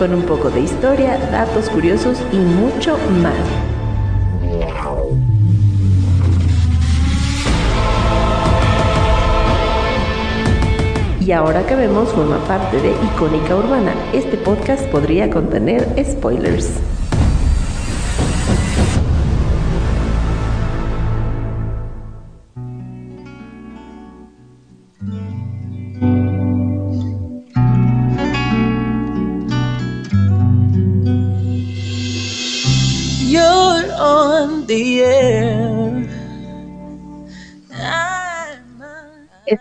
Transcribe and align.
con 0.00 0.14
un 0.14 0.22
poco 0.22 0.48
de 0.48 0.60
historia, 0.60 1.18
datos 1.30 1.68
curiosos 1.68 2.16
y 2.32 2.36
mucho 2.36 2.96
más. 3.20 3.34
Y 11.20 11.32
ahora 11.32 11.66
que 11.66 11.76
vemos 11.76 12.08
forma 12.14 12.38
parte 12.46 12.80
de 12.80 12.92
Icónica 13.12 13.54
Urbana, 13.54 13.92
este 14.14 14.38
podcast 14.38 14.86
podría 14.86 15.28
contener 15.28 15.86
spoilers. 16.02 16.80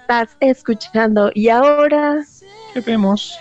Estás 0.10 0.36
escuchando 0.40 1.30
y 1.36 1.50
ahora 1.50 2.26
¿Qué 2.74 2.82
vemos? 2.82 3.38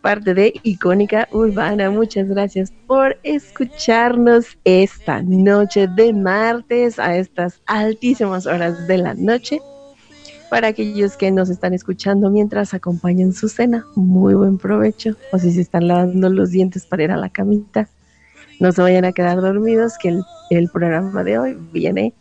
parte 0.00 0.34
de 0.34 0.52
Icónica 0.64 1.28
Urbana. 1.30 1.92
Muchas 1.92 2.26
gracias 2.28 2.72
por 2.88 3.16
escucharnos 3.22 4.58
esta 4.64 5.22
noche 5.22 5.86
de 5.86 6.12
martes 6.12 6.98
a 6.98 7.16
estas 7.16 7.62
altísimas 7.66 8.46
horas 8.46 8.88
de 8.88 8.98
la 8.98 9.14
noche. 9.14 9.60
Para 10.50 10.66
aquellos 10.66 11.16
que 11.16 11.30
nos 11.30 11.48
están 11.50 11.72
escuchando 11.72 12.30
mientras 12.30 12.74
acompañan 12.74 13.32
su 13.32 13.48
cena, 13.48 13.86
muy 13.94 14.34
buen 14.34 14.58
provecho. 14.58 15.14
O 15.32 15.38
si 15.38 15.52
se 15.52 15.60
están 15.60 15.86
lavando 15.86 16.28
los 16.30 16.50
dientes 16.50 16.84
para 16.84 17.04
ir 17.04 17.12
a 17.12 17.16
la 17.16 17.28
camita, 17.28 17.88
no 18.58 18.72
se 18.72 18.82
vayan 18.82 19.04
a 19.04 19.12
quedar 19.12 19.40
dormidos, 19.40 19.96
que 19.98 20.08
el, 20.08 20.24
el 20.50 20.68
programa 20.68 21.22
de 21.22 21.38
hoy 21.38 21.56
viene 21.72 22.12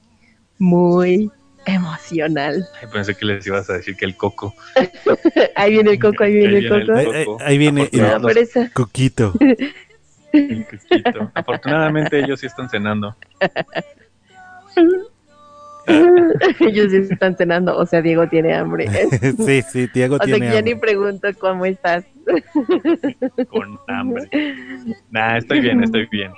muy 0.59 1.31
emocional. 1.65 2.67
Ay, 2.81 2.87
pensé 2.91 3.15
que 3.15 3.25
les 3.25 3.45
ibas 3.47 3.69
a 3.69 3.73
decir 3.73 3.95
que 3.95 4.05
el 4.05 4.15
coco. 4.17 4.53
Ahí 5.55 5.73
viene 5.73 5.91
el 5.91 5.99
coco, 5.99 6.23
ahí 6.23 6.33
viene 6.33 6.57
el 6.57 6.69
coco. 6.87 6.93
Ahí- 6.97 7.07
ahí- 7.07 7.25
ahí 7.41 7.57
viene 7.57 7.89
el- 7.91 8.21
por 8.21 8.37
eso. 8.37 8.61
Coquito. 8.73 9.33
El 10.33 10.65
coquito. 10.65 11.31
Afortunadamente 11.33 12.19
ellos 12.19 12.39
sí 12.39 12.45
están 12.47 12.69
cenando. 12.69 13.15
Ellos 16.59 16.91
sí 16.91 16.97
están 17.11 17.35
cenando, 17.35 17.77
o 17.77 17.85
sea, 17.85 18.01
Diego 18.01 18.27
tiene 18.27 18.53
hambre. 18.53 18.87
sí, 19.45 19.61
sí, 19.61 19.87
Diego 19.93 20.15
O 20.15 20.17
sea, 20.17 20.25
tiene 20.25 20.39
que 20.39 20.53
ya 20.53 20.61
ni 20.61 20.71
hambre. 20.71 20.75
pregunto 20.75 21.27
cómo 21.39 21.65
estás. 21.65 22.05
Con 23.49 23.79
hambre. 23.87 24.29
Nah, 25.09 25.37
estoy 25.37 25.61
bien, 25.61 25.83
estoy 25.83 26.07
bien. 26.11 26.31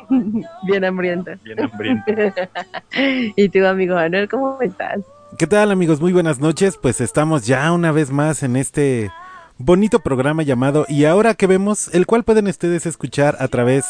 Bien 0.66 0.86
hambrienta. 0.86 1.38
Bien 1.44 1.60
hambriento. 1.60 2.04
y 3.36 3.50
tu 3.50 3.66
amigo 3.66 3.96
Manuel, 3.96 4.30
¿cómo 4.30 4.62
estás? 4.62 5.02
¿Qué 5.38 5.48
tal 5.48 5.72
amigos? 5.72 6.00
Muy 6.00 6.14
buenas 6.14 6.40
noches. 6.40 6.78
Pues 6.82 7.02
estamos 7.02 7.46
ya 7.46 7.72
una 7.72 7.92
vez 7.92 8.12
más 8.12 8.44
en 8.44 8.56
este 8.56 9.12
bonito 9.58 10.00
programa 10.00 10.44
llamado 10.44 10.86
Y 10.88 11.06
ahora 11.06 11.34
que 11.36 11.48
vemos, 11.48 11.94
el 11.94 12.06
cual 12.06 12.24
pueden 12.24 12.48
ustedes 12.48 12.86
escuchar 12.86 13.36
a 13.40 13.48
través 13.48 13.86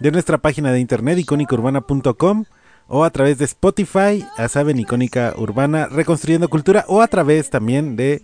de 0.00 0.10
nuestra 0.12 0.38
página 0.38 0.72
de 0.72 0.80
internet 0.80 1.18
icónicaurbana.com 1.18 2.44
o 2.88 3.04
a 3.04 3.10
través 3.10 3.38
de 3.38 3.44
Spotify, 3.44 4.24
ya 4.36 4.48
saben, 4.48 4.80
Icónica 4.80 5.34
Urbana 5.36 5.86
Reconstruyendo 5.86 6.48
Cultura 6.48 6.84
o 6.88 7.02
a 7.02 7.06
través 7.06 7.50
también 7.50 7.94
de 7.96 8.22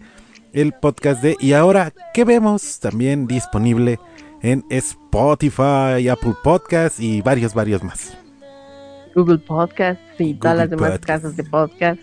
el 0.52 0.72
podcast 0.72 1.22
de 1.22 1.36
Y 1.38 1.52
ahora 1.52 1.92
que 2.12 2.25
vemos 2.25 2.80
también 2.80 3.26
disponible 3.26 4.00
en 4.42 4.64
Spotify, 4.70 6.08
Apple 6.10 6.34
Podcast 6.42 6.98
y 6.98 7.20
varios, 7.20 7.54
varios 7.54 7.82
más. 7.82 8.16
Google 9.14 9.38
Podcast 9.38 10.00
y 10.19 10.34
todas 10.34 10.56
las 10.56 10.70
demás 10.70 10.91
Podcast. 10.92 11.04
casas 11.04 11.36
de 11.36 11.44
podcast 11.44 12.00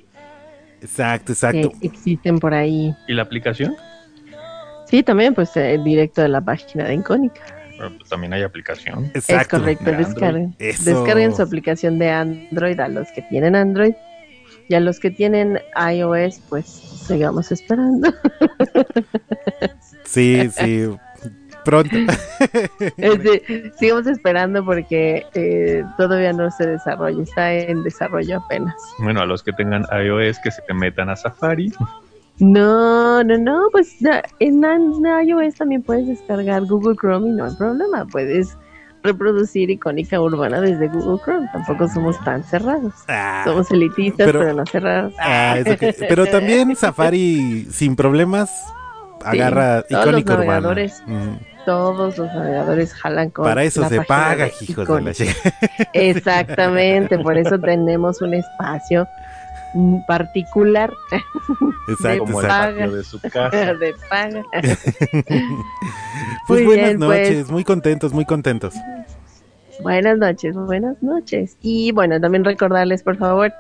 Exacto, 0.82 1.32
exacto. 1.34 1.72
que 1.80 1.88
existen 1.88 2.40
por 2.40 2.54
ahí. 2.54 2.96
¿Y 3.08 3.14
la 3.14 3.24
aplicación? 3.24 3.76
Sí, 4.86 5.04
también, 5.04 5.34
pues 5.34 5.56
eh, 5.56 5.80
directo 5.84 6.22
de 6.22 6.30
la 6.30 6.42
página 6.42 6.86
de 6.86 6.96
Icónica. 6.96 7.42
Pues 7.90 8.10
también 8.10 8.34
hay 8.34 8.44
aplicación. 8.44 9.06
Exacto. 9.14 9.58
Es 9.58 9.62
correcto, 9.62 9.86
De 9.86 9.98
descarguen. 9.98 10.56
Eso. 10.60 10.84
Descarguen 10.84 11.36
su 11.36 11.42
aplicación 11.42 12.00
de 12.00 12.10
Android 12.10 12.80
a 12.80 12.88
los 12.88 13.12
que 13.12 13.22
tienen 13.24 13.56
Android. 13.56 13.94
Y 14.68 14.76
a 14.76 14.80
los 14.80 15.00
que 15.00 15.12
tienen 15.12 15.60
iOS, 15.76 16.40
pues 16.48 16.66
sigamos 16.66 17.52
esperando. 17.52 18.14
Sí, 20.06 20.50
sí. 20.52 20.90
Pronto. 21.64 21.96
Este, 22.98 23.72
sigamos 23.78 24.08
esperando 24.08 24.66
porque 24.66 25.26
eh, 25.36 25.84
todavía 25.98 26.34
no 26.34 26.50
se 26.52 26.66
desarrolla, 26.68 27.22
está 27.22 27.54
en 27.54 27.84
desarrollo 27.84 28.40
apenas. 28.40 28.76
Bueno, 28.98 29.22
a 29.22 29.26
los 29.26 29.44
que 29.44 29.54
tengan 29.54 29.86
iOS 29.92 30.40
que 30.40 30.52
se 30.52 30.62
metan 30.74 31.10
a 31.10 31.16
Safari. 31.16 31.72
No, 32.42 33.24
no, 33.24 33.38
no, 33.38 33.68
pues 33.72 33.96
en, 34.40 34.66
an- 34.66 34.94
iOS 35.26 35.56
también 35.56 35.84
puedes 35.84 36.08
descargar 36.08 36.66
Google 36.66 36.96
Chrome 37.00 37.30
y 37.30 37.32
no 37.34 37.46
hay 37.46 37.56
problema, 37.56 38.06
puedes 38.06 38.58
reproducir 39.04 39.70
icónica 39.70 40.20
urbana 40.20 40.60
desde 40.60 40.88
Google 40.88 41.20
Chrome, 41.24 41.48
tampoco 41.54 41.88
somos 41.88 42.20
tan 42.24 42.44
cerrados. 42.44 42.94
Ah, 43.08 43.44
Somos 43.46 43.70
elitistas, 43.72 44.26
pero- 44.26 44.40
pero, 44.40 44.54
no 44.56 44.66
cerrados. 44.66 45.14
ah, 45.20 45.56
eso 45.58 45.78
que- 45.78 45.96
Pero 46.08 46.26
también 46.26 46.76
Safari 46.76 47.68
sin 47.72 47.96
problemas 47.96 48.52
agarra 49.24 49.84
todos 49.84 50.06
los 50.08 50.22
icónica 50.22 50.34
urbana. 50.34 50.46
navegadores 50.52 51.04
Mm, 51.06 51.36
Todos 51.64 52.18
los 52.18 52.28
navegadores 52.34 52.92
jalan 52.96 53.30
con 53.30 53.46
Para 53.46 53.64
eso 53.64 53.82
la 53.82 53.90
se 53.90 54.02
paga, 54.02 54.46
de 54.46 54.54
hijos 54.62 54.88
de 54.88 54.94
la 55.02 55.12
Icónica. 55.12 55.14
chica. 55.14 55.90
Exactamente, 55.94 57.20
por 57.20 57.38
eso 57.38 57.60
tenemos 57.60 58.20
un 58.24 58.34
espacio 58.34 59.08
particular 60.08 60.92
Exacto, 61.88 62.24
exacto. 62.26 62.48
patio 62.48 62.92
de 62.92 63.04
su 63.04 63.20
casa. 63.32 63.74
de 63.74 63.94
paga. 64.10 64.44
Pues 66.48 66.62
Muy 66.62 66.66
buenas 66.66 66.86
bien, 66.88 67.00
pues. 67.00 67.30
noches, 67.30 67.52
muy 67.52 67.64
contentos, 67.64 68.14
muy 68.14 68.26
contentos. 68.26 68.76
Buenas 69.82 70.18
noches, 70.18 70.56
buenas 70.56 71.02
noches. 71.02 71.58
Y 71.62 71.92
bueno, 71.92 72.20
también 72.22 72.44
recordarles, 72.44 73.02
por 73.02 73.18
favor, 73.18 73.52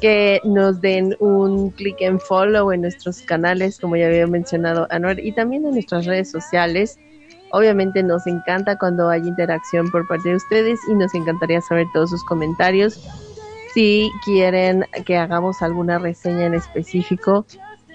que 0.00 0.40
nos 0.44 0.80
den 0.80 1.14
un 1.20 1.70
clic 1.70 1.96
en 2.00 2.18
follow 2.18 2.72
en 2.72 2.80
nuestros 2.82 3.20
canales, 3.22 3.78
como 3.78 3.96
ya 3.96 4.06
había 4.06 4.26
mencionado 4.26 4.86
Anuar, 4.90 5.20
y 5.20 5.32
también 5.32 5.66
en 5.66 5.72
nuestras 5.72 6.06
redes 6.06 6.30
sociales. 6.30 6.98
Obviamente 7.52 8.02
nos 8.02 8.26
encanta 8.26 8.78
cuando 8.78 9.08
hay 9.10 9.20
interacción 9.20 9.90
por 9.90 10.06
parte 10.06 10.30
de 10.30 10.36
ustedes 10.36 10.78
y 10.88 10.94
nos 10.94 11.12
encantaría 11.14 11.60
saber 11.60 11.86
todos 11.92 12.10
sus 12.10 12.24
comentarios. 12.24 13.00
Si 13.74 14.10
quieren 14.24 14.84
que 15.04 15.16
hagamos 15.16 15.62
alguna 15.62 15.98
reseña 15.98 16.46
en 16.46 16.54
específico, 16.54 17.46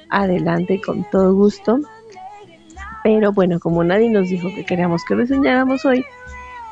adelante 0.09 0.81
con 0.81 1.03
todo 1.09 1.33
gusto. 1.33 1.79
Pero 3.03 3.33
bueno, 3.33 3.59
como 3.59 3.83
nadie 3.83 4.09
nos 4.09 4.29
dijo 4.29 4.49
que 4.55 4.65
queríamos 4.65 5.03
que 5.05 5.15
reseñáramos 5.15 5.85
hoy, 5.85 6.03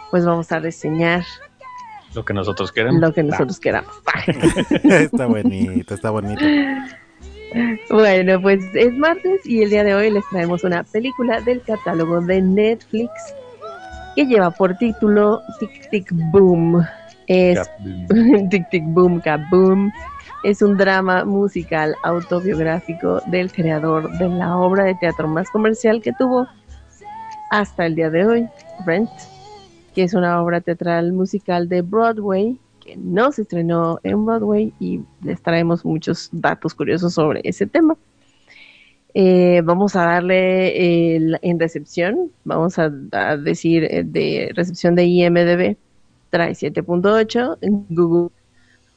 pues 0.10 0.25
vamos 0.25 0.51
a 0.51 0.60
reseñar 0.60 1.24
Lo 2.13 2.24
que 2.24 2.33
nosotros 2.33 2.72
queremos. 2.72 3.01
lo 3.01 3.13
que 3.13 3.24
nosotros 3.24 3.60
queramos. 3.60 3.94
está 4.83 5.25
bonito, 5.25 5.94
está 5.94 6.10
bonito. 6.10 6.44
Bueno, 7.89 8.42
pues 8.42 8.63
es 8.74 8.94
martes 8.94 9.45
y 9.45 9.62
el 9.62 9.69
día 9.69 9.83
de 9.83 9.94
hoy 9.94 10.10
les 10.10 10.27
traemos 10.30 10.63
una 10.63 10.83
película 10.83 11.39
del 11.42 11.62
catálogo 11.62 12.22
de 12.22 12.42
Netflix 12.42 13.12
que 14.16 14.25
lleva 14.25 14.50
por 14.51 14.75
título 14.77 15.42
Tic 15.60 15.89
Tic 15.92 16.10
Boom. 16.31 16.83
Es 17.28 17.70
Tic 18.50 18.70
Tic 18.70 18.84
Boom 18.88 19.20
Kaboom. 19.22 19.92
Es 20.44 20.62
un 20.62 20.75
drama 20.78 21.24
musical 21.24 21.96
autobiográfico 22.04 23.22
del 23.28 23.52
creador 23.52 24.12
de 24.18 24.28
la 24.28 24.58
obra 24.58 24.84
de 24.84 24.96
teatro 24.96 25.28
más 25.28 25.50
comercial 25.50 26.02
que 26.02 26.12
tuvo 26.14 26.48
hasta 27.50 27.86
el 27.86 27.96
día 27.96 28.10
de 28.10 28.25
hoy, 28.25 28.48
Rent, 28.86 29.10
que 29.96 30.04
es 30.04 30.14
una 30.14 30.42
obra 30.42 30.60
teatral 30.60 31.14
musical 31.14 31.70
de 31.70 31.81
Broadway 31.81 32.58
que 32.81 32.98
no 32.98 33.31
se 33.31 33.44
estrenó 33.44 34.00
en 34.04 34.25
Broadway 34.25 34.74
y 34.80 35.00
les 35.24 35.42
traemos 35.42 35.86
muchos 35.86 36.28
datos 36.34 36.74
curiosos 36.74 37.14
sobre 37.14 37.40
ese 37.46 37.66
tema. 37.66 37.96
Eh, 39.14 39.62
vamos 39.64 39.96
a 39.96 40.04
darle 40.06 41.16
el- 41.16 41.38
en 41.44 41.60
recepción, 41.60 42.31
vamos 42.44 42.80
a, 42.80 42.92
a 43.12 43.38
decir 43.38 43.84
eh, 43.86 44.04
de 44.04 44.52
recepción 44.56 44.96
de 44.96 45.06
IMDB, 45.06 45.78
trae 46.33 46.53
7.8, 46.53 47.59
en 47.62 47.85
Google 47.89 48.31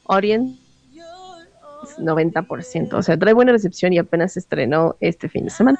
Audience 0.07 0.59
90%, 1.99 2.93
o 2.93 3.03
sea, 3.03 3.15
trae 3.15 3.33
buena 3.33 3.51
recepción 3.51 3.93
y 3.93 3.99
apenas 3.99 4.33
se 4.33 4.39
estrenó 4.39 4.95
este 5.01 5.29
fin 5.29 5.43
de 5.43 5.51
semana. 5.51 5.79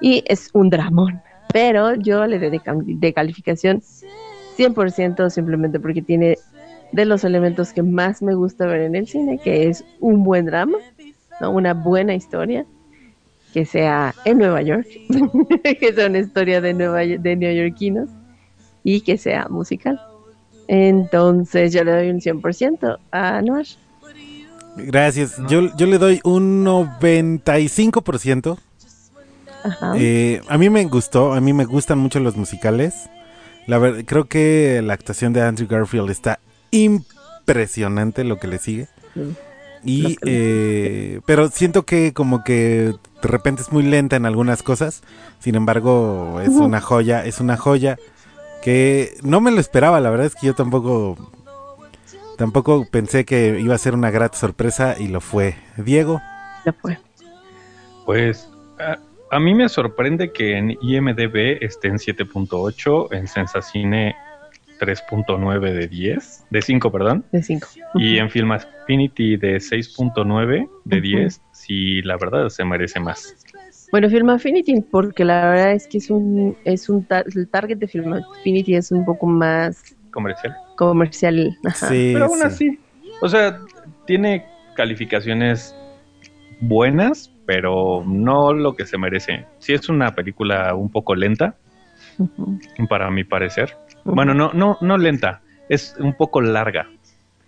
Y 0.00 0.22
es 0.28 0.50
un 0.52 0.70
dramón, 0.70 1.20
pero 1.52 1.96
yo 1.96 2.24
le 2.28 2.38
doy 2.38 2.50
de, 2.50 2.60
de 2.86 3.12
calificación 3.12 3.82
100% 4.56 5.30
simplemente 5.30 5.80
porque 5.80 6.00
tiene 6.00 6.38
de 6.92 7.04
los 7.04 7.24
elementos 7.24 7.72
que 7.72 7.82
más 7.82 8.22
me 8.22 8.34
gusta 8.34 8.64
ver 8.66 8.82
en 8.82 8.94
el 8.94 9.08
cine, 9.08 9.38
que 9.38 9.68
es 9.68 9.84
un 9.98 10.22
buen 10.22 10.46
drama, 10.46 10.78
¿no? 11.40 11.50
una 11.50 11.74
buena 11.74 12.14
historia, 12.14 12.64
que 13.52 13.64
sea 13.64 14.14
en 14.24 14.38
Nueva 14.38 14.62
York, 14.62 14.86
que 15.80 15.92
sea 15.92 16.06
una 16.06 16.20
historia 16.20 16.60
de, 16.60 16.72
Nueva, 16.72 17.00
de 17.00 17.34
neoyorquinos 17.34 18.08
y 18.84 19.00
que 19.00 19.18
sea 19.18 19.48
musical. 19.48 20.00
Entonces 20.68 21.72
yo 21.72 21.82
le 21.82 21.92
doy 21.92 22.10
un 22.10 22.20
100% 22.20 22.98
a 23.10 23.42
Noir. 23.42 23.66
Gracias. 24.76 25.36
Yo, 25.48 25.74
yo 25.76 25.86
le 25.86 25.98
doy 25.98 26.20
un 26.22 26.64
95%. 26.64 28.58
Ajá. 29.64 29.92
Eh, 29.96 30.40
a 30.48 30.56
mí 30.56 30.70
me 30.70 30.84
gustó, 30.84 31.32
a 31.32 31.40
mí 31.40 31.52
me 31.52 31.64
gustan 31.64 31.98
mucho 31.98 32.20
los 32.20 32.36
musicales. 32.36 33.08
La 33.66 33.78
verdad, 33.78 34.04
creo 34.06 34.28
que 34.28 34.80
la 34.84 34.94
actuación 34.94 35.32
de 35.32 35.42
Andrew 35.42 35.66
Garfield 35.68 36.10
está 36.10 36.38
impresionante 36.70 38.22
lo 38.24 38.38
que 38.38 38.46
le 38.46 38.58
sigue. 38.58 38.88
Y, 39.84 40.16
eh, 40.24 41.20
pero 41.26 41.48
siento 41.50 41.84
que 41.84 42.12
como 42.12 42.44
que 42.44 42.94
de 43.22 43.28
repente 43.28 43.62
es 43.62 43.72
muy 43.72 43.82
lenta 43.82 44.16
en 44.16 44.26
algunas 44.26 44.62
cosas. 44.62 45.02
Sin 45.40 45.54
embargo, 45.54 46.40
es 46.40 46.50
una 46.50 46.80
joya, 46.80 47.24
es 47.24 47.40
una 47.40 47.56
joya 47.56 47.98
que 48.68 49.14
no 49.22 49.40
me 49.40 49.50
lo 49.50 49.60
esperaba. 49.60 49.98
La 49.98 50.10
verdad 50.10 50.26
es 50.26 50.34
que 50.34 50.46
yo 50.46 50.54
tampoco, 50.54 51.16
tampoco 52.36 52.86
pensé 52.90 53.24
que 53.24 53.58
iba 53.58 53.74
a 53.74 53.78
ser 53.78 53.94
una 53.94 54.10
grata 54.10 54.36
sorpresa 54.36 54.96
y 54.98 55.08
lo 55.08 55.22
fue. 55.22 55.54
Diego, 55.78 56.20
Ya 56.66 56.74
fue. 56.74 56.98
Pues 58.04 58.46
a, 58.78 58.98
a 59.30 59.40
mí 59.40 59.54
me 59.54 59.70
sorprende 59.70 60.32
que 60.32 60.58
en 60.58 60.76
IMDB 60.82 61.62
esté 61.64 61.88
en 61.88 61.94
7.8, 61.96 63.08
en 63.14 63.26
Sensacine 63.26 64.14
3.9 64.80 65.72
de 65.72 65.88
10, 65.88 66.44
de 66.50 66.62
5, 66.62 66.92
perdón, 66.92 67.24
De 67.32 67.42
5. 67.42 67.68
y 67.94 68.18
en 68.18 68.28
Film 68.30 68.52
Affinity 68.52 69.38
de 69.38 69.56
6.9 69.56 70.68
de 70.84 70.96
Ujú. 70.96 71.02
10, 71.02 71.40
si 71.52 72.02
la 72.02 72.18
verdad 72.18 72.50
se 72.50 72.64
merece 72.66 73.00
más. 73.00 73.34
Bueno, 73.90 74.10
Film 74.10 74.28
Affinity, 74.30 74.80
porque 74.82 75.24
la 75.24 75.48
verdad 75.50 75.72
es 75.72 75.86
que 75.86 75.98
es 75.98 76.10
un, 76.10 76.56
es 76.64 76.88
un 76.88 77.04
tar- 77.06 77.24
el 77.34 77.48
target 77.48 77.78
de 77.78 77.88
Film 77.88 78.12
Affinity 78.12 78.74
es 78.74 78.92
un 78.92 79.04
poco 79.04 79.26
más 79.26 79.96
Comercial. 80.10 80.54
comercial. 80.76 81.56
Ajá. 81.64 81.88
sí, 81.88 82.10
Pero 82.12 82.26
aún 82.26 82.38
sí. 82.38 82.44
así, 82.44 82.78
o 83.22 83.28
sea, 83.28 83.58
tiene 84.06 84.44
calificaciones 84.74 85.74
buenas, 86.60 87.32
pero 87.46 88.04
no 88.06 88.52
lo 88.52 88.74
que 88.76 88.84
se 88.84 88.98
merece. 88.98 89.46
Sí 89.58 89.72
es 89.72 89.88
una 89.88 90.14
película 90.14 90.74
un 90.74 90.90
poco 90.90 91.14
lenta, 91.14 91.56
para 92.88 93.10
mi 93.10 93.24
parecer. 93.24 93.76
Bueno, 94.04 94.34
no, 94.34 94.52
no, 94.52 94.76
no 94.80 94.98
lenta, 94.98 95.42
es 95.68 95.94
un 95.98 96.14
poco 96.14 96.40
larga, 96.40 96.88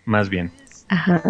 más 0.05 0.29
bien, 0.31 0.51
Ajá. 0.89 1.23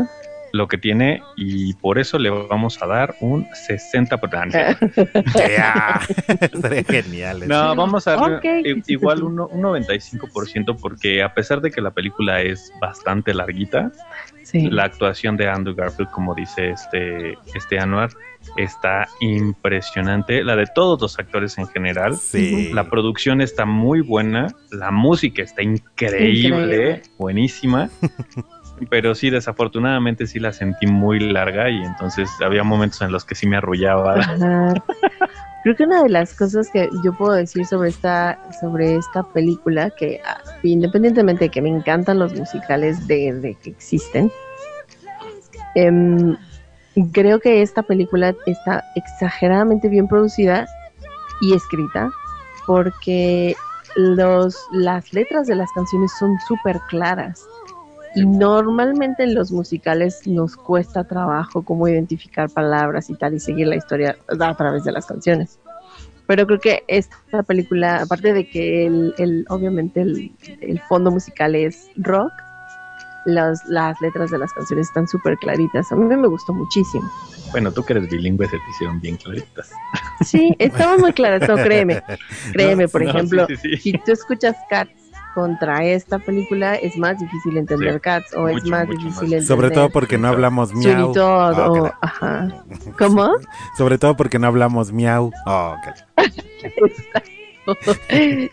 Lo 0.52 0.68
que 0.68 0.78
tiene, 0.78 1.22
y 1.36 1.74
por 1.74 1.98
eso 1.98 2.18
le 2.18 2.30
vamos 2.30 2.82
a 2.82 2.86
dar 2.86 3.14
un 3.20 3.46
60%. 3.50 5.20
Ya. 5.48 6.00
Estaría 6.40 6.84
genial. 6.84 7.46
No, 7.48 7.74
vamos 7.74 8.06
a 8.08 8.40
i- 8.64 8.82
igual 8.88 9.22
un, 9.22 9.40
un 9.40 9.62
95% 9.62 10.76
porque 10.80 11.22
a 11.22 11.34
pesar 11.34 11.60
de 11.60 11.70
que 11.70 11.80
la 11.80 11.90
película 11.92 12.40
es 12.42 12.72
bastante 12.80 13.34
larguita, 13.34 13.92
Sí. 14.42 14.68
la 14.68 14.84
actuación 14.84 15.36
de 15.36 15.48
Andrew 15.48 15.76
Garfield, 15.76 16.10
como 16.10 16.34
dice 16.34 16.70
este, 16.70 17.34
este 17.54 17.78
Anwar, 17.78 18.10
está 18.56 19.06
impresionante. 19.20 20.42
La 20.42 20.56
de 20.56 20.66
todos 20.74 21.00
los 21.00 21.18
actores 21.20 21.56
en 21.58 21.68
general. 21.68 22.16
Sí. 22.16 22.72
La 22.72 22.90
producción 22.90 23.40
está 23.42 23.64
muy 23.64 24.00
buena, 24.00 24.48
la 24.72 24.90
música 24.90 25.42
está 25.42 25.62
increíble, 25.62 26.48
Increíble. 26.48 27.02
buenísima. 27.16 27.90
Pero 28.88 29.14
sí, 29.14 29.30
desafortunadamente 29.30 30.26
sí 30.26 30.38
la 30.38 30.52
sentí 30.52 30.86
muy 30.86 31.20
larga 31.20 31.68
y 31.68 31.82
entonces 31.82 32.28
había 32.40 32.62
momentos 32.62 33.02
en 33.02 33.12
los 33.12 33.24
que 33.24 33.34
sí 33.34 33.46
me 33.46 33.56
arrullaba. 33.56 34.16
Creo 35.62 35.76
que 35.76 35.84
una 35.84 36.02
de 36.02 36.08
las 36.08 36.32
cosas 36.32 36.70
que 36.70 36.88
yo 37.04 37.12
puedo 37.12 37.32
decir 37.32 37.66
sobre 37.66 37.90
esta, 37.90 38.38
sobre 38.60 38.96
esta 38.96 39.22
película, 39.22 39.90
que 39.90 40.20
ah, 40.24 40.40
independientemente 40.62 41.44
de 41.44 41.50
que 41.50 41.60
me 41.60 41.68
encantan 41.68 42.18
los 42.18 42.32
musicales 42.34 43.06
de, 43.06 43.56
que 43.62 43.70
existen, 43.70 44.32
em, 45.74 46.34
creo 47.12 47.40
que 47.40 47.60
esta 47.60 47.82
película 47.82 48.34
está 48.46 48.82
exageradamente 48.96 49.90
bien 49.90 50.08
producida 50.08 50.66
y 51.42 51.54
escrita, 51.54 52.10
porque 52.66 53.54
los, 53.96 54.56
las 54.72 55.12
letras 55.12 55.46
de 55.46 55.56
las 55.56 55.70
canciones 55.72 56.10
son 56.18 56.38
súper 56.48 56.80
claras. 56.88 57.46
Y 58.14 58.26
normalmente 58.26 59.22
en 59.22 59.34
los 59.34 59.52
musicales 59.52 60.26
nos 60.26 60.56
cuesta 60.56 61.04
trabajo 61.04 61.62
como 61.62 61.86
identificar 61.86 62.50
palabras 62.50 63.08
y 63.10 63.14
tal 63.14 63.34
y 63.34 63.40
seguir 63.40 63.68
la 63.68 63.76
historia 63.76 64.16
a 64.28 64.56
través 64.56 64.84
de 64.84 64.92
las 64.92 65.06
canciones. 65.06 65.58
Pero 66.26 66.46
creo 66.46 66.60
que 66.60 66.84
esta 66.88 67.42
película, 67.44 68.02
aparte 68.02 68.32
de 68.32 68.48
que 68.48 68.86
el, 68.86 69.14
el- 69.18 69.44
obviamente 69.48 70.00
el, 70.02 70.32
el 70.60 70.80
fondo 70.82 71.10
musical 71.10 71.54
es 71.54 71.88
rock, 71.96 72.30
las, 73.26 73.64
las 73.66 74.00
letras 74.00 74.30
de 74.30 74.38
las 74.38 74.52
canciones 74.52 74.88
están 74.88 75.06
súper 75.06 75.36
claritas. 75.36 75.90
A 75.92 75.96
mí 75.96 76.04
me 76.16 76.26
gustó 76.28 76.52
muchísimo. 76.54 77.08
Bueno, 77.52 77.70
tú 77.72 77.84
que 77.84 77.92
eres 77.92 78.08
bilingüe 78.08 78.46
se 78.46 78.56
te 78.56 78.62
hicieron 78.70 79.00
bien 79.00 79.16
claritas. 79.16 79.70
Sí, 80.24 80.54
estaban 80.58 81.00
muy 81.00 81.12
claras, 81.12 81.48
no, 81.48 81.56
créeme. 81.56 82.02
Créeme, 82.52 82.88
por 82.88 83.02
No, 83.02 83.10
ejemplo, 83.10 83.46
sí, 83.46 83.56
sí, 83.56 83.76
sí. 83.76 83.92
si 83.92 83.92
tú 83.98 84.12
escuchas 84.12 84.56
Cats 84.68 84.90
contra 85.34 85.84
esta 85.84 86.18
película, 86.18 86.74
es 86.76 86.96
más 86.96 87.18
difícil 87.18 87.56
entender 87.56 87.94
Sí, 87.94 88.00
Cats 88.00 88.34
o 88.34 88.48
es 88.48 88.64
más 88.66 88.88
difícil 88.88 89.10
más. 89.10 89.22
entender 89.22 89.42
Sobre 89.42 89.70
todo 89.70 89.90
porque 89.90 90.18
no 90.18 90.28
hablamos 90.28 90.74
miau. 90.74 91.12
Todd 91.12 91.58
Oh, 91.58 91.90
ajá. 92.00 92.48
¿Cómo? 92.98 93.32
Sobre 93.76 93.98
todo 93.98 94.16
porque 94.16 94.38
no 94.38 94.46
hablamos 94.46 94.92
miau. 94.92 95.32
Oh, 95.46 95.76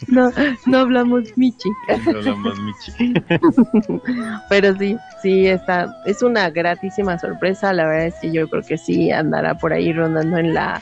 no, 0.08 0.32
no 0.66 0.78
hablamos 0.78 1.38
Michi. 1.38 1.70
No 2.06 2.18
hablamos 2.18 2.60
Michi. 2.60 3.14
Pero 4.50 4.76
sí, 4.78 4.98
sí, 5.22 5.48
está, 5.48 5.96
es 6.06 6.22
una 6.22 6.50
gratísima 6.50 7.18
sorpresa. 7.18 7.74
La 7.74 7.86
verdad 7.88 8.08
es 8.08 8.16
que 8.22 8.32
yo 8.32 8.48
creo 8.50 8.64
que 8.64 8.78
sí 8.78 9.12
andará 9.12 9.56
por 9.58 9.74
ahí 9.74 9.94
rondando 9.94 10.38
en 10.38 10.54
la 10.54 10.82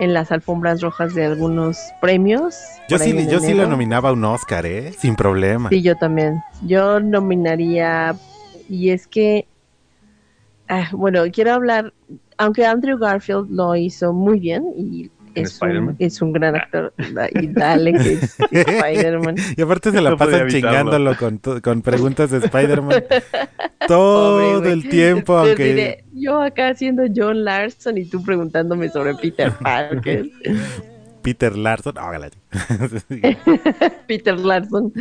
en 0.00 0.14
las 0.14 0.32
alfombras 0.32 0.80
rojas 0.80 1.14
de 1.14 1.26
algunos 1.26 1.78
premios. 2.00 2.56
Yo 2.88 2.98
sí, 2.98 3.14
yo 3.28 3.38
sí 3.38 3.54
lo 3.54 3.68
nominaba 3.68 4.08
a 4.08 4.12
un 4.12 4.24
Oscar, 4.24 4.66
¿eh? 4.66 4.92
Sin 4.98 5.14
problema. 5.14 5.68
Sí, 5.68 5.82
yo 5.82 5.94
también. 5.94 6.42
Yo 6.66 6.98
nominaría, 7.00 8.16
y 8.68 8.90
es 8.90 9.06
que, 9.06 9.46
ah, 10.68 10.88
bueno, 10.92 11.22
quiero 11.30 11.52
hablar, 11.52 11.92
aunque 12.38 12.64
Andrew 12.64 12.98
Garfield 12.98 13.50
lo 13.50 13.76
hizo 13.76 14.12
muy 14.12 14.40
bien 14.40 14.64
y 14.74 15.10
¿En 15.19 15.19
es 15.34 15.60
un, 15.62 15.96
es 15.98 16.22
un 16.22 16.32
gran 16.32 16.56
actor, 16.56 16.92
y 17.40 17.46
dale 17.48 17.92
que 17.92 18.12
es 18.14 18.40
Spider-Man. 18.50 19.36
Y 19.56 19.62
aparte 19.62 19.90
se 19.90 20.00
la 20.00 20.10
No 20.10 20.16
pasan 20.16 20.48
chingándolo 20.48 21.16
con, 21.16 21.38
con 21.62 21.82
preguntas 21.82 22.30
de 22.30 22.38
Spider-Man. 22.38 23.04
Todo 23.88 24.58
Pobre, 24.58 24.72
el 24.72 24.88
tiempo, 24.88 25.32
Entonces 25.34 25.48
aunque... 25.50 25.64
diré, 25.64 26.04
yo 26.12 26.40
acá 26.42 26.74
siendo 26.74 27.04
John 27.14 27.44
Larson 27.44 27.98
y 27.98 28.04
tú 28.04 28.22
preguntándome 28.22 28.88
sobre 28.90 29.14
Peter 29.14 29.52
Parker. 29.62 30.26
Peter 31.22 31.56
Larson. 31.56 31.94
Oh, 31.98 32.12
la- 32.12 32.30
Peter 34.06 34.38
Larson. 34.38 34.92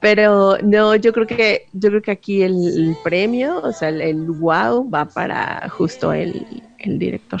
Pero 0.00 0.58
no, 0.62 0.96
yo 0.96 1.12
creo 1.12 1.26
que 1.26 1.66
yo 1.72 1.90
creo 1.90 2.02
que 2.02 2.10
aquí 2.10 2.42
el, 2.42 2.54
el 2.54 2.96
premio, 3.04 3.58
o 3.60 3.72
sea, 3.72 3.88
el, 3.90 4.00
el 4.00 4.30
wow 4.30 4.88
va 4.90 5.04
para 5.06 5.68
justo 5.68 6.12
el, 6.12 6.46
el 6.78 6.98
director. 6.98 7.40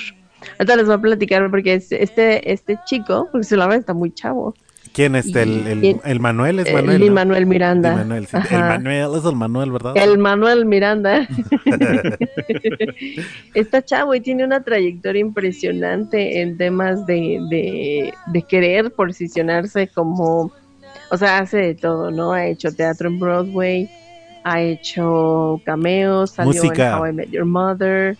Ahorita 0.58 0.76
les 0.76 0.86
voy 0.86 0.94
a 0.94 0.98
platicar 0.98 1.50
porque 1.50 1.74
es- 1.74 1.92
este 1.92 2.52
este 2.52 2.78
chico, 2.86 3.28
porque 3.30 3.44
se 3.44 3.56
la 3.56 3.66
verdad 3.66 3.80
está 3.80 3.94
muy 3.94 4.12
chavo. 4.12 4.54
¿Quién 4.92 5.14
es 5.16 5.34
el, 5.34 5.66
el, 5.66 6.00
el 6.04 6.20
Manuel? 6.20 6.58
¿Es 6.58 6.66
El 6.66 6.74
Manuel? 6.74 7.00
Lin 7.00 7.08
no? 7.08 7.14
Manuel 7.14 7.46
Miranda. 7.46 7.88
Lin 7.90 7.98
Manuel, 8.00 8.26
sí. 8.26 8.36
El. 8.50 8.58
Manuel, 8.60 9.10
es 9.16 9.24
el 9.24 9.36
Manuel, 9.36 9.70
¿verdad? 9.72 9.96
El 9.96 10.18
Manuel 10.18 10.66
Miranda. 10.66 11.26
Está 13.54 13.82
chavo 13.82 14.14
y 14.14 14.20
tiene 14.20 14.44
una 14.44 14.62
trayectoria 14.62 15.20
impresionante 15.20 16.40
en 16.42 16.56
temas 16.58 17.06
de, 17.06 17.38
de, 17.50 18.12
de 18.26 18.42
querer 18.42 18.92
posicionarse 18.92 19.88
como, 19.88 20.52
o 21.10 21.16
sea, 21.16 21.38
hace 21.38 21.56
de 21.58 21.74
todo, 21.74 22.10
¿no? 22.10 22.32
Ha 22.32 22.46
hecho 22.46 22.70
teatro 22.72 23.08
en 23.08 23.18
Broadway, 23.18 23.88
ha 24.44 24.60
hecho 24.60 25.60
cameos, 25.64 26.32
salió 26.32 26.52
Música. 26.62 26.88
en 26.88 26.98
How 26.98 27.06
I 27.06 27.12
Met 27.12 27.30
Your 27.30 27.44
Mother, 27.44 28.16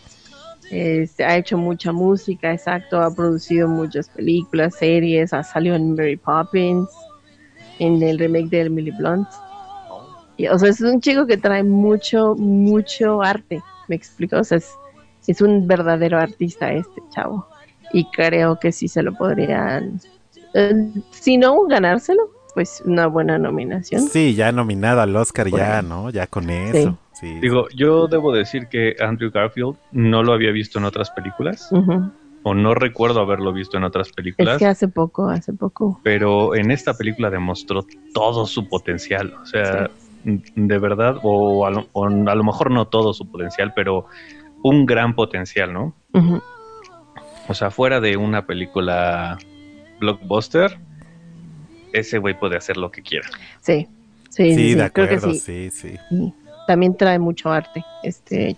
Este, 0.72 1.22
ha 1.22 1.36
hecho 1.36 1.58
mucha 1.58 1.92
música, 1.92 2.50
exacto, 2.50 2.98
ha 2.98 3.14
producido 3.14 3.68
muchas 3.68 4.08
películas, 4.08 4.74
series, 4.74 5.34
ha 5.34 5.42
salido 5.42 5.76
en 5.76 5.94
Mary 5.94 6.16
Poppins, 6.16 6.88
en 7.78 8.02
el 8.02 8.18
remake 8.18 8.48
de 8.48 8.60
Emily 8.62 8.90
Blunt. 8.90 9.28
Y, 10.38 10.46
o 10.46 10.58
sea, 10.58 10.70
es 10.70 10.80
un 10.80 10.98
chico 11.02 11.26
que 11.26 11.36
trae 11.36 11.62
mucho, 11.62 12.34
mucho 12.36 13.20
arte, 13.20 13.60
me 13.86 13.96
explico, 13.96 14.38
o 14.38 14.44
sea, 14.44 14.56
es, 14.56 14.70
es 15.26 15.42
un 15.42 15.66
verdadero 15.66 16.18
artista 16.18 16.72
este 16.72 17.02
chavo. 17.14 17.46
Y 17.92 18.06
creo 18.06 18.58
que 18.58 18.72
sí 18.72 18.88
se 18.88 19.02
lo 19.02 19.12
podrían, 19.12 20.00
eh, 20.54 20.72
si 21.10 21.36
no 21.36 21.66
ganárselo, 21.66 22.30
pues 22.54 22.82
una 22.86 23.08
buena 23.08 23.36
nominación. 23.36 24.08
Sí, 24.08 24.34
ya 24.34 24.50
nominado 24.52 25.02
al 25.02 25.14
Oscar, 25.16 25.50
ya, 25.50 25.82
¿no? 25.82 26.08
Ya 26.08 26.26
con 26.26 26.48
eso. 26.48 26.96
Sí. 27.22 27.38
Digo, 27.40 27.68
yo 27.74 28.08
debo 28.08 28.32
decir 28.32 28.66
que 28.66 28.96
Andrew 29.00 29.30
Garfield 29.30 29.76
no 29.92 30.22
lo 30.24 30.32
había 30.32 30.50
visto 30.50 30.78
en 30.78 30.84
otras 30.84 31.10
películas. 31.12 31.70
O 32.42 32.52
no 32.54 32.74
recuerdo 32.74 33.20
haberlo 33.20 33.52
visto 33.52 33.76
en 33.76 33.84
otras 33.84 34.10
películas. 34.10 34.54
Es 34.54 34.58
que 34.58 34.66
hace 34.66 34.88
poco, 34.88 35.28
hace 35.28 35.52
poco. 35.52 36.00
pero 36.02 36.56
en 36.56 36.72
esta 36.72 36.94
película 36.94 37.30
demostró 37.30 37.86
todo 38.12 38.44
su 38.46 38.68
potencial. 38.68 39.32
O 39.40 39.46
sea, 39.46 39.88
de 40.24 40.78
verdad, 40.78 41.18
o 41.22 41.64
a, 41.64 41.70
lo, 41.70 41.86
o 41.92 42.04
a 42.06 42.34
lo 42.34 42.42
mejor 42.44 42.72
no 42.72 42.86
todo 42.88 43.12
su 43.14 43.30
potencial, 43.30 43.72
pero 43.74 44.06
un 44.64 44.84
gran 44.86 45.14
potencial, 45.14 45.72
¿no? 45.72 45.94
O 47.48 47.54
sea, 47.54 47.70
fuera 47.70 48.00
de 48.00 48.16
una 48.16 48.44
película 48.46 49.38
blockbuster, 50.00 50.76
ese 51.92 52.18
güey 52.18 52.36
puede 52.38 52.56
hacer 52.56 52.76
lo 52.76 52.90
que 52.90 53.02
quiera. 53.02 53.28
Sí, 53.60 53.86
sí, 54.30 54.50
sí, 54.50 54.54
Sí, 54.54 54.54
sí, 54.54 54.74
de 54.74 54.90
creo 54.90 55.08
que 55.08 55.14
acuerdo, 55.14 55.34
sí. 55.34 55.70
sí, 55.70 55.96
También 56.66 56.96
trae 56.96 57.18
mucho 57.18 57.50
arte, 57.50 57.84
este 58.02 58.56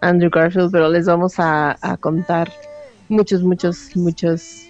Andrew 0.00 0.30
Garfield, 0.30 0.70
pero 0.70 0.88
les 0.88 1.06
vamos 1.06 1.34
a, 1.38 1.76
contar 2.00 2.52
muchos, 3.08 3.42
muchos, 3.42 3.96
muchos 3.96 4.66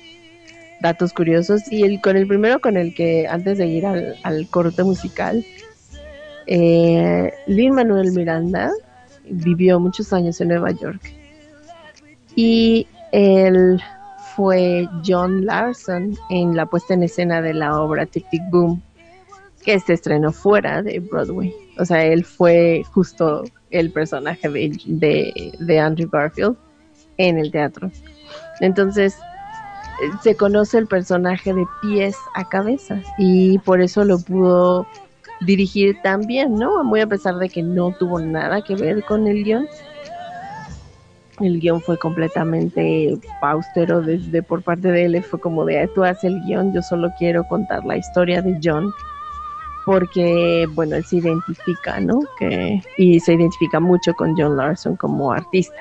datos 0.80 1.12
curiosos. 1.12 1.70
Y 1.70 1.84
el, 1.84 2.00
con 2.00 2.16
el 2.16 2.26
primero, 2.26 2.60
con 2.60 2.76
el 2.76 2.94
que 2.94 3.26
antes 3.28 3.58
de 3.58 3.66
ir 3.66 3.86
al, 3.86 4.16
al 4.22 4.48
corte 4.48 4.82
musical, 4.84 5.44
eh, 6.46 7.30
Lin 7.46 7.74
Manuel 7.74 8.12
Miranda 8.12 8.70
vivió 9.28 9.78
muchos 9.78 10.12
años 10.12 10.40
en 10.40 10.48
Nueva 10.48 10.70
York. 10.70 11.12
Y 12.34 12.86
él 13.12 13.80
fue 14.34 14.88
John 15.04 15.44
Larson 15.44 16.16
en 16.30 16.56
la 16.56 16.64
puesta 16.64 16.94
en 16.94 17.02
escena 17.02 17.42
de 17.42 17.52
la 17.52 17.80
obra 17.80 18.06
Tic 18.06 18.28
Tic 18.30 18.42
Boom, 18.50 18.82
que 19.62 19.78
se 19.80 19.92
estrenó 19.94 20.32
fuera 20.32 20.82
de 20.82 21.00
Broadway. 21.00 21.54
O 21.78 21.84
sea, 21.84 22.04
él 22.04 22.24
fue 22.24 22.82
justo 22.92 23.44
el 23.70 23.90
personaje 23.92 24.48
de, 24.48 25.52
de, 25.58 25.78
Andrew 25.78 26.08
Garfield 26.10 26.56
en 27.18 27.38
el 27.38 27.50
teatro. 27.50 27.90
Entonces, 28.60 29.16
eh, 30.02 30.10
se 30.22 30.36
conoce 30.36 30.78
el 30.78 30.86
personaje 30.86 31.52
de 31.52 31.66
pies 31.82 32.16
a 32.34 32.48
cabeza 32.48 33.00
y 33.18 33.58
por 33.58 33.80
eso 33.80 34.04
lo 34.04 34.18
pudo 34.18 34.86
dirigir 35.40 35.96
tan 36.02 36.22
bien, 36.22 36.54
¿no? 36.54 36.82
Muy 36.84 37.00
a 37.00 37.06
pesar 37.06 37.36
de 37.36 37.48
que 37.48 37.62
no 37.62 37.92
tuvo 37.92 38.18
nada 38.20 38.62
que 38.62 38.74
ver 38.74 39.04
con 39.04 39.26
el 39.26 39.44
guion. 39.44 39.68
El 41.40 41.60
guion 41.60 41.80
fue 41.80 41.96
completamente 41.98 43.16
austero 43.40 44.00
desde 44.00 44.42
por 44.42 44.62
parte 44.62 44.88
de 44.88 45.04
él. 45.04 45.22
Fue 45.22 45.40
como 45.40 45.64
de, 45.64 45.88
tú 45.94 46.02
haces 46.02 46.24
el 46.24 46.40
guion, 46.44 46.72
yo 46.74 46.82
solo 46.82 47.12
quiero 47.16 47.44
contar 47.46 47.84
la 47.84 47.96
historia 47.96 48.42
de 48.42 48.58
John. 48.62 48.92
Porque, 49.88 50.68
bueno, 50.74 50.96
él 50.96 51.04
se 51.06 51.16
identifica, 51.16 51.98
¿no? 51.98 52.20
Que, 52.38 52.82
y 52.98 53.18
se 53.20 53.32
identifica 53.32 53.80
mucho 53.80 54.12
con 54.12 54.36
John 54.36 54.58
Larson 54.58 54.96
como 54.96 55.32
artista. 55.32 55.74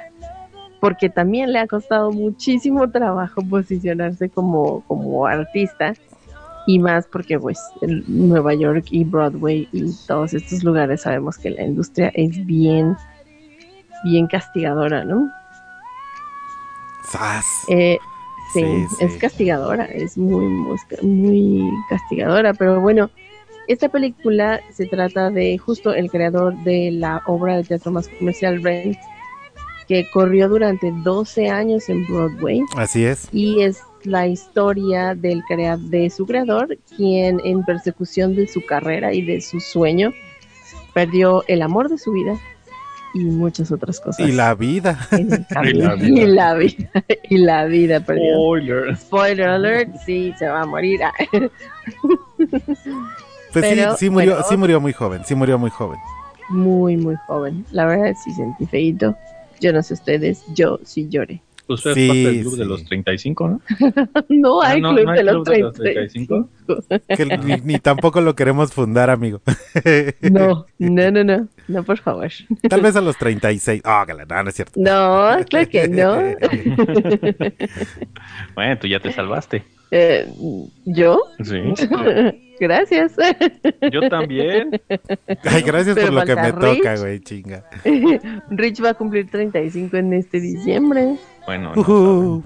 Porque 0.79 1.09
también 1.09 1.51
le 1.51 1.59
ha 1.59 1.67
costado 1.67 2.13
muchísimo 2.13 2.89
trabajo 2.89 3.41
posicionarse 3.49 4.29
como, 4.29 4.79
como 4.87 5.25
artista. 5.25 5.93
Y 6.67 6.79
más 6.79 7.05
porque, 7.05 7.37
pues, 7.37 7.59
Nueva 8.07 8.53
York 8.53 8.85
y 8.91 9.03
Broadway 9.03 9.67
y 9.73 9.91
todos 10.07 10.33
estos 10.33 10.63
lugares 10.63 11.01
sabemos 11.01 11.37
que 11.37 11.49
la 11.49 11.63
industria 11.63 12.09
es 12.15 12.45
bien, 12.45 12.95
bien 14.05 14.27
castigadora, 14.27 15.03
¿no? 15.03 15.29
Eh, 17.67 17.97
sí, 18.53 18.61
Sí, 18.61 18.85
sí. 18.99 19.03
es 19.03 19.17
castigadora, 19.17 19.83
es 19.83 20.17
muy, 20.17 20.45
muy 21.01 21.69
castigadora, 21.89 22.53
pero 22.53 22.79
bueno, 22.79 23.09
esta 23.67 23.89
película 23.89 24.61
se 24.73 24.85
trata 24.85 25.29
de 25.29 25.57
justo 25.57 25.93
el 25.93 26.09
creador 26.09 26.55
de 26.63 26.91
la 26.91 27.21
obra 27.25 27.57
de 27.57 27.63
teatro 27.63 27.91
más 27.91 28.07
comercial 28.07 28.63
Rent, 28.63 28.97
que 29.87 30.09
corrió 30.11 30.49
durante 30.49 30.91
12 31.03 31.49
años 31.49 31.87
en 31.89 32.05
Broadway 32.07 32.61
Así 32.75 33.05
es. 33.05 33.29
y 33.31 33.61
es 33.61 33.81
la 34.03 34.27
historia 34.27 35.15
del 35.15 35.41
crea 35.47 35.77
de 35.77 36.09
su 36.09 36.25
creador, 36.25 36.77
quien 36.95 37.41
en 37.43 37.63
persecución 37.63 38.35
de 38.35 38.47
su 38.47 38.65
carrera 38.65 39.13
y 39.13 39.21
de 39.21 39.41
su 39.41 39.59
sueño 39.59 40.13
perdió 40.93 41.43
el 41.47 41.61
amor 41.61 41.89
de 41.89 41.97
su 41.97 42.11
vida 42.11 42.37
y 43.13 43.19
muchas 43.19 43.71
otras 43.71 43.99
cosas. 43.99 44.27
Y 44.27 44.31
la 44.31 44.53
vida. 44.55 44.97
camino. 45.49 45.89
la 45.89 45.95
vida. 45.95 46.07
Y 46.09 46.25
la 46.25 46.53
vida. 46.55 46.89
Y 47.29 47.37
la 47.37 47.65
vida. 47.67 47.99
Spoiler. 48.01 48.97
Spoiler 48.97 49.49
alert, 49.49 49.95
sí, 50.05 50.33
se 50.37 50.47
va 50.47 50.61
a 50.61 50.65
morir. 50.65 50.99
Pues 53.53 53.65
Pero, 53.65 53.91
sí, 53.91 54.05
sí 54.05 54.09
murió, 54.09 54.33
bueno. 54.33 54.47
sí 54.49 54.57
murió 54.57 54.81
muy 54.81 54.93
joven, 54.93 55.21
sí 55.25 55.35
murió 55.35 55.57
muy 55.57 55.69
joven. 55.69 55.99
Muy, 56.49 56.97
muy 56.97 57.15
joven. 57.27 57.65
La 57.71 57.85
verdad 57.85 58.13
sí 58.23 58.31
sentí 58.33 58.65
feíto. 58.65 59.15
Yo 59.59 59.73
no 59.73 59.81
sé 59.81 59.93
ustedes, 59.95 60.43
yo 60.53 60.79
sí 60.83 61.07
lloré. 61.09 61.41
Usted 61.69 61.93
Sí, 61.93 62.01
es 62.03 62.07
parte 62.07 62.23
del 62.23 62.41
club 62.41 62.53
sí. 62.53 62.59
de 62.59 62.65
los 62.65 62.85
35, 62.85 63.47
¿no? 63.49 63.61
No 64.29 64.61
hay 64.61 64.77
Ah, 64.77 64.81
no, 64.81 64.93
club 64.95 65.05
no 65.05 65.11
hay 65.11 65.17
de 65.17 65.23
los 65.23 65.33
club 65.43 65.55
de 65.55 65.59
los 65.61 65.73
35. 65.75 66.49
Que 67.09 67.25
ni, 67.25 67.55
ni 67.73 67.79
tampoco 67.79 68.21
lo 68.21 68.35
queremos 68.35 68.71
fundar, 68.73 69.09
amigo. 69.09 69.41
No, 70.21 70.65
no, 70.79 71.11
no, 71.11 71.23
no. 71.23 71.47
No, 71.67 71.83
por 71.83 71.97
favor. 71.97 72.29
Tal 72.69 72.81
vez 72.81 72.95
a 72.95 73.01
los 73.01 73.17
36. 73.17 73.81
Ah, 73.83 74.05
que 74.07 74.13
la- 74.13 74.23
no, 74.25 74.43
no 74.43 74.49
es 74.49 74.55
cierto. 74.55 74.73
No, 74.79 75.35
claro 75.49 75.69
que 75.69 75.87
no. 75.89 76.17
Bueno, 78.55 78.77
tú 78.79 78.87
ya 78.87 78.99
te 78.99 79.11
salvaste. 79.11 79.63
Eh, 79.91 80.27
¿Yo? 80.85 81.21
Sí. 81.43 81.61
Gracias. 82.59 83.13
Yo 83.91 84.09
también. 84.09 84.81
Ay, 85.43 85.61
gracias 85.61 85.95
Pero 85.95 86.07
por 86.07 86.15
lo 86.15 86.25
que 86.25 86.35
me 86.35 86.51
Rich. 86.51 86.77
toca, 86.77 86.95
güey, 86.97 87.19
chinga. 87.21 87.63
Rich 88.49 88.83
va 88.83 88.89
a 88.89 88.93
cumplir 88.95 89.29
35 89.29 89.95
en 89.97 90.13
este 90.13 90.39
diciembre. 90.41 91.15
Bueno, 91.47 91.73
no 91.73 91.81
Ujú. 91.81 92.43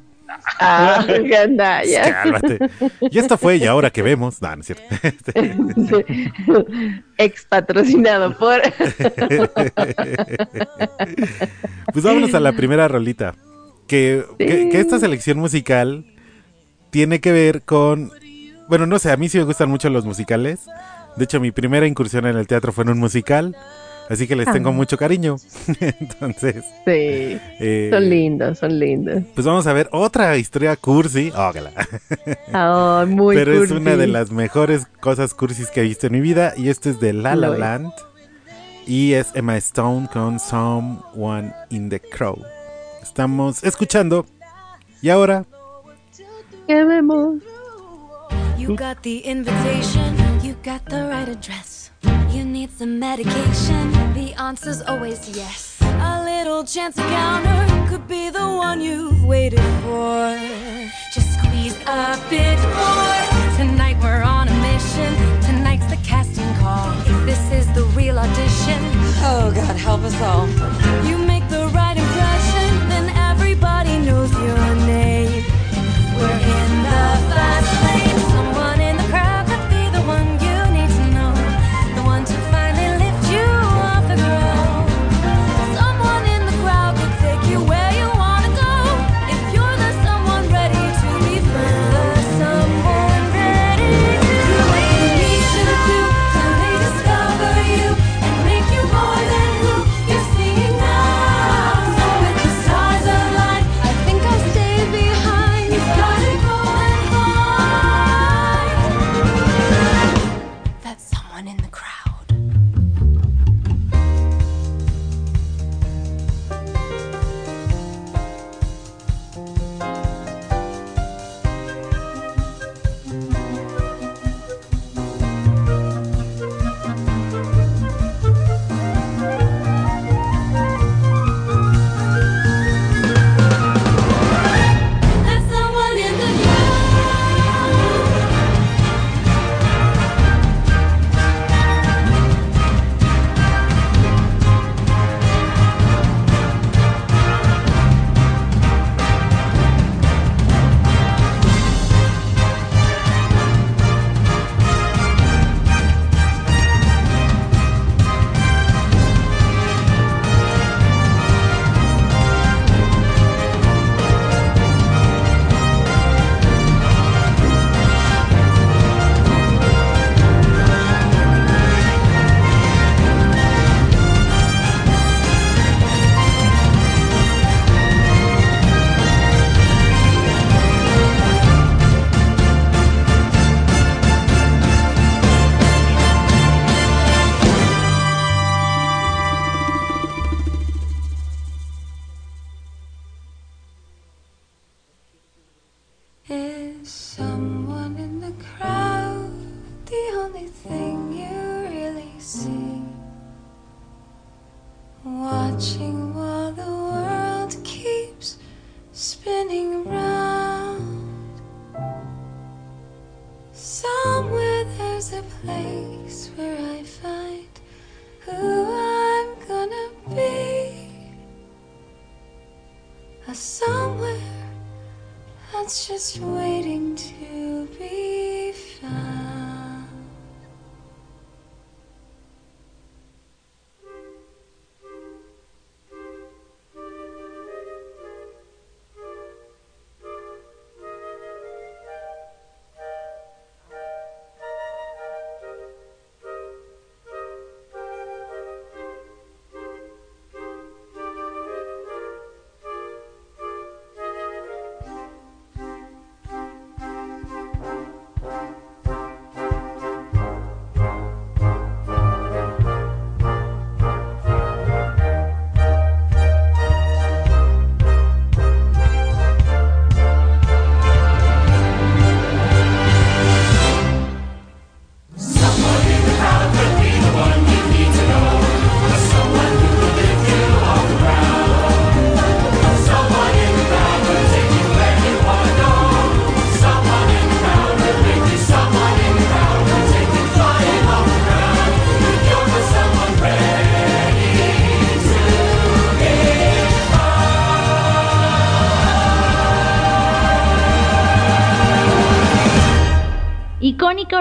Ah. 0.60 1.06
Cálmate. 1.30 2.60
Y 3.10 3.20
esto 3.20 3.38
fue 3.38 3.58
Y 3.58 3.66
ahora 3.66 3.90
que 3.90 4.02
vemos. 4.02 4.42
No, 4.42 4.56
no 4.56 4.62
es 4.62 4.68
cierto. 4.68 4.84
Ex 7.18 7.46
patrocinado 7.46 8.38
por. 8.38 8.62
Pues 11.92 12.06
vámonos 12.06 12.34
a 12.34 12.40
la 12.40 12.54
primera 12.54 12.88
rolita. 12.88 13.36
Que, 13.88 14.24
que, 14.38 14.70
que 14.70 14.80
esta 14.80 14.98
selección 15.00 15.40
musical 15.40 16.06
tiene 16.92 17.20
que 17.20 17.34
ver 17.34 17.64
con. 17.64 18.12
Bueno, 18.70 18.86
no 18.86 19.00
sé, 19.00 19.12
a 19.12 19.18
mí 19.18 19.28
sí 19.28 19.38
me 19.40 19.44
gustan 19.44 19.70
mucho 19.70 19.90
los 19.90 20.06
musicales. 20.06 20.62
De 21.18 21.26
hecho, 21.26 21.42
mi 21.42 21.52
primera 21.52 21.88
incursión 21.88 22.26
en 22.26 22.38
el 22.38 22.48
teatro 22.48 22.72
fue 22.72 22.86
en 22.86 22.92
un 22.92 23.00
musical. 23.00 23.58
Así 24.10 24.28
que 24.28 24.36
les 24.36 24.52
tengo 24.52 24.70
Ah. 24.70 24.74
mucho 24.74 24.98
cariño. 24.98 25.38
Entonces, 25.80 26.64
Sí, 26.86 26.92
eh, 27.60 27.90
son 27.92 28.10
lindos, 28.10 28.60
son 28.60 28.78
lindos. 28.80 29.24
pues 29.34 29.46
vamos 29.48 29.66
a 29.68 29.74
ver 29.74 29.88
otra 29.92 30.36
historia 30.38 30.76
cursi. 30.76 31.32
Oh, 31.36 31.52
Ah, 32.54 33.06
muy 33.08 33.36
Pero 33.36 33.64
es 33.64 33.72
una 33.72 33.96
de 33.96 34.08
las 34.08 34.32
mejores 34.32 34.86
cosas 35.00 35.34
cursis 35.34 35.70
que 35.70 35.80
he 35.82 35.84
visto 35.84 36.08
en 36.08 36.14
mi 36.14 36.22
vida. 36.22 36.54
Y 36.58 36.70
este 36.70 36.90
es 36.90 37.00
de 37.00 37.14
La. 37.14 37.36
Land. 37.36 37.92
Y 38.86 39.14
es 39.14 39.28
Emma 39.36 39.56
Stone 39.58 40.10
con 40.12 40.40
Someone 40.40 41.54
in 41.70 41.90
the 41.90 42.00
Crow. 42.00 42.38
Estamos 43.02 43.64
escuchando. 43.64 44.26
Y 45.02 45.10
ahora, 45.10 45.46
¿Qué 46.68 46.84
vemos? 46.84 47.36
You 48.58 48.76
got 48.76 49.02
the 49.02 49.22
invitation, 49.26 50.16
you 50.44 50.54
got 50.64 50.84
the 50.90 51.04
right 51.08 51.28
address. 51.28 51.81
You 52.04 52.44
need 52.44 52.72
some 52.72 53.00
medication, 53.00 53.92
the 54.14 54.34
answer's 54.40 54.82
always 54.82 55.20
yes. 55.38 55.78
A 55.82 56.24
little 56.24 56.64
chance 56.64 56.98
encounter 56.98 57.90
could 57.90 58.08
be 58.08 58.30
the 58.30 58.48
one 58.48 58.82
you've 58.82 59.24
waited 59.26 59.68
for. 59.84 60.38
Just 61.14 61.38
squeeze 61.38 61.78
a 61.86 62.18
bit 62.30 62.60
more. 62.80 63.58
Tonight 63.58 63.98
we're 64.02 64.24
on 64.24 64.48
a 64.48 64.58
mission, 64.62 65.14
tonight's 65.42 65.88
the 65.88 66.00
casting 66.04 66.54
call. 66.56 66.92
If 67.02 67.26
this 67.26 67.52
is 67.52 67.68
the 67.74 67.84
real 67.98 68.18
audition, 68.18 68.80
oh 69.24 69.52
God, 69.54 69.76
help 69.76 70.02
us 70.02 70.20
all. 70.22 70.48
You 71.08 71.18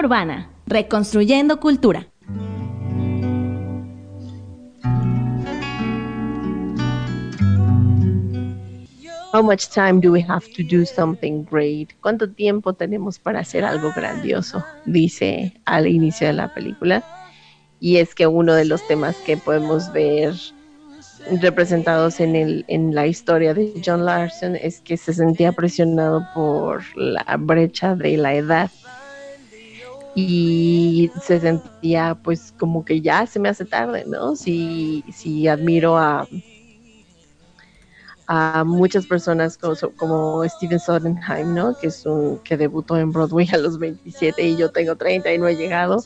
Urbana, 0.03 0.49
reconstruyendo 0.65 1.59
cultura. 1.59 2.07
How 9.31 9.43
much 9.43 9.69
time 9.69 10.01
do 10.01 10.11
we 10.11 10.25
have 10.27 10.51
to 10.55 10.63
do 10.63 10.85
something 10.87 11.43
great? 11.43 11.93
¿Cuánto 12.01 12.27
tiempo 12.27 12.73
tenemos 12.73 13.19
para 13.19 13.41
hacer 13.41 13.63
algo 13.63 13.91
grandioso? 13.95 14.65
Dice 14.85 15.53
al 15.65 15.85
inicio 15.85 16.25
de 16.25 16.33
la 16.33 16.51
película. 16.51 17.03
Y 17.79 17.97
es 17.97 18.15
que 18.15 18.25
uno 18.25 18.55
de 18.55 18.65
los 18.65 18.85
temas 18.87 19.15
que 19.17 19.37
podemos 19.37 19.93
ver 19.93 20.33
representados 21.41 22.19
en, 22.19 22.35
el, 22.35 22.65
en 22.67 22.95
la 22.95 23.05
historia 23.05 23.53
de 23.53 23.79
John 23.85 24.05
Larson 24.05 24.55
es 24.55 24.79
que 24.81 24.97
se 24.97 25.13
sentía 25.13 25.51
presionado 25.51 26.27
por 26.33 26.83
la 26.97 27.37
brecha 27.37 27.95
de 27.95 28.17
la 28.17 28.33
edad 28.33 28.71
y 30.15 31.09
se 31.21 31.39
sentía 31.39 32.17
pues 32.21 32.53
como 32.59 32.83
que 32.83 33.01
ya 33.01 33.25
se 33.25 33.39
me 33.39 33.49
hace 33.49 33.65
tarde, 33.65 34.03
¿no? 34.07 34.35
Si, 34.35 35.03
si 35.11 35.47
admiro 35.47 35.97
a, 35.97 36.27
a 38.27 38.63
muchas 38.63 39.05
personas 39.07 39.57
como, 39.57 39.75
como 39.95 40.47
Steven 40.47 40.79
Sondheim, 40.79 41.53
¿no? 41.53 41.77
Que 41.77 41.87
es 41.87 42.05
un 42.05 42.39
que 42.39 42.57
debutó 42.57 42.97
en 42.97 43.11
Broadway 43.11 43.47
a 43.53 43.57
los 43.57 43.79
27 43.79 44.41
y 44.41 44.57
yo 44.57 44.71
tengo 44.71 44.95
30 44.95 45.33
y 45.33 45.37
no 45.37 45.47
he 45.47 45.55
llegado. 45.55 46.03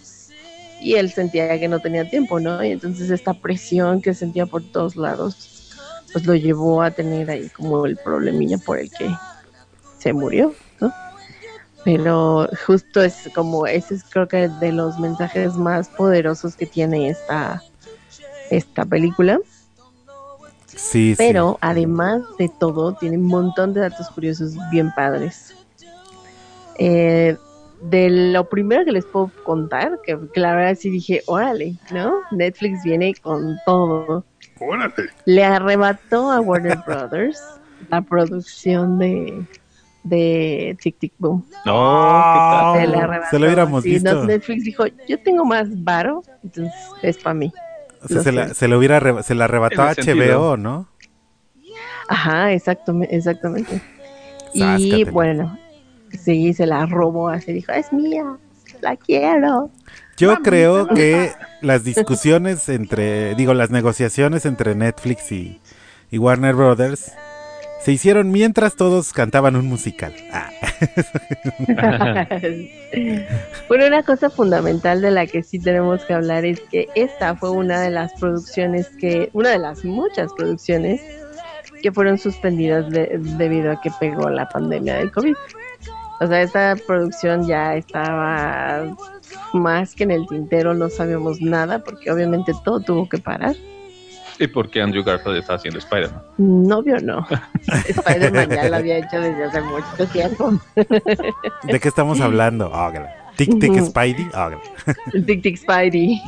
Y 0.82 0.96
él 0.96 1.12
sentía 1.12 1.60
que 1.60 1.68
no 1.68 1.80
tenía 1.80 2.08
tiempo, 2.10 2.40
¿no? 2.40 2.64
Y 2.64 2.72
entonces 2.72 3.10
esta 3.10 3.34
presión 3.34 4.02
que 4.02 4.14
sentía 4.14 4.46
por 4.46 4.64
todos 4.72 4.96
lados, 4.96 5.72
pues 6.12 6.26
lo 6.26 6.36
llevó 6.36 6.82
a 6.82 6.92
tener 6.92 7.30
ahí 7.30 7.50
como 7.50 7.86
el 7.86 7.98
problemilla 7.98 8.58
por 8.60 8.78
el 8.78 8.92
que 8.92 9.10
se 9.98 10.14
murió. 10.14 10.54
Pero 11.86 12.50
justo 12.66 13.02
es 13.02 13.30
como, 13.36 13.68
ese 13.68 13.94
es 13.94 14.04
creo 14.04 14.28
que 14.28 14.50
de 14.50 14.72
los 14.72 15.00
mensajes 15.00 15.54
más 15.54 15.88
poderosos 15.88 16.56
que 16.56 16.66
tiene 16.66 17.10
esta, 17.10 17.62
esta 18.50 18.84
película. 18.86 19.40
Sí, 20.66 21.14
Pero 21.16 21.60
además 21.62 22.24
de 22.40 22.50
todo, 22.60 22.96
tiene 22.96 23.18
un 23.18 23.28
montón 23.28 23.74
de 23.74 23.82
datos 23.82 24.10
curiosos 24.10 24.56
bien 24.72 24.92
padres. 24.96 25.56
Eh, 26.80 27.38
de 27.82 28.10
lo 28.10 28.50
primero 28.50 28.84
que 28.84 28.92
les 28.92 29.06
puedo 29.06 29.32
contar, 29.44 30.00
que, 30.04 30.18
que 30.34 30.40
la 30.40 30.56
verdad 30.56 30.76
sí 30.78 30.90
dije, 30.90 31.22
órale, 31.28 31.76
¿no? 31.94 32.16
Netflix 32.32 32.84
viene 32.84 33.14
con 33.22 33.58
todo. 33.64 34.26
Órale. 34.60 35.10
Le 35.26 35.44
arrebató 35.44 36.32
a 36.32 36.42
Warner 36.42 36.80
Brothers 36.86 37.40
la 37.90 38.02
producción 38.02 38.98
de, 38.98 39.46
de 40.06 40.78
Tic 40.82 40.98
Tic 41.00 41.14
Boom. 41.18 41.46
No, 41.66 42.74
¿qué 42.76 42.86
Se, 42.86 42.92
tal? 42.92 43.42
lo 43.42 43.48
hubiéramos 43.48 43.84
Sí, 43.84 43.90
visto. 43.90 44.24
Netflix 44.26 44.64
dijo, 44.64 44.86
yo 45.08 45.20
tengo 45.20 45.44
más 45.44 45.68
varo, 45.84 46.24
entonces 46.44 46.74
es 47.02 47.18
para 47.18 47.34
mí. 47.34 47.52
O 48.04 48.08
sea, 48.08 48.18
lo 48.18 48.24
se, 48.24 48.32
la, 48.32 48.54
se 48.54 48.68
lo 48.68 48.78
hubiera 48.78 49.24
se 49.24 49.36
la 49.36 49.46
arrebató 49.46 49.82
a 49.82 49.96
sentido. 49.96 50.52
HBO, 50.52 50.58
¿no? 50.58 50.88
Ajá, 52.08 52.52
exactamente. 52.54 53.16
exactamente. 53.16 53.82
Y 54.54 55.04
bueno, 55.06 55.58
sí, 56.12 56.54
se 56.54 56.66
la 56.68 56.86
robó 56.86 57.30
así, 57.30 57.52
dijo, 57.52 57.72
es 57.72 57.92
mía, 57.92 58.38
la 58.82 58.96
quiero. 58.96 59.72
Yo 60.18 60.36
creo 60.38 60.88
que 60.88 61.32
las 61.62 61.84
discusiones 61.84 62.70
entre, 62.70 63.36
digo, 63.36 63.54
las 63.54 63.72
negociaciones 63.72 64.46
entre 64.46 64.76
Netflix 64.76 65.32
y, 65.32 65.60
y 66.12 66.20
Warner 66.20 66.54
Brothers 66.56 67.12
se 67.86 67.92
hicieron 67.92 68.32
mientras 68.32 68.76
todos 68.76 69.14
cantaban 69.14 69.56
un 69.56 69.68
musical. 69.68 70.12
Ah, 70.34 70.50
bueno, 73.70 73.86
una 73.86 74.02
cosa 74.02 74.32
fundamental 74.32 75.02
de 75.02 75.12
la 75.12 75.28
que 75.28 75.44
sí 75.44 75.60
tenemos 75.60 76.04
que 76.06 76.16
hablar 76.16 76.46
es 76.46 76.60
que 76.62 76.88
esta 76.96 77.36
fue 77.36 77.52
una 77.52 77.80
de 77.80 77.92
las 77.92 78.12
producciones 78.20 78.90
que, 79.00 79.30
una 79.34 79.50
de 79.50 79.60
las 79.60 79.86
muchas 79.86 80.34
producciones 80.34 81.00
que 81.84 81.92
fueron 81.92 82.18
suspendidas 82.18 82.90
de- 82.90 83.20
debido 83.38 83.72
a 83.72 83.80
que 83.80 83.92
pegó 84.00 84.32
la 84.32 84.50
pandemia 84.50 84.96
del 84.96 85.12
COVID. 85.12 85.36
O 86.22 86.28
sea, 86.28 86.42
esta 86.42 86.76
producción 86.88 87.46
ya 87.46 87.76
estaba 87.76 88.98
más 89.54 89.94
que 89.94 90.06
en 90.06 90.12
el 90.12 90.26
tintero, 90.26 90.74
no 90.74 90.90
sabíamos 90.90 91.40
nada 91.40 91.84
porque 91.84 92.12
obviamente 92.12 92.52
todo 92.64 92.80
tuvo 92.80 93.08
que 93.08 93.20
parar. 93.20 93.56
¿Y 94.40 94.48
por 94.48 94.70
qué 94.70 94.82
Andrew 94.82 95.04
Garfield 95.04 95.38
está 95.38 95.56
haciendo 95.56 95.80
Spider-Man? 95.80 96.22
Novio 96.38 96.98
no. 97.02 97.26
Spider-Man 97.88 98.50
ya 98.50 98.70
lo 98.70 98.76
había 98.76 98.98
hecho 98.98 99.20
desde 99.20 99.46
hace 99.46 99.62
mucho 99.62 100.08
tiempo. 100.12 100.60
¿De 101.64 101.80
qué 101.80 101.88
estamos 101.88 102.20
hablando? 102.20 102.68
Ógala. 102.68 103.26
Tic 103.38 103.60
Tic 103.60 103.82
Spidey. 103.82 104.30
El 105.14 105.26
Tic 105.26 105.42
Tic 105.42 105.58
Spidey. 105.58 106.22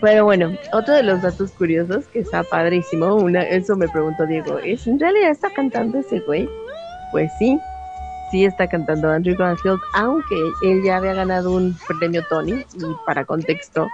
Pero 0.00 0.24
bueno, 0.24 0.52
otro 0.72 0.94
de 0.94 1.02
los 1.02 1.22
datos 1.22 1.50
curiosos 1.52 2.06
que 2.06 2.20
está 2.20 2.42
padrísimo, 2.42 3.14
una, 3.16 3.42
eso 3.42 3.76
me 3.76 3.88
preguntó 3.88 4.26
Diego, 4.26 4.58
¿es 4.58 4.86
en 4.86 4.98
realidad 4.98 5.30
está 5.30 5.50
cantando 5.50 5.98
ese 5.98 6.20
güey? 6.20 6.48
Pues 7.12 7.30
sí, 7.38 7.58
sí 8.30 8.44
está 8.44 8.66
cantando 8.66 9.10
Andrew 9.10 9.36
Garfield, 9.36 9.78
aunque 9.94 10.34
él 10.62 10.82
ya 10.82 10.96
había 10.96 11.12
ganado 11.12 11.52
un 11.52 11.76
premio 12.00 12.22
Tony, 12.28 12.52
y 12.74 12.84
para 13.06 13.24
contexto, 13.24 13.88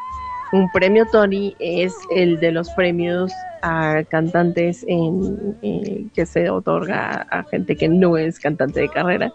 un 0.53 0.71
premio 0.71 1.07
Tony 1.07 1.55
es 1.59 1.95
el 2.15 2.41
de 2.41 2.53
los 2.53 2.71
premios 2.71 3.33
a 3.63 4.03
cantantes 4.09 4.85
en, 4.89 5.57
eh, 5.63 6.07
que 6.15 6.27
se 6.27 6.51
otorga 6.51 7.27
a 7.31 7.45
gente 7.45 7.77
que 7.77 7.89
no 7.89 8.17
es 8.17 8.39
cantante 8.39 8.81
de 8.81 8.89
carrera, 8.89 9.33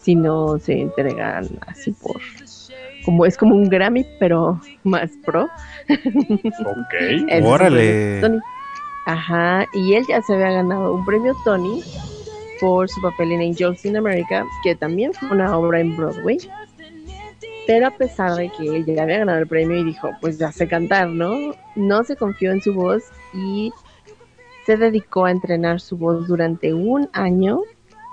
sino 0.00 0.58
se 0.58 0.80
entregan 0.80 1.48
así 1.66 1.92
por 1.92 2.20
como 3.04 3.26
es 3.26 3.36
como 3.36 3.54
un 3.54 3.68
Grammy 3.68 4.06
pero 4.18 4.60
más 4.82 5.10
pro. 5.24 5.44
Ok. 5.44 6.94
Órale. 7.44 8.20
Tony. 8.20 8.38
Ajá, 9.06 9.66
y 9.74 9.94
él 9.94 10.04
ya 10.08 10.22
se 10.22 10.32
había 10.32 10.50
ganado 10.50 10.94
un 10.94 11.04
premio 11.04 11.34
Tony 11.44 11.82
por 12.58 12.88
su 12.88 13.02
papel 13.02 13.32
en 13.32 13.42
Angels 13.42 13.84
in 13.84 13.98
America, 13.98 14.46
que 14.62 14.74
también 14.74 15.12
fue 15.12 15.28
una 15.28 15.56
obra 15.58 15.80
en 15.80 15.94
Broadway. 15.94 16.38
Pero 17.66 17.86
a 17.86 17.90
pesar 17.92 18.34
de 18.34 18.50
que 18.50 18.76
ella 18.78 19.02
había 19.04 19.18
ganado 19.18 19.38
el 19.38 19.46
premio 19.46 19.76
y 19.78 19.84
dijo, 19.84 20.10
pues 20.20 20.38
ya 20.38 20.52
sé 20.52 20.68
cantar, 20.68 21.08
¿no? 21.08 21.54
No 21.76 22.04
se 22.04 22.14
confió 22.16 22.52
en 22.52 22.60
su 22.60 22.74
voz 22.74 23.02
y 23.32 23.72
se 24.66 24.76
dedicó 24.76 25.24
a 25.24 25.30
entrenar 25.30 25.80
su 25.80 25.96
voz 25.96 26.26
durante 26.28 26.74
un 26.74 27.08
año 27.12 27.60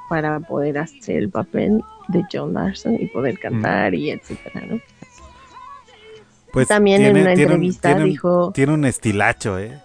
para 0.09 0.39
poder 0.39 0.77
hacer 0.77 1.17
el 1.17 1.29
papel 1.29 1.81
de 2.09 2.23
John 2.31 2.53
Larson 2.53 2.95
y 2.95 3.07
poder 3.07 3.39
cantar 3.39 3.93
y 3.93 4.11
etcétera, 4.11 4.61
¿no? 4.69 4.79
Pues 6.51 6.67
También 6.67 7.01
en 7.05 7.11
una 7.17 7.33
tiene 7.33 7.45
un- 7.45 7.51
entrevista 7.53 7.89
tiene 7.89 8.03
un- 8.03 8.09
dijo- 8.09 8.51
Tiene 8.53 8.73
un 8.73 8.85
estilacho, 8.85 9.57
¿eh? 9.59 9.79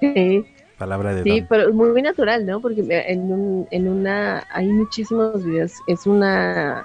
Sí, 0.00 0.44
Palabra 0.78 1.14
de 1.14 1.22
sí, 1.22 1.40
don. 1.40 1.48
pero 1.48 1.72
muy 1.72 2.02
natural, 2.02 2.44
¿no? 2.46 2.60
Porque 2.60 2.82
en, 3.06 3.32
un, 3.32 3.68
en 3.70 3.88
una 3.88 4.44
hay 4.52 4.66
muchísimos 4.68 5.44
videos, 5.44 5.72
es 5.86 6.06
una 6.06 6.84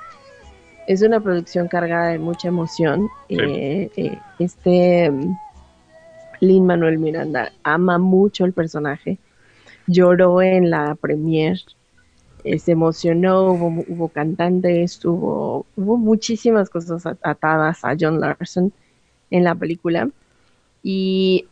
es 0.87 1.01
una 1.01 1.19
producción 1.19 1.67
cargada 1.67 2.09
de 2.09 2.19
mucha 2.19 2.47
emoción. 2.47 3.07
Sí. 3.29 3.37
Eh, 3.39 3.91
eh, 3.97 4.19
este 4.39 5.11
Lin 6.39 6.65
Manuel 6.65 6.97
Miranda 6.99 7.51
ama 7.63 7.97
mucho 7.97 8.45
el 8.45 8.53
personaje. 8.53 9.17
Lloró 9.87 10.41
en 10.41 10.69
la 10.69 10.95
premiere, 10.95 11.61
eh, 12.43 12.59
se 12.59 12.73
emocionó, 12.73 13.51
hubo, 13.51 13.83
hubo 13.87 14.07
cantantes, 14.09 15.03
hubo, 15.05 15.65
hubo 15.75 15.97
muchísimas 15.97 16.69
cosas 16.69 17.05
at- 17.05 17.17
atadas 17.23 17.83
a 17.83 17.95
John 17.99 18.19
Larson 18.19 18.71
en 19.31 19.43
la 19.43 19.55
película. 19.55 20.09
Y 20.83 21.45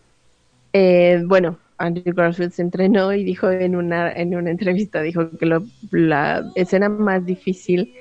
eh, 0.74 1.24
bueno, 1.26 1.58
Andrew 1.78 2.14
Garfield 2.14 2.52
se 2.52 2.62
entrenó 2.62 3.12
y 3.14 3.24
dijo 3.24 3.50
en 3.52 3.76
una, 3.76 4.12
en 4.12 4.36
una 4.36 4.52
entrevista, 4.52 5.02
dijo 5.02 5.30
que 5.32 5.46
lo- 5.46 5.64
la 5.92 6.44
escena 6.56 6.90
más 6.90 7.26
difícil 7.26 7.94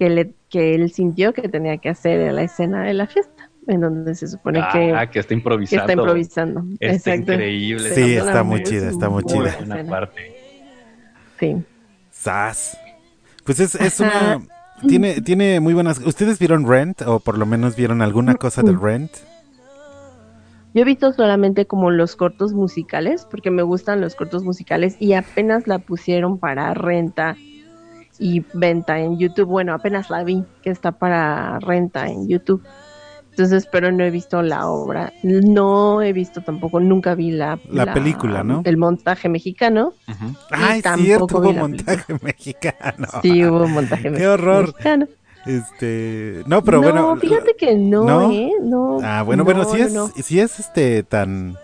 que, 0.00 0.08
le, 0.08 0.32
que 0.48 0.74
él 0.74 0.90
sintió 0.90 1.34
que 1.34 1.46
tenía 1.50 1.76
que 1.76 1.90
hacer 1.90 2.18
era 2.20 2.32
la 2.32 2.42
escena 2.42 2.82
de 2.84 2.94
la 2.94 3.06
fiesta, 3.06 3.50
en 3.68 3.82
donde 3.82 4.14
se 4.14 4.28
supone 4.28 4.60
que, 4.72 4.94
Ah, 4.94 5.10
que 5.10 5.18
está 5.18 5.28
que 5.28 5.34
improvisando. 5.34 5.82
está 5.82 5.92
improvisando. 5.92 6.64
Está 6.80 7.12
Exacto. 7.12 7.32
increíble. 7.34 7.90
Sí, 7.94 8.14
está 8.16 8.40
es 8.40 8.46
muy 8.46 8.62
chida, 8.62 8.88
está 8.88 9.10
muy 9.10 9.22
chida. 9.24 9.54
parte. 9.90 10.32
Sí. 11.38 11.54
Sas. 12.10 12.78
Pues 13.44 13.60
es, 13.60 13.74
es 13.74 14.00
una... 14.00 14.40
Tiene, 14.88 15.20
tiene 15.20 15.60
muy 15.60 15.74
buenas... 15.74 15.98
¿Ustedes 15.98 16.38
vieron 16.38 16.66
Rent? 16.66 17.02
O 17.02 17.20
por 17.20 17.36
lo 17.36 17.44
menos 17.44 17.76
vieron 17.76 18.00
alguna 18.00 18.36
cosa 18.36 18.62
de 18.62 18.72
Rent. 18.72 19.10
Yo 20.72 20.80
he 20.80 20.84
visto 20.84 21.12
solamente 21.12 21.66
como 21.66 21.90
los 21.90 22.16
cortos 22.16 22.54
musicales, 22.54 23.26
porque 23.30 23.50
me 23.50 23.62
gustan 23.62 24.00
los 24.00 24.14
cortos 24.14 24.44
musicales 24.44 24.96
y 24.98 25.12
apenas 25.12 25.66
la 25.66 25.80
pusieron 25.80 26.38
para 26.38 26.72
renta 26.72 27.36
y 28.20 28.44
venta 28.52 29.00
en 29.00 29.18
YouTube. 29.18 29.46
Bueno, 29.48 29.74
apenas 29.74 30.10
la 30.10 30.22
vi, 30.22 30.44
que 30.62 30.70
está 30.70 30.92
para 30.92 31.58
renta 31.58 32.06
en 32.06 32.28
YouTube. 32.28 32.62
Entonces, 33.30 33.66
pero 33.70 33.90
no 33.90 34.04
he 34.04 34.10
visto 34.10 34.42
la 34.42 34.68
obra. 34.68 35.12
No 35.22 36.02
he 36.02 36.12
visto 36.12 36.42
tampoco, 36.42 36.78
nunca 36.78 37.14
vi 37.14 37.30
la, 37.30 37.58
La 37.70 37.94
película, 37.94 38.44
¿no? 38.44 38.62
El 38.64 38.76
montaje 38.76 39.28
mexicano. 39.28 39.94
Ujú. 40.08 40.36
Ay, 40.50 40.82
tampoco 40.82 41.04
cierto, 41.06 41.40
vi 41.40 41.48
hubo 41.48 41.52
montaje 41.54 42.14
mexicano. 42.22 43.08
Sí, 43.22 43.44
hubo 43.44 43.66
montaje 43.66 44.12
Qué 44.16 44.28
horror. 44.28 44.66
mexicano. 44.66 45.06
Este, 45.46 46.42
no, 46.46 46.62
pero 46.62 46.82
no, 46.82 46.92
bueno. 46.92 47.16
fíjate 47.16 47.56
que 47.56 47.74
no, 47.74 48.04
¿no? 48.04 48.30
¿eh? 48.30 48.52
No. 48.62 48.98
Ah, 49.02 49.22
bueno, 49.22 49.42
no, 49.42 49.44
bueno, 49.44 49.64
si 49.64 49.80
es, 49.80 49.92
no. 49.94 50.08
si 50.08 50.38
es 50.38 50.60
este 50.60 51.02
tan, 51.02 51.56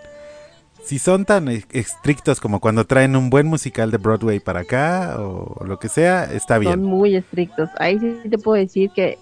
si 0.87 1.01
son 1.01 1.25
tan 1.25 1.49
estrictos 1.49 2.39
como 2.39 2.61
cuando 2.61 2.85
traen 2.85 3.17
un 3.17 3.29
buen 3.29 3.49
musical 3.49 3.91
de 3.91 3.99
Broadway 3.99 4.39
para 4.39 4.61
acá 4.61 5.17
o 5.19 5.65
lo 5.65 5.81
que 5.81 5.89
sea, 5.89 6.25
está 6.33 6.55
Son 6.55 6.61
bien. 6.61 6.83
muy 6.83 7.17
estrictos. 7.17 7.69
Ahí 7.79 7.99
sí 7.99 8.29
te 8.29 8.39
puedo 8.39 8.57
decir 8.57 8.91
que, 8.95 9.19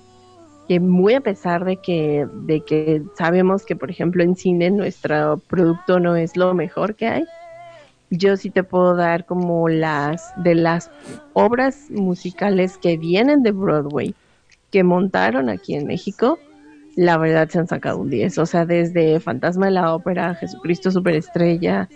que 0.69 0.79
muy 0.79 1.15
a 1.15 1.23
pesar 1.23 1.65
de 1.65 1.79
que, 1.79 2.27
de 2.43 2.61
que 2.61 3.03
sabemos 3.17 3.65
que, 3.65 3.77
por 3.77 3.91
ejemplo, 3.91 4.23
en 4.23 4.37
cine 4.37 4.71
nuestro 4.71 5.39
producto 5.49 5.99
no 5.99 6.17
es 6.17 6.37
lo 6.37 6.53
mejor 6.53 6.97
que 6.97 7.07
hay, 7.07 7.25
yo 8.11 8.37
sí 8.37 8.51
te 8.51 8.63
puedo 8.63 8.95
dar 8.95 9.25
como 9.25 9.67
las 9.71 10.35
de 10.37 10.55
las 10.55 10.91
obras 11.33 11.91
musicales 11.91 12.77
que 12.77 12.99
vienen 12.99 13.43
de 13.43 13.53
Broadway, 13.53 14.15
que 14.71 14.85
montaron 14.85 15.49
aquí 15.49 15.75
en 15.77 15.87
México, 15.87 16.39
la 16.97 17.17
verdad 17.19 17.49
se 17.49 17.59
han 17.59 17.67
sacado 17.67 17.99
un 17.99 18.11
10. 18.11 18.39
O 18.39 18.47
sea, 18.47 18.67
desde 18.67 19.19
Fantasma 19.21 19.67
de 19.67 19.73
la 19.73 19.95
Ópera, 19.95 20.35
Jesucristo 20.35 20.91
Superestrella, 20.91 21.89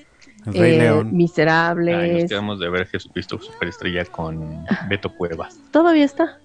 El 0.47 0.55
Rey 0.55 0.75
eh, 0.75 0.79
León. 0.79 0.99
Ay, 0.99 1.05
nos 1.05 1.13
Miserables, 1.13 2.29
quedamos 2.29 2.61
de 2.61 2.69
ver 2.71 2.87
Jesucristo 2.87 3.39
Superestrella 3.41 4.05
con 4.07 4.65
Beto 4.89 5.15
Cuevas. 5.15 5.59
todavía 5.71 6.05
está, 6.05 6.39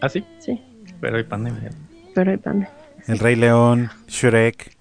Ah, 0.00 0.08
sí, 0.08 0.24
sí, 0.38 0.60
pero 1.00 1.16
hay 1.16 1.24
pandemia. 1.24 1.70
pero 2.14 2.30
hay 2.30 2.36
pandemia. 2.36 2.70
El 3.08 3.18
Rey 3.20 3.36
León, 3.36 3.90
Shrek. 4.06 4.76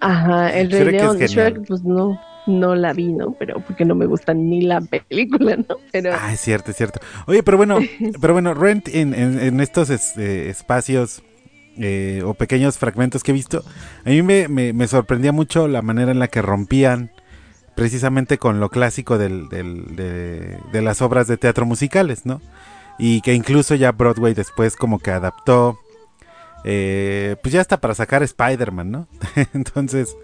Ajá, 0.00 0.50
el 0.50 0.70
Rey 0.70 0.80
Shrek 0.82 0.94
León. 1.00 1.16
Shrek, 1.18 1.66
pues 1.66 1.82
no, 1.82 2.20
no 2.46 2.74
la 2.74 2.92
vi, 2.92 3.12
¿no? 3.12 3.32
Pero 3.38 3.60
porque 3.60 3.84
no 3.84 3.94
me 3.94 4.06
gusta 4.06 4.34
ni 4.34 4.62
la 4.62 4.80
película, 4.80 5.56
¿no? 5.56 5.76
Pero 5.92 6.12
Ah, 6.14 6.32
es 6.32 6.40
cierto, 6.40 6.70
es 6.72 6.76
cierto. 6.76 7.00
Oye, 7.26 7.42
pero 7.42 7.56
bueno, 7.56 7.78
pero 8.20 8.32
bueno, 8.34 8.54
Rent 8.54 8.88
en, 8.88 9.14
en- 9.14 9.40
en 9.40 9.60
estos 9.60 9.90
es- 9.90 10.16
eh, 10.18 10.48
espacios 10.50 11.22
eh, 11.78 12.22
o 12.24 12.34
pequeños 12.34 12.78
fragmentos 12.78 13.22
que 13.22 13.30
he 13.30 13.34
visto, 13.34 13.64
a 14.04 14.08
mí 14.10 14.22
me, 14.22 14.48
me- 14.48 14.88
sorprendía 14.88 15.32
mucho 15.32 15.68
la 15.68 15.82
manera 15.82 16.10
en 16.12 16.18
la 16.18 16.28
que 16.28 16.42
rompían 16.42 17.10
precisamente 17.74 18.38
con 18.38 18.58
lo 18.60 18.70
clásico 18.70 19.18
del- 19.18 19.48
del- 19.48 19.94
de, 19.96 20.82
las 20.82 21.00
obras 21.02 21.26
de 21.28 21.36
teatro 21.36 21.64
musicales, 21.66 22.26
¿no? 22.26 22.40
Y 22.98 23.20
que 23.20 23.34
incluso 23.34 23.74
ya 23.76 23.92
Broadway 23.92 24.34
después 24.34 24.74
como 24.74 24.98
que 24.98 25.12
adaptó, 25.12 25.78
eh, 26.64 27.36
pues 27.42 27.52
ya 27.52 27.60
está 27.60 27.80
para 27.80 27.94
sacar 27.94 28.22
Spider-Man, 28.24 28.90
¿no? 28.90 29.06
Entonces, 29.54 30.16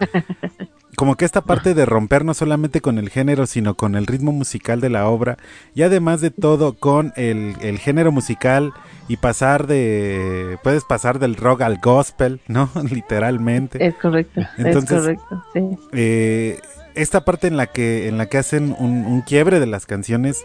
como 0.95 1.15
que 1.15 1.25
esta 1.25 1.41
parte 1.41 1.73
de 1.73 1.85
romper 1.85 2.25
no 2.25 2.33
solamente 2.33 2.81
con 2.81 2.97
el 2.97 3.09
género, 3.09 3.45
sino 3.45 3.75
con 3.75 3.95
el 3.95 4.05
ritmo 4.07 4.31
musical 4.31 4.81
de 4.81 4.89
la 4.89 5.07
obra, 5.07 5.37
y 5.73 5.81
además 5.83 6.21
de 6.21 6.31
todo 6.31 6.73
con 6.73 7.13
el, 7.15 7.55
el 7.61 7.79
género 7.79 8.11
musical 8.11 8.73
y 9.07 9.17
pasar 9.17 9.67
de, 9.67 10.57
puedes 10.63 10.83
pasar 10.83 11.19
del 11.19 11.35
rock 11.35 11.61
al 11.61 11.77
gospel, 11.79 12.39
¿no? 12.47 12.69
Literalmente. 12.89 13.85
es 13.85 13.95
correcto, 13.95 14.41
Entonces- 14.57 14.91
es 14.91 15.19
correcto, 15.19 15.43
sí. 15.53 15.61
Eh, 15.93 16.59
esta 16.95 17.25
parte 17.25 17.47
en 17.47 17.57
la 17.57 17.67
que, 17.67 18.07
en 18.07 18.17
la 18.17 18.27
que 18.27 18.37
hacen 18.37 18.75
un, 18.79 19.05
un 19.05 19.21
quiebre 19.21 19.59
de 19.59 19.65
las 19.65 19.85
canciones, 19.85 20.41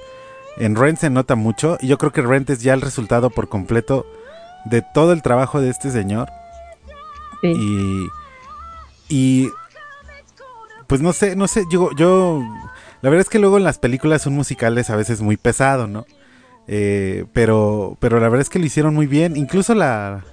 en 0.56 0.74
Rent 0.74 0.98
se 0.98 1.08
nota 1.10 1.36
mucho, 1.36 1.78
y 1.80 1.86
yo 1.86 1.96
creo 1.96 2.12
que 2.12 2.22
Rent 2.22 2.50
es 2.50 2.60
ya 2.60 2.74
el 2.74 2.80
resultado 2.80 3.30
por 3.30 3.48
completo 3.48 4.04
de 4.64 4.82
todo 4.82 5.12
el 5.12 5.22
trabajo 5.22 5.60
de 5.60 5.70
este 5.70 5.90
señor. 5.90 6.28
sí. 7.40 7.52
Y, 7.56 8.06
y 9.12 9.48
pues 10.90 11.00
no 11.02 11.12
sé, 11.12 11.36
no 11.36 11.46
sé, 11.46 11.66
yo, 11.70 11.90
yo, 11.94 12.42
la 13.00 13.10
verdad 13.10 13.20
es 13.20 13.28
que 13.30 13.38
luego 13.38 13.58
en 13.58 13.62
las 13.62 13.78
películas 13.78 14.22
son 14.22 14.34
musicales 14.34 14.90
a 14.90 14.96
veces 14.96 15.22
muy 15.22 15.36
pesado, 15.36 15.86
¿no? 15.86 16.04
Eh, 16.66 17.26
pero, 17.32 17.96
pero 18.00 18.18
la 18.18 18.28
verdad 18.28 18.40
es 18.40 18.48
que 18.50 18.58
lo 18.58 18.66
hicieron 18.66 18.92
muy 18.92 19.06
bien, 19.06 19.36
incluso 19.36 19.76
la, 19.76 20.24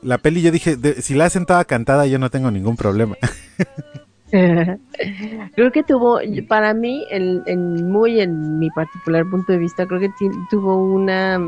la 0.00 0.18
peli 0.18 0.40
yo 0.40 0.52
dije, 0.52 0.76
de- 0.76 1.02
si 1.02 1.14
la 1.14 1.24
hacen 1.24 1.46
toda 1.46 1.64
cantada 1.64 2.06
yo 2.06 2.20
no 2.20 2.30
tengo 2.30 2.52
ningún 2.52 2.76
problema. 2.76 3.16
creo 4.30 5.72
que 5.72 5.82
tuvo, 5.82 6.20
para 6.46 6.74
mí, 6.74 7.04
en, 7.10 7.42
en- 7.46 7.90
muy 7.90 8.20
en 8.20 8.60
mi 8.60 8.70
particular 8.70 9.28
punto 9.28 9.50
de 9.50 9.58
vista, 9.58 9.84
creo 9.86 9.98
que 9.98 10.10
tuvo 10.48 10.76
una 10.76 11.40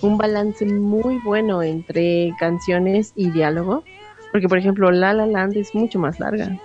un 0.00 0.18
balance 0.18 0.66
muy 0.66 1.20
bueno 1.20 1.62
entre 1.62 2.34
canciones 2.40 3.12
y 3.14 3.30
diálogo, 3.30 3.84
porque 4.32 4.48
por 4.48 4.58
ejemplo 4.58 4.90
La 4.90 5.14
La 5.14 5.26
Land 5.28 5.56
es 5.56 5.76
mucho 5.76 6.00
más 6.00 6.18
larga 6.18 6.58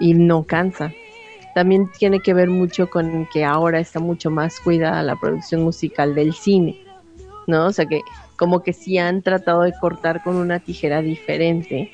y 0.00 0.14
no 0.14 0.44
cansa. 0.44 0.92
También 1.54 1.90
tiene 1.98 2.20
que 2.20 2.32
ver 2.34 2.48
mucho 2.48 2.88
con 2.88 3.26
que 3.32 3.44
ahora 3.44 3.78
está 3.78 4.00
mucho 4.00 4.30
más 4.30 4.58
cuidada 4.60 5.02
la 5.02 5.16
producción 5.16 5.62
musical 5.62 6.14
del 6.14 6.32
cine, 6.32 6.76
¿no? 7.46 7.66
O 7.66 7.72
sea 7.72 7.86
que 7.86 8.00
como 8.36 8.62
que 8.62 8.72
sí 8.72 8.98
han 8.98 9.22
tratado 9.22 9.62
de 9.62 9.72
cortar 9.80 10.22
con 10.22 10.36
una 10.36 10.60
tijera 10.60 11.02
diferente 11.02 11.90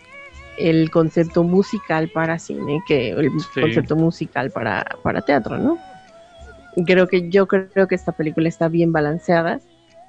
el 0.59 0.91
concepto 0.91 1.45
musical 1.45 2.09
para 2.09 2.39
cine 2.39 2.83
que 2.87 3.11
el 3.11 3.31
Sí. 3.41 3.61
concepto 3.61 3.97
musical 3.97 4.51
para, 4.51 4.85
para 5.03 5.21
teatro, 5.23 5.59
¿no? 5.59 5.79
Creo 6.87 7.09
que 7.09 7.29
yo 7.29 7.47
creo 7.49 7.89
que 7.89 7.95
esta 7.95 8.13
película 8.13 8.49
está 8.49 8.69
bien 8.69 8.93
balanceada 8.93 9.61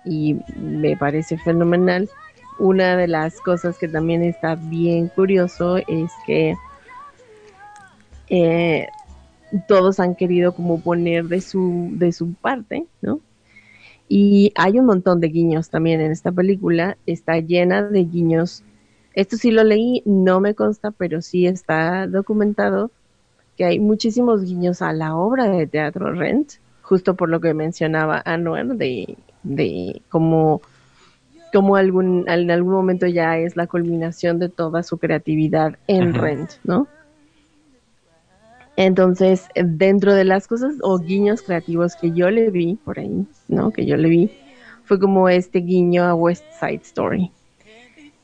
y 0.06 0.36
me 0.56 0.95
parece 0.95 1.38
fenomenal. 1.38 2.10
Una 2.60 2.95
de 2.97 3.08
las 3.08 3.39
cosas 3.41 3.78
que 3.78 3.88
también 3.88 4.23
está 4.23 4.56
bien 4.56 5.08
curioso 5.08 5.78
es 5.78 6.12
que 6.25 6.56
eh, 8.30 8.88
todos 9.68 10.00
han 10.00 10.15
querido 10.15 10.54
como 10.54 10.80
poner 10.80 11.26
de 11.26 11.42
su, 11.42 11.89
de 11.94 12.12
su 12.12 12.34
parte, 12.34 12.86
¿no? 13.02 13.20
Y 14.08 14.52
hay 14.56 14.80
un 14.80 14.86
montón 14.86 15.20
de 15.20 15.28
guiños 15.28 15.70
también 15.70 16.02
en 16.02 16.12
esta 16.12 16.32
película, 16.32 16.98
está 17.06 17.38
llena 17.39 17.84
de 17.84 18.06
guiños. 18.06 18.63
Esto 19.13 19.38
sí 19.38 19.52
lo 19.52 19.63
leí, 19.63 20.02
no 20.06 20.39
me 20.39 20.56
consta, 20.56 20.92
pero 20.92 21.22
sí 21.22 21.46
está 21.46 22.08
documentado 22.08 22.92
que 23.56 23.65
hay 23.65 23.80
muchísimos 23.80 24.44
guiños 24.44 24.82
a 24.82 24.94
la 24.94 25.15
obra 25.15 25.48
de 25.50 25.68
teatro 25.68 26.13
Rent, 26.13 26.54
justo 26.82 27.15
por 27.15 27.30
lo 27.30 27.39
que 27.39 27.54
mencionaba 27.54 28.22
Anwar, 28.26 28.65
de, 28.78 29.18
de 29.44 30.02
cómo, 30.10 30.62
cómo 31.54 31.76
algún, 31.76 32.24
en 32.28 32.50
algún 32.50 32.74
momento 32.74 33.06
ya 33.06 33.38
es 33.38 33.56
la 33.58 33.68
culminación 33.68 34.39
de 34.39 34.50
toda 34.50 34.82
su 34.82 34.98
creatividad 34.98 35.78
en 35.88 36.15
Ajá. 36.15 36.22
Rent, 36.22 36.52
¿no? 36.63 36.88
Entonces, 38.80 39.50
dentro 39.56 40.13
de 40.13 40.24
las 40.24 40.48
cosas 40.48 40.76
o 40.82 41.00
guiños 41.00 41.42
creativos 41.42 41.98
que 41.98 42.13
yo 42.13 42.32
le 42.32 42.50
vi 42.50 42.76
por 42.86 42.98
ahí, 42.98 43.26
¿no? 43.50 43.72
Que 43.72 43.86
yo 43.86 43.98
le 43.98 44.08
vi, 44.08 44.32
fue 44.86 44.98
como 44.98 45.28
este 45.28 45.60
guiño 45.60 46.06
a 46.06 46.15
West 46.15 46.46
Side 46.58 46.80
Story. 46.84 47.30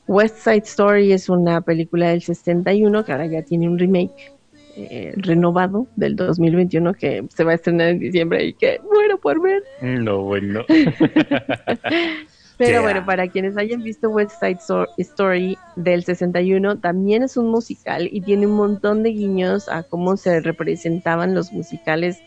West 0.06 0.38
Side 0.38 0.62
Story 0.64 1.12
es 1.12 1.28
una 1.28 1.60
película 1.60 2.08
del 2.08 2.22
61 2.22 3.04
que 3.04 3.12
ahora 3.12 3.26
ya 3.26 3.42
tiene 3.42 3.68
un 3.68 3.78
remake 3.78 4.32
eh, 4.76 5.12
renovado 5.16 5.88
del 5.94 6.16
2021 6.16 6.94
que 6.94 7.26
se 7.28 7.44
va 7.44 7.52
a 7.52 7.56
estrenar 7.56 7.88
en 7.88 7.98
diciembre 7.98 8.46
y 8.46 8.54
que 8.54 8.80
muero 8.90 9.18
por 9.18 9.42
ver. 9.42 9.62
No, 9.82 10.22
bueno. 10.22 10.64
Pero 12.58 12.70
Yeah. 12.70 12.80
bueno, 12.80 13.04
para 13.04 13.28
quienes 13.28 13.56
hayan 13.58 13.82
visto 13.82 14.08
West 14.08 14.40
Side 14.40 14.58
Story 14.98 15.58
del 15.76 16.04
61, 16.04 16.78
también 16.78 17.22
es 17.22 17.36
un 17.36 17.50
musical 17.50 18.08
y 18.10 18.22
tiene 18.22 18.46
un 18.46 18.54
montón 18.56 19.02
de 19.02 19.10
guiños 19.10 19.68
a 19.68 19.82
cómo 19.82 20.16
se 20.16 20.40
representaban 20.40 21.34
los 21.34 21.52
musicales 21.52 22.18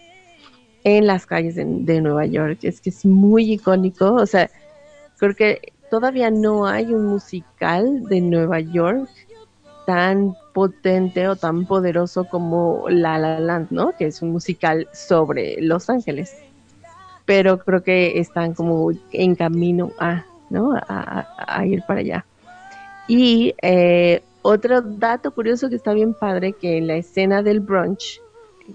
en 0.84 1.08
las 1.08 1.26
calles 1.26 1.56
de, 1.56 1.66
de 1.66 2.02
Nueva 2.02 2.26
York. 2.28 2.60
Es 2.62 2.80
que 2.80 2.92
es 2.92 3.06
muy 3.06 3.54
icónico, 3.54 4.14
o 4.14 4.26
sea, 4.26 4.50
creo 5.18 5.36
que 5.36 5.74
todavía 5.90 6.30
no 6.30 6.68
hay 6.68 6.94
un 6.94 7.08
musical 7.08 8.04
de 8.04 8.22
Nueva 8.22 8.60
York 8.60 9.10
tan 9.88 10.36
potente 10.54 11.28
o 11.28 11.36
tan 11.36 11.66
poderoso 11.66 12.26
como 12.26 12.86
La 12.90 13.18
La 13.18 13.40
Land, 13.40 13.72
¿no? 13.72 13.94
Que 13.98 14.06
es 14.06 14.22
un 14.22 14.32
musical 14.32 14.88
sobre 14.94 15.60
Los 15.60 15.90
Ángeles 15.90 16.36
pero 17.30 17.60
creo 17.60 17.84
que 17.84 18.20
están 18.20 18.56
como 18.56 18.90
en 19.12 19.36
camino 19.36 19.92
a, 20.00 20.26
¿no? 20.50 20.74
a, 20.74 20.82
a- 20.88 21.60
a 21.60 21.66
ir 21.68 21.84
para 21.84 22.00
allá. 22.00 22.26
Y 23.08 23.54
eh, 23.62 24.24
otro 24.42 24.82
dato 24.82 25.30
curioso 25.32 25.70
que 25.70 25.76
está 25.76 25.94
bien 25.94 26.16
padre, 26.16 26.54
que 26.60 26.78
en 26.80 26.88
la 26.88 26.96
escena 26.96 27.44
del 27.44 27.60
brunch, 27.60 28.20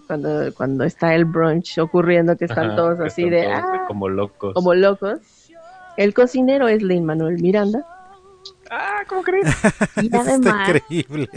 cuando, 0.07 0.55
cuando 0.55 0.85
está 0.85 1.17
el 1.17 1.25
brunch 1.25 1.79
ocurriendo, 1.79 2.37
que 2.37 2.45
están 2.45 2.67
Ajá, 2.67 2.77
todos 2.77 3.01
que 3.01 3.07
así 3.09 3.23
están 3.23 3.31
de, 3.33 3.43
todos 3.43 3.55
"Ah", 3.65 3.85
como 3.89 4.09
locos. 4.09 4.55
como 4.55 4.75
locos, 4.75 5.19
el 5.97 6.15
cocinero 6.15 6.69
es 6.69 6.81
Lin 6.81 7.05
Manuel 7.05 7.43
Miranda. 7.43 7.85
Ah, 8.71 9.03
¿cómo 9.09 9.23
crees? 9.25 9.47
Y 9.97 10.07
Está 10.07 10.21
además, 10.21 10.71
increíble. 10.79 11.29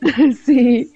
sí. 0.46 0.90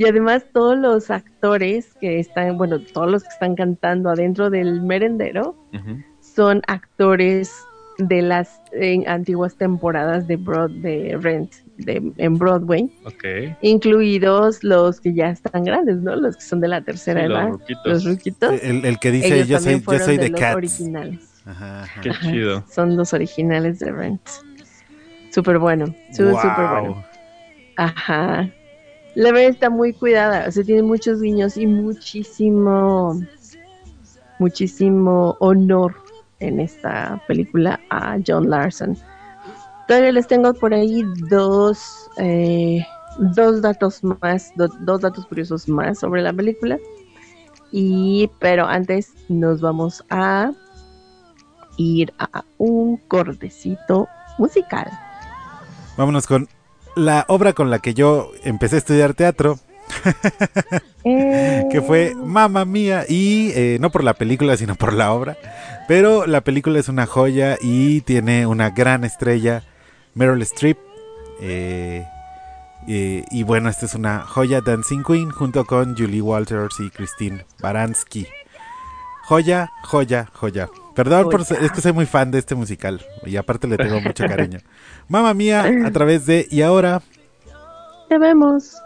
Y 0.00 0.06
además 0.06 0.46
todos 0.54 0.78
los 0.78 1.10
actores 1.10 1.92
que 2.00 2.20
están, 2.20 2.56
bueno, 2.56 2.80
todos 2.94 3.10
los 3.10 3.22
que 3.22 3.28
están 3.28 3.54
cantando 3.54 4.08
adentro 4.08 4.48
del 4.48 4.80
merendero 4.80 5.54
son 6.22 6.62
actores 6.68 7.52
de 7.98 8.22
las 8.22 8.62
eh, 8.72 9.04
antiguas 9.06 9.56
temporadas 9.56 10.26
de, 10.26 10.36
Broad, 10.36 10.70
de 10.70 11.18
Rent 11.20 11.52
de, 11.76 12.00
en 12.16 12.38
Broadway, 12.38 12.90
Ok. 13.04 13.58
incluidos 13.60 14.64
los 14.64 15.02
que 15.02 15.12
ya 15.12 15.28
están 15.28 15.64
grandes, 15.64 15.98
¿no? 15.98 16.16
Los 16.16 16.36
que 16.38 16.44
son 16.44 16.62
de 16.62 16.68
la 16.68 16.80
tercera 16.80 17.20
Sí, 17.20 17.28
los 17.28 17.38
edad, 17.38 17.48
ruquitos. 17.50 17.84
los 17.84 18.04
ruquitos. 18.06 18.62
El, 18.62 18.84
el 18.86 18.98
que 18.98 19.10
dice 19.10 19.44
yo 19.46 19.58
soy, 19.60 19.82
yo 19.86 19.98
soy 19.98 20.16
de, 20.16 20.22
de 20.24 20.28
los 20.30 20.40
Cats. 20.40 20.56
originales. 20.56 21.20
Ajá, 21.44 21.82
ajá. 21.82 22.00
Qué 22.00 22.08
Ajá, 22.08 22.30
chido. 22.30 22.64
Son 22.74 22.96
los 22.96 23.12
originales 23.12 23.78
de 23.80 23.92
Rent. 23.92 24.22
Súper 25.30 25.58
bueno, 25.58 25.94
Wow. 26.18 26.40
súper 26.40 26.66
bueno. 26.70 27.04
Ajá. 27.76 28.50
La 29.14 29.32
verdad 29.32 29.50
está 29.50 29.70
muy 29.70 29.92
cuidada, 29.92 30.46
o 30.48 30.52
sea, 30.52 30.62
tiene 30.64 30.82
muchos 30.82 31.20
guiños 31.20 31.56
y 31.56 31.66
muchísimo, 31.66 33.20
muchísimo 34.38 35.36
honor 35.40 35.94
en 36.38 36.60
esta 36.60 37.20
película 37.26 37.80
a 37.90 38.16
John 38.26 38.48
Larson. 38.48 38.96
Todavía 39.88 40.12
les 40.12 40.26
tengo 40.28 40.54
por 40.54 40.72
ahí 40.72 41.02
dos, 41.28 42.08
eh, 42.18 42.84
dos 43.34 43.60
datos 43.60 44.00
más, 44.22 44.52
do- 44.54 44.68
dos 44.80 45.00
datos 45.00 45.26
curiosos 45.26 45.68
más 45.68 45.98
sobre 45.98 46.22
la 46.22 46.32
película. 46.32 46.78
Y, 47.72 48.30
pero 48.38 48.66
antes 48.66 49.12
nos 49.28 49.60
vamos 49.60 50.04
a 50.10 50.52
ir 51.76 52.12
a 52.18 52.44
un 52.58 52.96
cortecito 53.08 54.08
musical. 54.38 54.88
Vámonos 55.96 56.26
con 56.26 56.48
la 56.96 57.24
obra 57.28 57.52
con 57.52 57.70
la 57.70 57.78
que 57.78 57.94
yo 57.94 58.32
empecé 58.44 58.76
a 58.76 58.78
estudiar 58.78 59.14
teatro, 59.14 59.58
que 61.04 61.82
fue 61.86 62.14
Mamma 62.14 62.64
Mía, 62.64 63.04
y 63.08 63.52
eh, 63.54 63.78
no 63.80 63.90
por 63.90 64.04
la 64.04 64.14
película, 64.14 64.56
sino 64.56 64.74
por 64.74 64.92
la 64.92 65.12
obra. 65.12 65.36
Pero 65.88 66.26
la 66.26 66.42
película 66.42 66.78
es 66.78 66.88
una 66.88 67.06
joya 67.06 67.56
y 67.60 68.02
tiene 68.02 68.46
una 68.46 68.70
gran 68.70 69.04
estrella, 69.04 69.64
Meryl 70.14 70.42
Streep. 70.42 70.78
eh, 71.40 72.06
eh, 72.88 73.24
y 73.30 73.42
bueno, 73.42 73.68
esta 73.68 73.86
es 73.86 73.94
una 73.94 74.20
joya 74.20 74.60
Dancing 74.60 75.02
Queen 75.02 75.30
junto 75.30 75.64
con 75.64 75.96
Julie 75.96 76.22
Walters 76.22 76.80
y 76.80 76.90
Christine 76.90 77.44
Baranski. 77.60 78.26
Joya, 79.24 79.70
joya, 79.84 80.28
joya. 80.32 80.68
Perdón, 80.94 81.28
por, 81.30 81.42
es 81.42 81.72
que 81.72 81.80
soy 81.80 81.92
muy 81.92 82.06
fan 82.06 82.30
de 82.30 82.38
este 82.38 82.54
musical 82.54 83.04
y 83.24 83.36
aparte 83.36 83.68
le 83.68 83.76
tengo 83.76 84.00
mucho 84.00 84.26
cariño. 84.26 84.58
Mamma 85.10 85.34
Mía 85.34 85.64
a 85.84 85.90
través 85.90 86.24
de 86.24 86.46
Y 86.52 86.62
ahora 86.62 87.02
Te 88.08 88.16
vemos. 88.16 88.80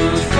you 0.00 0.39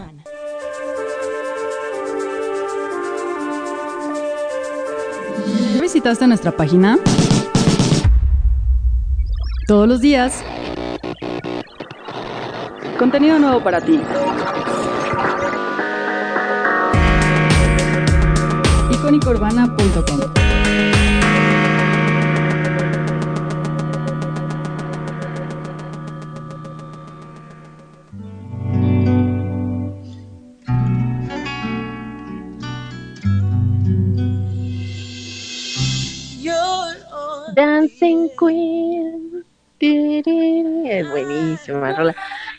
Visitaste 6.01 6.25
nuestra 6.25 6.51
página? 6.51 6.97
Todos 9.67 9.87
los 9.87 10.01
días. 10.01 10.43
Contenido 12.97 13.37
nuevo 13.37 13.63
para 13.63 13.79
ti. 13.81 13.99
icónicaurbana.com 18.91 20.40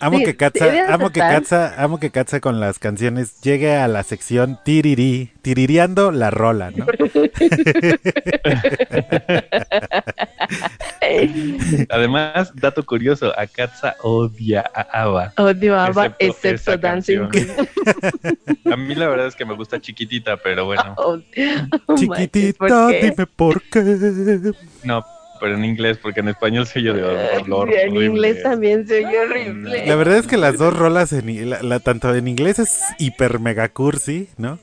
Amo 0.03 0.18
Sí, 0.18 0.24
que 0.24 0.36
Katza, 0.36 0.92
amo 0.92 1.11
que 1.11 1.20
Katza, 1.20 1.74
amo 1.80 2.00
que 2.00 2.11
Katza 2.11 2.40
con 2.40 2.59
las 2.59 2.80
canciones 2.80 3.40
llegue 3.40 3.76
a 3.76 3.86
la 3.86 4.03
sección 4.03 4.59
tiriri, 4.64 5.30
tiririando 5.42 6.11
la 6.11 6.28
rola, 6.32 6.72
¿no? 6.72 6.86
Además, 11.88 12.53
dato 12.55 12.84
curioso, 12.84 13.32
Akatsa 13.38 13.94
odia 14.03 14.64
a 14.74 15.03
Ava. 15.03 15.32
Odio 15.36 15.76
a 15.76 15.86
ABBA, 15.86 16.07
Excepto 16.18 16.48
excepto 16.48 16.76
Dancing. 16.78 17.28
A 18.72 18.76
mí 18.76 18.94
la 18.96 19.07
verdad 19.07 19.28
es 19.28 19.36
que 19.36 19.44
me 19.44 19.55
gusta 19.55 19.80
chiquitita, 19.80 20.36
pero 20.36 20.64
bueno, 20.64 20.94
Oh, 20.96 21.18
oh 21.86 21.94
Chiquitito, 21.94 22.59
¿por 22.59 22.90
qué? 22.90 23.00
dime 23.03 23.26
por 23.26 23.62
qué. 23.62 24.53
no, 24.84 25.05
pero 25.43 25.57
en 25.57 25.64
inglés, 25.64 25.99
porque 26.01 26.20
en 26.20 26.28
español 26.28 26.66
se 26.66 26.78
oye 26.78 26.93
de 26.93 27.03
olor. 27.03 27.68
Sí, 27.68 27.74
en 27.74 27.88
horrible. 27.90 28.07
inglés 28.07 28.43
también 28.45 28.86
se 28.86 29.05
oye 29.05 29.18
horrible. 29.18 29.86
La 29.86 29.97
verdad 29.97 30.18
es 30.18 30.26
que 30.28 30.36
las 30.36 30.57
dos 30.57 30.72
rolas, 30.74 31.12
en, 31.12 31.28
i- 31.28 31.40
la, 31.45 31.61
la- 31.62 31.80
tanto 31.80 32.14
en 32.14 32.28
inglés 32.28 32.61
es 32.61 32.80
hiper 32.99 33.40
mega 33.40 33.68
cursi, 33.68 34.28
¿no? 34.38 34.61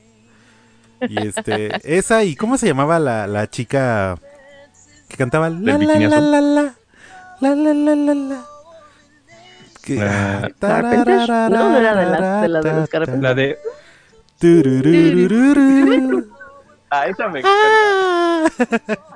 Y 1.06 1.18
este, 1.26 1.70
esa 1.98 2.24
y 2.24 2.34
¿cómo 2.34 2.56
se 2.56 2.66
llamaba 2.66 2.98
la, 2.98 3.26
la 3.26 3.48
chica 3.50 4.16
que 5.08 5.16
cantaba 5.18 5.50
la 5.50 5.72
la 5.84 5.94
la 6.10 6.20
la 6.20 6.30
la 6.30 6.74
la 7.40 7.54
la 7.54 7.74
la 7.74 7.94
la 7.96 8.14
la. 8.14 8.44
No, 11.50 11.70
no 11.70 11.78
era 11.78 11.94
de 11.94 12.06
las- 12.06 12.42
de 12.42 12.48
las 12.48 12.64
de 12.64 12.72
los 12.72 12.88
Carpenters. 12.88 13.22
La 13.22 13.34
de. 13.34 13.58
Ah, 16.90 17.06
esa 17.06 17.28
me 17.28 17.38
encanta. 17.40 17.58
Ah. 17.66 18.46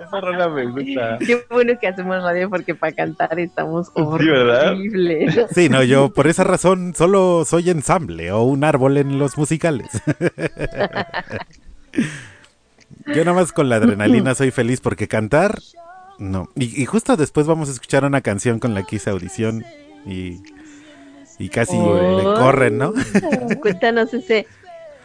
Esa 0.06 0.20
rola 0.20 0.48
me 0.48 0.66
gusta. 0.66 1.18
Qué 1.18 1.44
bueno 1.50 1.72
que 1.80 1.88
hacemos 1.88 2.22
radio 2.22 2.48
porque 2.48 2.74
para 2.74 2.92
cantar 2.92 3.38
estamos 3.40 3.92
¿verdad? 3.94 4.72
horribles. 4.72 5.34
Sí, 5.52 5.68
no, 5.68 5.82
yo 5.82 6.10
por 6.10 6.26
esa 6.28 6.44
razón 6.44 6.94
solo 6.96 7.44
soy 7.44 7.70
ensamble 7.70 8.30
o 8.32 8.42
un 8.42 8.62
árbol 8.64 8.96
en 8.98 9.18
los 9.18 9.36
musicales. 9.36 9.88
Yo 13.06 13.24
nada 13.24 13.34
más 13.34 13.52
con 13.52 13.68
la 13.68 13.76
adrenalina 13.76 14.34
soy 14.34 14.50
feliz 14.50 14.80
porque 14.80 15.08
cantar, 15.08 15.58
no. 16.18 16.48
Y, 16.54 16.80
y 16.80 16.86
justo 16.86 17.16
después 17.16 17.46
vamos 17.46 17.68
a 17.68 17.72
escuchar 17.72 18.04
una 18.04 18.20
canción 18.20 18.58
con 18.58 18.72
la 18.74 18.84
que 18.84 18.96
hice 18.96 19.10
audición 19.10 19.64
y, 20.06 20.40
y 21.38 21.48
casi 21.50 21.76
Oh. 21.76 22.18
le 22.18 22.24
corren, 22.24 22.78
¿no? 22.78 22.92
Cuéntanos 23.60 24.14
ese, 24.14 24.46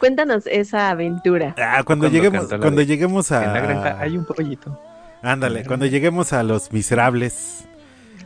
cuéntanos 0.00 0.44
esa 0.46 0.90
aventura. 0.90 1.54
Ah, 1.58 1.82
cuando, 1.84 1.84
Cuando 1.84 2.08
lleguemos, 2.08 2.48
cuando 2.48 2.70
de- 2.80 2.86
lleguemos 2.86 3.30
En 3.30 3.52
la 3.52 3.60
granja 3.60 3.90
a... 3.90 4.00
hay 4.00 4.16
un 4.16 4.24
pollito. 4.24 4.80
Ándale, 5.22 5.64
cuando 5.64 5.86
lleguemos 5.86 6.32
a 6.32 6.42
Los 6.42 6.72
Miserables. 6.72 7.64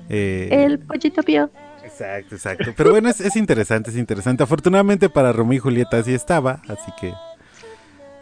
eh, 0.08 0.48
El 0.50 0.78
pollito 0.78 1.22
pío. 1.22 1.50
Exacto, 1.84 2.36
exacto. 2.36 2.72
Pero 2.76 2.92
bueno, 2.92 3.08
es, 3.10 3.20
es 3.20 3.36
interesante, 3.36 3.90
es 3.90 3.96
interesante. 3.96 4.42
Afortunadamente 4.42 5.10
para 5.10 5.32
Romeo 5.32 5.56
y 5.56 5.58
Julieta 5.58 6.02
sí 6.02 6.14
estaba, 6.14 6.62
así 6.68 6.90
que... 7.00 7.12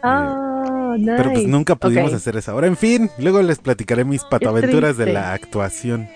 Oh, 0.03 0.95
nice. 0.97 1.13
Pero 1.15 1.31
pues 1.31 1.47
nunca 1.47 1.75
pudimos 1.75 2.13
hacer 2.13 2.35
eso. 2.35 2.51
Ahora, 2.51 2.67
en 2.67 2.75
fin, 2.75 3.09
luego 3.17 3.41
les 3.41 3.59
platicaré 3.59 4.03
mis 4.03 4.23
patoaventuras 4.25 4.97
de 4.97 5.13
la 5.13 5.31
actuación. 5.33 6.09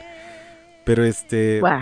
Pero 0.84 1.06
este... 1.06 1.60
Guau. 1.62 1.82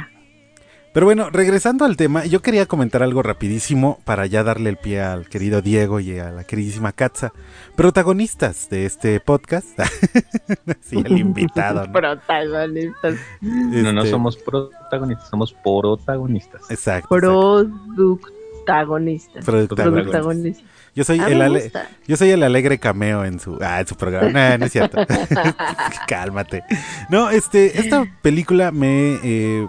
Pero 0.95 1.05
bueno, 1.07 1.29
regresando 1.29 1.83
al 1.83 1.97
tema, 1.97 2.23
yo 2.25 2.41
quería 2.41 2.67
comentar 2.67 3.03
algo 3.03 3.21
rapidísimo 3.21 3.99
para 4.05 4.27
ya 4.27 4.45
darle 4.45 4.69
el 4.69 4.77
pie 4.77 5.01
al 5.01 5.27
querido 5.27 5.61
Diego 5.61 5.99
y 5.99 6.17
a 6.19 6.31
la 6.31 6.45
queridísima 6.45 6.93
Katza, 6.93 7.33
protagonistas 7.75 8.69
de 8.69 8.85
este 8.85 9.19
podcast. 9.19 9.77
sí, 10.79 10.95
el 11.03 11.17
invitado. 11.17 11.85
¿no? 11.85 11.91
Protagonistas. 11.91 13.15
No, 13.41 13.91
no 13.91 14.03
Este, 14.03 14.11
somos 14.11 14.37
protagonistas, 14.37 15.27
somos 15.29 15.51
protagonistas. 15.51 16.61
Exacto. 16.69 17.09
Productagonistas. 17.09 19.43
Productagonistas. 19.43 19.75
Productagonistas. 19.75 20.63
Yo 20.95 21.03
soy 21.03 21.19
Ah, 21.19 21.27
el 21.27 21.41
ale- 21.41 21.73
yo 22.07 22.15
soy 22.15 22.29
el 22.29 22.41
alegre 22.41 22.79
cameo 22.79 23.25
en 23.25 23.41
su 23.41 23.59
ah, 23.61 23.81
en 23.81 23.87
su 23.87 23.97
programa. 23.97 24.29
No, 24.51 24.57
no 24.59 24.65
es 24.65 24.71
cierto. 24.71 25.05
Cálmate. 26.07 26.63
No, 27.09 27.29
este 27.31 27.81
esta 27.81 28.05
película 28.21 28.71
me 28.71 29.19
eh, 29.21 29.67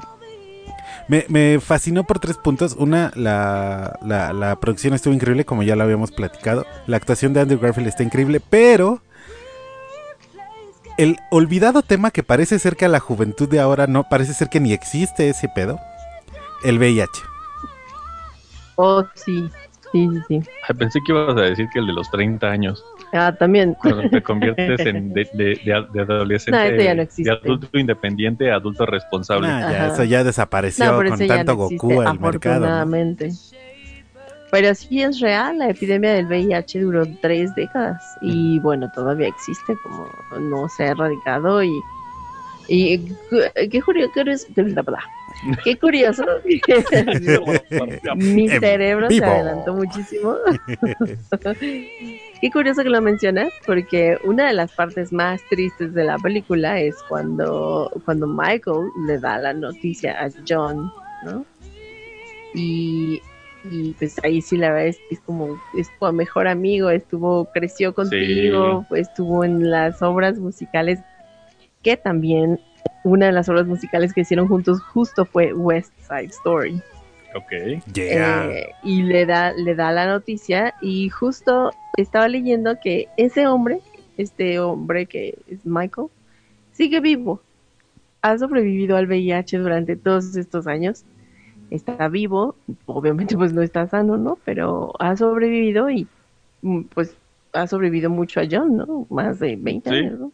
me, 1.09 1.25
me 1.29 1.61
fascinó 1.61 2.05
por 2.05 2.19
tres 2.19 2.37
puntos. 2.37 2.75
Una, 2.79 3.13
la, 3.15 3.99
la, 4.03 4.33
la 4.33 4.57
producción 4.57 4.95
estuvo 4.95 5.15
increíble, 5.15 5.45
como 5.45 5.63
ya 5.63 5.77
lo 5.77 5.85
habíamos 5.85 6.11
platicado. 6.13 6.67
La 6.87 6.97
actuación 6.97 7.33
de 7.33 7.41
Andrew 7.41 7.61
Garfield 7.61 7.89
está 7.89 8.03
increíble, 8.03 8.41
pero 8.41 9.01
el 10.99 11.19
olvidado 11.31 11.83
tema 11.83 12.11
que 12.11 12.23
parece 12.23 12.59
ser 12.59 12.77
que 12.77 12.87
a 12.87 12.89
la 12.89 13.01
juventud 13.01 13.49
de 13.49 13.61
ahora 13.61 13.87
no, 13.87 14.05
parece 14.05 14.35
ser 14.35 14.49
que 14.49 14.61
ni 14.61 14.73
existe 14.73 15.29
ese 15.29 15.49
pedo. 15.49 15.79
El 16.65 16.79
VIH. 16.79 17.23
Oh, 18.77 19.05
sí. 19.15 19.51
Sí, 19.93 20.09
sí, 20.11 20.21
sí. 20.29 20.51
Ay, 20.69 20.77
pensé 20.77 21.01
que 21.05 21.13
ibas 21.13 21.37
a 21.37 21.43
decir 21.43 21.69
que 21.73 21.79
el 21.79 21.87
de 21.87 21.93
los 21.93 22.11
30 22.11 22.47
años, 22.47 22.85
Ah, 23.13 23.33
también. 23.39 23.75
cuando 23.81 24.09
te 24.11 24.23
conviertes 24.23 24.81
en 24.81 25.13
de, 25.13 25.29
de, 25.33 25.45
de- 25.65 25.87
de 25.93 26.01
adolescente, 26.01 26.59
No, 26.59 26.65
eso 26.75 26.83
ya 26.83 26.95
no 26.95 27.03
existe. 27.03 27.31
de 27.31 27.37
adulto 27.37 27.79
independiente 27.79 28.51
a 28.51 28.57
adulto 28.57 28.85
responsable. 28.87 29.49
Ah, 29.49 29.61
ya, 29.71 29.87
eso 29.89 30.05
ya 30.05 30.25
desapareció 30.25 30.85
No, 31.03 31.09
con 31.09 31.19
tanto 31.27 31.53
no 31.53 31.59
Goku 31.59 32.03
existe, 32.03 32.11
el 32.11 32.21
mercado. 32.21 32.87
Pero 34.51 34.75
sí 34.75 35.03
es 35.03 35.21
real, 35.21 35.59
la 35.59 35.69
epidemia 35.71 36.13
del 36.13 36.27
VIH 36.27 36.81
duró 36.81 37.05
tres 37.21 37.55
décadas 37.55 38.03
y 38.23 38.59
bueno, 38.61 38.91
todavía 38.95 39.27
existe, 39.29 39.75
como 39.83 40.09
no 40.39 40.69
se 40.69 40.85
ha 40.85 40.91
erradicado 40.93 41.63
y, 41.65 41.71
y 42.69 42.99
qué 43.71 43.81
curioso, 43.83 44.11
qué 45.65 45.77
curioso, 45.77 46.25
mi 48.17 48.49
cerebro 48.49 49.11
se 49.11 49.25
adelantó 49.25 49.75
muchísimo. 49.75 50.37
Qué 52.41 52.51
curioso 52.51 52.83
que 52.83 52.91
lo 52.91 53.01
mencionas, 53.01 53.51
porque 53.65 54.19
una 54.23 54.49
de 54.49 54.53
las 54.53 54.71
partes 54.73 55.11
más 55.11 55.41
tristes 55.49 55.95
de 55.95 56.05
la 56.05 56.19
película 56.19 56.79
es 56.79 56.95
cuando, 57.09 57.91
cuando 58.05 58.27
Michael 58.27 58.91
le 59.07 59.19
da 59.19 59.39
la 59.39 59.55
noticia 59.55 60.23
a 60.23 60.29
John, 60.47 60.93
¿no? 61.25 61.47
Y, 62.55 63.23
y 63.71 63.93
pues 63.93 64.23
ahí 64.23 64.43
sí 64.43 64.59
la 64.59 64.69
verdad 64.69 64.89
es 64.89 64.99
que 65.09 65.15
es 65.15 65.21
como, 65.21 65.59
es 65.79 65.89
tu 65.99 66.13
mejor 66.13 66.47
amigo, 66.47 66.91
estuvo, 66.91 67.47
creció 67.53 67.95
contigo, 67.95 68.85
estuvo 68.91 69.43
en 69.43 69.71
las 69.71 70.03
obras 70.03 70.39
musicales, 70.39 71.01
que 71.83 71.97
también 71.97 72.61
una 73.05 73.27
de 73.27 73.33
las 73.33 73.49
obras 73.49 73.67
musicales 73.67 74.13
que 74.13 74.23
hicieron 74.23 74.49
juntos 74.49 74.81
justo 74.83 75.25
fue 75.25 75.53
West 75.53 75.93
Side 76.09 76.27
Story. 76.27 76.81
Ok. 77.35 77.85
Yeah. 77.93 78.47
Eh, 78.51 78.67
y 78.83 79.03
le 79.03 79.27
da, 79.27 79.53
le 79.53 79.75
da 79.75 79.93
la 79.93 80.07
noticia 80.07 80.75
y 80.81 81.09
justo 81.11 81.71
estaba 81.97 82.29
leyendo 82.29 82.79
que 82.83 83.09
ese 83.17 83.47
hombre, 83.47 83.81
este 84.17 84.59
hombre 84.59 85.07
que 85.07 85.39
es 85.47 85.65
Michael, 85.67 86.09
sigue 86.73 87.01
vivo. 87.01 87.41
Ha 88.23 88.39
sobrevivido 88.39 88.97
al 88.97 89.07
VIH 89.07 89.59
durante 89.59 89.97
todos 89.97 90.35
estos 90.37 90.67
años. 90.67 91.05
Está 91.71 92.09
vivo, 92.09 92.57
obviamente 92.87 93.37
pues 93.37 93.53
no 93.53 93.63
está 93.63 93.87
sano, 93.89 94.17
¿no? 94.17 94.39
Pero 94.45 94.93
ha 94.99 95.17
sobrevivido 95.17 95.91
y 95.91 96.07
mm, 96.63 96.83
pues 96.95 97.15
ha 97.53 97.67
sobrevivido 97.67 98.09
mucho 98.11 98.41
a 98.41 98.45
John, 98.51 98.77
¿no? 98.77 99.07
Más 99.11 99.39
de 99.41 99.57
20 99.57 99.91
Sí. 99.91 99.97
años, 99.97 100.19
¿no? 100.21 100.33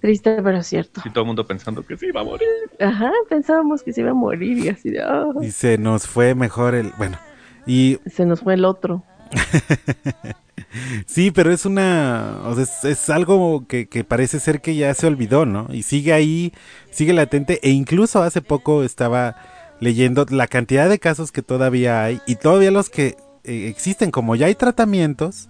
Triste, 0.00 0.42
pero 0.42 0.62
cierto. 0.62 1.00
Y 1.04 1.10
todo 1.10 1.22
el 1.22 1.26
mundo 1.26 1.46
pensando 1.46 1.84
que 1.84 1.96
sí 1.96 2.06
iba 2.06 2.20
a 2.20 2.24
morir. 2.24 2.48
Ajá, 2.80 3.10
pensábamos 3.28 3.82
que 3.82 3.92
se 3.92 4.02
iba 4.02 4.10
a 4.10 4.14
morir 4.14 4.58
y 4.58 4.68
así 4.68 4.90
de, 4.90 5.02
ah, 5.02 5.26
Y 5.40 5.50
se 5.50 5.78
nos 5.78 6.06
fue 6.06 6.34
mejor 6.34 6.74
el... 6.74 6.92
Bueno, 6.98 7.18
y 7.66 7.98
se 8.06 8.26
nos 8.26 8.40
fue 8.40 8.54
el 8.54 8.64
otro. 8.64 9.04
sí, 11.06 11.30
pero 11.30 11.52
es 11.52 11.66
una... 11.66 12.40
O 12.44 12.54
sea, 12.54 12.64
es, 12.64 12.84
es 12.84 13.10
algo 13.10 13.66
que, 13.66 13.88
que 13.88 14.04
parece 14.04 14.40
ser 14.40 14.60
que 14.60 14.76
ya 14.76 14.92
se 14.94 15.06
olvidó, 15.06 15.46
¿no? 15.46 15.66
Y 15.70 15.82
sigue 15.82 16.12
ahí, 16.12 16.52
sigue 16.90 17.12
latente. 17.12 17.60
E 17.62 17.70
incluso 17.70 18.22
hace 18.22 18.42
poco 18.42 18.82
estaba 18.82 19.36
leyendo 19.80 20.26
la 20.30 20.46
cantidad 20.46 20.88
de 20.88 20.98
casos 20.98 21.32
que 21.32 21.42
todavía 21.42 22.02
hay 22.02 22.20
y 22.26 22.36
todavía 22.36 22.70
los 22.70 22.90
que 22.90 23.16
eh, 23.44 23.68
existen, 23.68 24.10
como 24.10 24.36
ya 24.36 24.46
hay 24.46 24.54
tratamientos, 24.54 25.48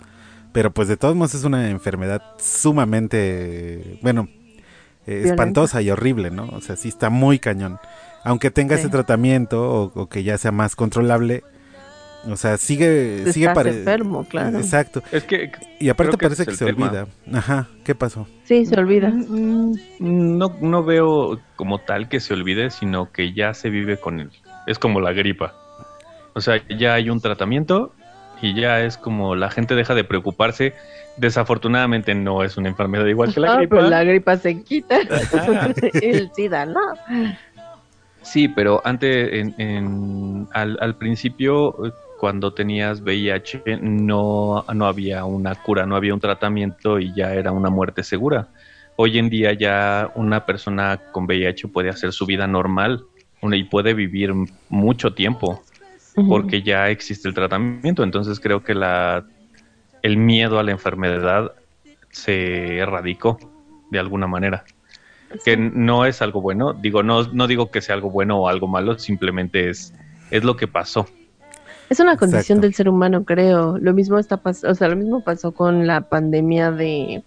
pero 0.52 0.70
pues 0.72 0.88
de 0.88 0.96
todos 0.96 1.14
modos 1.14 1.34
es 1.34 1.44
una 1.44 1.70
enfermedad 1.70 2.22
sumamente, 2.38 3.98
bueno, 4.02 4.28
eh, 5.06 5.22
espantosa 5.26 5.80
y 5.82 5.90
horrible, 5.90 6.30
¿no? 6.30 6.46
O 6.48 6.60
sea, 6.60 6.76
sí 6.76 6.88
está 6.88 7.10
muy 7.10 7.38
cañón. 7.38 7.78
Aunque 8.24 8.50
tenga 8.50 8.76
Sí. 8.76 8.82
ese 8.82 8.90
tratamiento 8.90 9.70
o, 9.70 9.92
o 10.02 10.08
que 10.08 10.22
ya 10.22 10.36
sea 10.38 10.52
más 10.52 10.76
controlable, 10.76 11.44
o 12.26 12.36
sea, 12.36 12.56
sigue, 12.58 13.24
sigue 13.32 13.46
Estás 13.46 13.54
pare- 13.54 13.70
enfermo, 13.78 14.24
claro. 14.28 14.58
Exacto. 14.58 15.02
Es 15.12 15.22
que 15.24 15.52
Y 15.78 15.88
aparte 15.88 16.16
que 16.16 16.24
parece 16.26 16.44
que 16.44 16.54
se 16.56 16.68
el 16.68 16.74
tema. 16.74 16.88
olvida. 16.88 17.06
Ajá, 17.32 17.68
¿qué 17.84 17.94
pasó? 17.94 18.26
Sí, 18.44 18.66
se 18.66 18.74
olvida. 18.78 19.08
Mm, 19.10 19.72
no, 20.00 20.56
no 20.60 20.82
veo 20.84 21.40
como 21.56 21.78
tal 21.80 22.08
que 22.08 22.20
se 22.20 22.34
olvide, 22.34 22.70
sino 22.70 23.12
que 23.12 23.32
ya 23.32 23.54
se 23.54 23.70
vive 23.70 23.98
con 23.98 24.20
él. 24.20 24.30
Es 24.66 24.78
como 24.78 25.00
la 25.00 25.12
gripa. 25.12 25.54
O 26.34 26.40
sea, 26.40 26.60
ya 26.68 26.94
hay 26.94 27.08
un 27.08 27.20
tratamiento 27.20 27.94
y 28.40 28.54
ya 28.54 28.80
es 28.82 28.96
como 28.96 29.34
la 29.34 29.50
gente 29.50 29.74
deja 29.74 29.94
de 29.94 30.04
preocuparse. 30.04 30.74
Desafortunadamente 31.16 32.14
no 32.14 32.44
es 32.44 32.56
una 32.56 32.68
enfermedad 32.68 33.06
igual 33.06 33.34
que 33.34 33.40
la 33.40 33.52
Ah, 33.54 33.56
gripa. 33.58 33.76
pero 33.76 33.88
la 33.88 34.04
gripa 34.04 34.36
se 34.36 34.62
quita. 34.62 34.98
El 36.02 36.30
SIDA, 36.34 36.66
¿no? 36.66 36.80
Sí, 38.22 38.48
pero 38.48 38.80
antes, 38.84 39.32
en, 39.32 39.54
en- 39.58 40.48
al, 40.52 40.76
al 40.80 40.96
principio, 40.96 41.74
cuando 42.18 42.52
tenías 42.52 43.00
VIH, 43.00 43.78
no, 43.80 44.64
no 44.74 44.86
había 44.86 45.24
una 45.24 45.54
cura, 45.54 45.86
no 45.86 45.96
había 45.96 46.14
un 46.14 46.20
tratamiento 46.20 46.98
y 46.98 47.14
ya 47.14 47.32
era 47.34 47.52
una 47.52 47.70
muerte 47.70 48.02
segura. 48.02 48.48
Hoy 48.96 49.18
en 49.18 49.30
día 49.30 49.52
ya 49.52 50.10
una 50.16 50.44
persona 50.44 51.00
con 51.12 51.24
VIH 51.26 51.68
puede 51.68 51.88
hacer 51.88 52.12
su 52.12 52.26
vida 52.26 52.46
normal 52.46 53.04
y 53.42 53.64
puede 53.64 53.94
vivir 53.94 54.34
mucho 54.68 55.14
tiempo 55.14 55.62
porque 56.14 56.62
ya 56.62 56.90
existe 56.90 57.28
el 57.28 57.34
tratamiento. 57.34 58.02
Entonces 58.02 58.40
creo 58.40 58.62
que 58.62 58.74
la, 58.74 59.24
el 60.02 60.16
miedo 60.16 60.58
a 60.58 60.62
la 60.62 60.72
enfermedad 60.72 61.52
se 62.10 62.78
erradicó 62.78 63.38
de 63.90 63.98
alguna 63.98 64.26
manera 64.26 64.64
que 65.44 65.56
no 65.56 66.06
es 66.06 66.22
algo 66.22 66.40
bueno. 66.40 66.72
Digo, 66.72 67.02
no, 67.02 67.24
no 67.32 67.46
digo 67.46 67.70
que 67.70 67.80
sea 67.80 67.94
algo 67.94 68.10
bueno 68.10 68.38
o 68.38 68.48
algo 68.48 68.66
malo, 68.66 68.98
simplemente 68.98 69.68
es, 69.68 69.94
es 70.30 70.42
lo 70.42 70.56
que 70.56 70.66
pasó. 70.66 71.06
Es 71.90 72.00
una 72.00 72.16
condición 72.16 72.58
Exacto. 72.58 72.60
del 72.62 72.74
ser 72.74 72.88
humano, 72.88 73.24
creo. 73.24 73.78
Lo 73.78 73.94
mismo 73.94 74.18
está 74.18 74.42
pas- 74.42 74.68
o 74.68 74.74
sea, 74.74 74.88
lo 74.88 74.96
mismo 74.96 75.22
pasó 75.22 75.52
con 75.52 75.86
la 75.86 76.02
pandemia 76.02 76.70
de, 76.70 77.22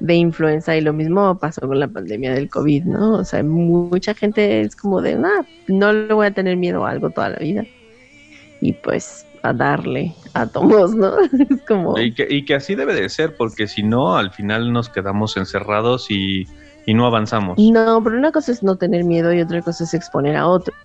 de 0.00 0.14
influenza 0.14 0.76
y 0.76 0.80
lo 0.82 0.92
mismo 0.92 1.38
pasó 1.38 1.66
con 1.66 1.78
la 1.78 1.88
pandemia 1.88 2.34
del 2.34 2.50
COVID, 2.50 2.84
¿no? 2.84 3.14
O 3.14 3.24
sea, 3.24 3.42
mucha 3.42 4.12
gente 4.14 4.60
es 4.60 4.76
como 4.76 5.00
de, 5.00 5.16
nah, 5.16 5.42
no 5.68 5.92
le 5.92 6.12
voy 6.12 6.26
a 6.26 6.30
tener 6.30 6.56
miedo 6.56 6.84
a 6.84 6.90
algo 6.90 7.10
toda 7.10 7.30
la 7.30 7.38
vida. 7.38 7.64
Y 8.66 8.72
pues 8.72 9.24
a 9.42 9.52
darle 9.52 10.12
átomos, 10.34 10.92
¿no? 10.92 11.12
Es 11.50 11.62
como, 11.68 11.96
Y 11.98 12.12
que, 12.12 12.26
y 12.28 12.44
que 12.44 12.56
así 12.56 12.74
debe 12.74 12.94
de 12.94 13.08
ser, 13.08 13.36
porque 13.36 13.68
si 13.68 13.84
no, 13.84 14.16
al 14.16 14.32
final 14.32 14.72
nos 14.72 14.88
quedamos 14.88 15.36
encerrados 15.36 16.10
y, 16.10 16.48
y 16.84 16.94
no 16.94 17.06
avanzamos. 17.06 17.56
no, 17.58 18.02
pero 18.02 18.16
una 18.16 18.32
cosa 18.32 18.50
es 18.50 18.64
no 18.64 18.74
tener 18.76 19.04
miedo 19.04 19.32
y 19.32 19.40
otra 19.40 19.62
cosa 19.62 19.84
es 19.84 19.94
exponer 19.94 20.36
a 20.36 20.48
otros. 20.48 20.76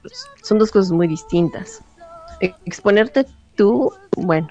Son 0.44 0.60
dos 0.60 0.72
cosas 0.72 0.92
muy 0.92 1.08
distintas. 1.08 1.84
Exponerte 2.40 3.26
tú, 3.56 3.92
bueno, 4.16 4.50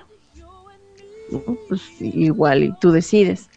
¿no? 1.30 1.56
pues 1.68 1.82
igual 2.00 2.64
y 2.64 2.74
tú 2.80 2.90
decides. 2.90 3.49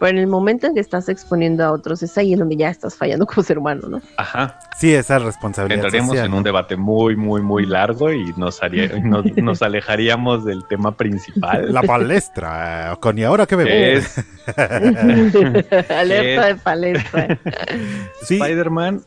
Pero 0.00 0.12
en 0.12 0.18
el 0.18 0.28
momento 0.28 0.66
en 0.66 0.72
que 0.72 0.80
estás 0.80 1.10
exponiendo 1.10 1.62
a 1.62 1.72
otros, 1.72 2.02
es 2.02 2.16
ahí 2.16 2.32
en 2.32 2.38
donde 2.38 2.56
ya 2.56 2.70
estás 2.70 2.96
fallando 2.96 3.26
como 3.26 3.42
ser 3.42 3.58
humano, 3.58 3.86
¿no? 3.86 4.00
Ajá. 4.16 4.58
Sí, 4.78 4.94
esa 4.94 5.18
responsabilidad 5.18 5.84
Entraríamos 5.84 6.12
social, 6.12 6.26
en 6.26 6.32
un 6.32 6.42
debate 6.42 6.74
muy, 6.76 7.16
muy, 7.16 7.42
muy 7.42 7.66
largo 7.66 8.10
y 8.10 8.32
nos, 8.38 8.62
haría, 8.62 8.98
nos, 8.98 9.26
nos 9.36 9.60
alejaríamos 9.60 10.46
del 10.46 10.64
tema 10.66 10.96
principal. 10.96 11.70
La 11.70 11.82
palestra, 11.82 12.96
con 12.98 13.18
y 13.18 13.24
ahora 13.24 13.44
que 13.44 13.50
que 13.50 13.56
bebemos. 13.56 14.18
es 14.18 15.90
Alerta 15.90 16.46
de 16.46 16.54
palestra. 16.56 17.38
Sí, 18.22 18.36
Spider-Man 18.36 19.02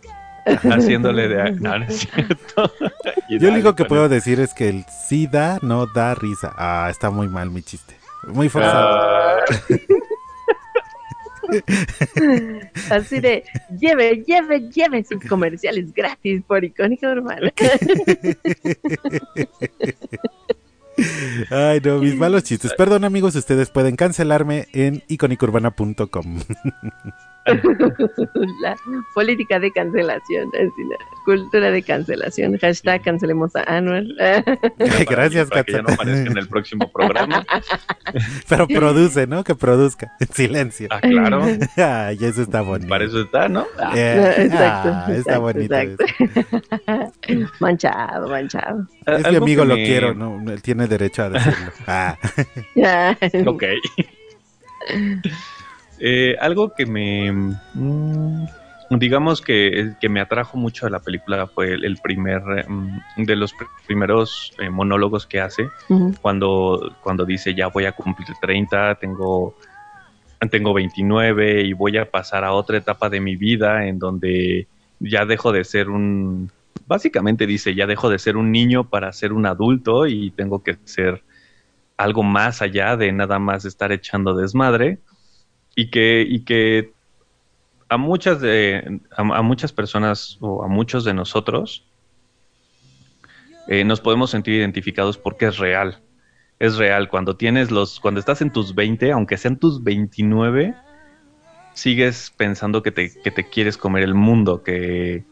haciéndole 0.46 1.28
de... 1.28 1.52
No, 1.54 1.80
no 1.80 1.86
es 1.86 2.00
cierto. 2.02 2.72
Yo 3.30 3.48
lo 3.48 3.54
único 3.54 3.76
que 3.76 3.86
puedo 3.86 4.10
decir 4.10 4.40
es 4.40 4.54
que 4.54 4.70
el 4.70 4.86
SIDA 5.08 5.58
no 5.64 5.88
da 5.88 6.14
risa. 6.14 6.54
Ah, 6.56 6.88
está 6.92 7.10
muy 7.10 7.28
mal 7.30 7.50
mi 7.50 7.64
chiste. 7.64 7.96
Muy 8.28 8.50
forzado. 8.50 9.00
Ah, 9.02 9.40
Así 12.90 13.20
de, 13.20 13.44
lleve, 13.80 14.24
lleve, 14.26 14.70
lleve 14.70 15.04
sus 15.04 15.24
comerciales 15.26 15.94
gratis 15.94 16.42
por 16.46 16.64
icónica 16.64 17.12
urbana. 17.12 17.52
Ay, 21.50 21.82
no, 21.84 22.00
mis 22.00 22.16
malos 22.16 22.44
chistes. 22.44 22.74
Perdón, 22.76 23.04
amigos, 23.04 23.36
ustedes 23.36 23.70
pueden 23.70 23.96
cancelarme 23.96 24.68
en 24.74 25.04
iconicurbana.com. 25.08 26.40
la 28.62 28.76
política 29.14 29.60
de 29.60 29.72
cancelación, 29.72 30.50
así, 30.54 30.84
la 30.90 30.98
cultura 31.26 31.72
de 31.72 31.84
cancelación. 31.84 32.58
Hashtag 32.58 33.02
cancelemos 33.04 33.56
a 33.56 33.64
Anuel. 33.78 34.16
Gracias, 35.10 35.50
para 35.50 35.64
que 35.64 35.74
ya 35.74 35.82
no 35.82 35.94
aparezca 35.94 36.32
en 36.32 36.38
el 36.38 36.48
próximo 36.48 36.90
programa. 36.92 37.46
Pero 38.50 38.68
produce, 38.68 39.28
¿no? 39.28 39.44
Que 39.44 39.56
produzca. 39.56 40.14
En 40.20 40.28
silencio. 40.28 40.88
Ah, 40.92 41.02
claro. 41.02 41.44
Ay, 41.78 42.18
eso 42.22 42.42
está 42.44 42.62
bonito. 42.62 42.88
Para 42.90 43.06
eso 43.06 43.22
está, 43.22 43.48
¿no? 43.50 43.66
Ah, 43.78 43.94
Eh, 43.96 44.34
exacto, 44.38 44.90
ah, 44.94 45.06
está 45.10 45.16
exacto, 45.36 45.42
bonito. 45.42 45.76
exacto. 45.76 47.14
manchado, 47.60 48.30
manchado. 48.30 48.88
Es 49.06 49.30
mi 49.30 49.36
amigo, 49.38 49.66
lo 49.66 49.76
me- 49.76 49.86
quiero, 49.86 50.14
¿no? 50.14 50.42
Él 50.52 50.62
tiene 50.62 50.88
derecho 50.88 51.24
a 51.24 51.30
decirlo. 51.30 51.72
Ah. 51.88 52.18
Ok. 53.46 53.64
Eh, 56.06 56.36
algo 56.42 56.74
que 56.74 56.86
me. 56.86 57.32
mm, 57.32 58.46
digamos 58.90 59.42
que, 59.42 59.94
que 60.02 60.10
me 60.10 60.20
atrajo 60.20 60.58
mucho 60.58 60.86
a 60.86 60.90
la 60.90 61.00
película 61.00 61.48
fue 61.48 61.74
el, 61.74 61.86
el 61.86 61.98
primer. 61.98 62.42
mm, 62.68 63.24
de 63.24 63.36
los 63.38 63.54
pr- 63.56 63.68
primeros 63.88 64.52
eh, 64.60 64.70
monólogos 64.70 65.26
que 65.26 65.40
hace. 65.40 65.70
Cuando, 66.22 66.96
cuando 67.02 67.26
dice 67.26 67.56
ya 67.56 67.68
voy 67.68 67.86
a 67.86 67.94
cumplir 67.94 68.28
30, 68.42 68.96
tengo. 68.96 69.56
Tengo 70.52 70.74
29 70.74 71.62
y 71.62 71.72
voy 71.72 71.98
a 71.98 72.12
pasar 72.12 72.44
a 72.44 72.52
otra 72.52 72.78
etapa 72.78 73.10
de 73.10 73.22
mi 73.22 73.38
vida 73.38 73.88
en 73.88 73.98
donde 73.98 74.68
ya 75.00 75.26
dejo 75.26 75.54
de 75.54 75.64
ser 75.64 75.90
un. 75.90 76.52
Básicamente 76.86 77.48
dice, 77.48 77.74
ya 77.76 77.88
dejo 77.88 78.10
de 78.10 78.20
ser 78.20 78.36
un 78.36 78.52
niño 78.52 78.90
para 78.90 79.14
ser 79.14 79.32
un 79.32 79.46
adulto 79.46 80.06
y 80.06 80.32
tengo 80.32 80.62
que 80.62 80.76
ser 80.84 81.24
algo 81.96 82.24
más 82.24 82.62
allá 82.62 82.98
de 82.98 83.14
nada 83.14 83.40
más 83.40 83.64
estar 83.64 83.94
echando 83.94 84.36
desmadre 84.36 85.00
y 85.76 85.90
que, 85.90 86.26
y 86.28 86.44
que 86.46 86.94
a 87.90 87.98
muchas 87.98 88.42
de 88.42 89.02
a, 89.12 89.22
a 89.22 89.42
muchas 89.42 89.72
personas 89.72 90.38
o 90.42 90.64
a 90.64 90.68
muchos 90.68 91.04
de 91.04 91.14
nosotros 91.14 91.86
eh, 93.68 93.84
nos 93.84 94.02
podemos 94.02 94.32
sentir 94.32 94.56
identificados 94.56 95.18
porque 95.18 95.46
es 95.46 95.58
real. 95.58 96.02
Es 96.60 96.78
real. 96.78 97.10
Cuando 97.10 97.36
tienes 97.36 97.72
los, 97.72 98.00
cuando 98.00 98.20
estás 98.20 98.42
en 98.42 98.52
tus 98.52 98.76
20, 98.76 99.12
aunque 99.12 99.38
sean 99.38 99.58
tus 99.58 99.84
29, 99.84 100.76
sigues 101.74 102.34
pensando 102.36 102.84
que 102.84 102.92
te, 102.92 103.14
que 103.22 103.32
te 103.32 103.50
quieres 103.50 103.78
comer 103.78 104.04
el 104.04 104.14
mundo, 104.16 104.64
que, 104.64 105.24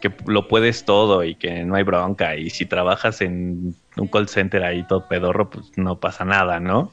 que 0.00 0.12
lo 0.26 0.48
puedes 0.48 0.84
todo 0.84 1.24
y 1.24 1.34
que 1.34 1.64
no 1.64 1.74
hay 1.74 1.82
bronca. 1.82 2.36
Y 2.36 2.50
si 2.50 2.66
trabajas 2.66 3.20
en 3.20 3.74
un 3.96 4.08
call 4.08 4.28
center 4.28 4.64
ahí 4.64 4.86
todo 4.86 5.08
pedorro, 5.08 5.50
pues 5.50 5.72
no 5.76 6.00
pasa 6.00 6.24
nada, 6.24 6.60
¿no? 6.60 6.92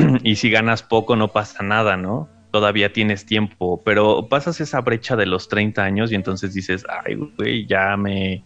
y 0.22 0.36
si 0.36 0.50
ganas 0.50 0.82
poco, 0.82 1.16
no 1.16 1.32
pasa 1.32 1.62
nada, 1.62 1.96
¿no? 1.96 2.28
Todavía 2.50 2.92
tienes 2.92 3.26
tiempo, 3.26 3.80
pero 3.84 4.28
pasas 4.28 4.60
esa 4.60 4.80
brecha 4.80 5.14
de 5.16 5.26
los 5.26 5.48
30 5.48 5.84
años 5.84 6.10
y 6.10 6.16
entonces 6.16 6.52
dices, 6.52 6.84
ay, 7.04 7.14
güey, 7.14 7.66
ya 7.66 7.96
me, 7.96 8.42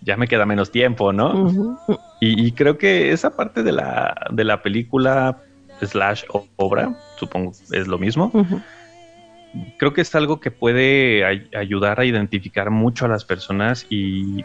ya 0.00 0.16
me 0.16 0.26
queda 0.26 0.46
menos 0.46 0.70
tiempo, 0.70 1.12
¿no? 1.12 1.50
Y, 2.20 2.46
y 2.46 2.52
creo 2.52 2.78
que 2.78 3.12
esa 3.12 3.36
parte 3.36 3.62
de 3.62 3.72
la, 3.72 4.14
de 4.30 4.44
la 4.44 4.62
película 4.62 5.38
slash 5.82 6.22
obra, 6.56 6.94
supongo 7.18 7.52
es 7.72 7.88
lo 7.88 7.98
mismo, 7.98 8.30
creo 9.78 9.92
que 9.92 10.00
es 10.00 10.14
algo 10.14 10.40
que 10.40 10.50
puede 10.50 11.24
ay- 11.24 11.48
ayudar 11.54 12.00
a 12.00 12.04
identificar 12.06 12.70
mucho 12.70 13.04
a 13.04 13.08
las 13.08 13.24
personas 13.24 13.86
y, 13.90 14.44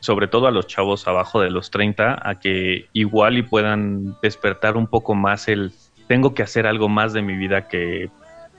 sobre 0.00 0.28
todo 0.28 0.46
a 0.46 0.50
los 0.50 0.66
chavos 0.66 1.06
abajo 1.08 1.40
de 1.40 1.50
los 1.50 1.70
30, 1.70 2.18
a 2.22 2.38
que 2.38 2.86
igual 2.92 3.38
y 3.38 3.42
puedan 3.42 4.16
despertar 4.22 4.76
un 4.76 4.86
poco 4.86 5.14
más 5.14 5.48
el 5.48 5.72
tengo 6.06 6.32
que 6.34 6.42
hacer 6.42 6.66
algo 6.66 6.88
más 6.88 7.12
de 7.12 7.22
mi 7.22 7.36
vida 7.36 7.68
que, 7.68 8.10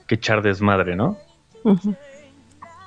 que 0.07 0.15
echar 0.15 0.41
desmadre, 0.41 0.95
¿no? 0.95 1.17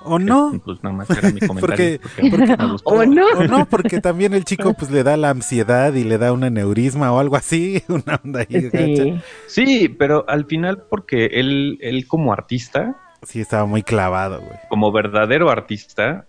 ¿O 0.04 0.18
no? 0.18 0.60
Pues 0.64 0.82
nada 0.82 0.96
más 0.96 1.10
era 1.10 1.30
mi 1.30 1.40
comentario. 1.46 2.00
Porque-. 2.00 2.56
¿O 2.84 3.04
no? 3.06 3.26
O 3.38 3.44
no, 3.44 3.66
porque 3.66 4.00
también 4.00 4.34
el 4.34 4.44
chico 4.44 4.74
pues 4.74 4.90
le 4.90 5.02
da 5.04 5.16
la 5.16 5.30
ansiedad 5.30 5.92
y 5.94 6.04
le 6.04 6.18
da 6.18 6.32
un 6.32 6.44
aneurisma 6.44 7.12
o 7.12 7.18
algo 7.20 7.36
así, 7.36 7.82
una 7.88 8.20
onda 8.24 8.40
ahí. 8.40 8.70
Sí. 8.70 9.20
Sí, 9.46 9.88
pero 9.88 10.24
al 10.28 10.46
final 10.46 10.84
porque 10.90 11.26
él, 11.26 11.78
él 11.80 12.06
como 12.06 12.32
artista, 12.32 12.96
Sí, 13.24 13.40
estaba 13.40 13.66
muy 13.66 13.84
clavado, 13.84 14.40
güey. 14.40 14.58
como 14.68 14.90
verdadero 14.90 15.48
artista, 15.48 16.26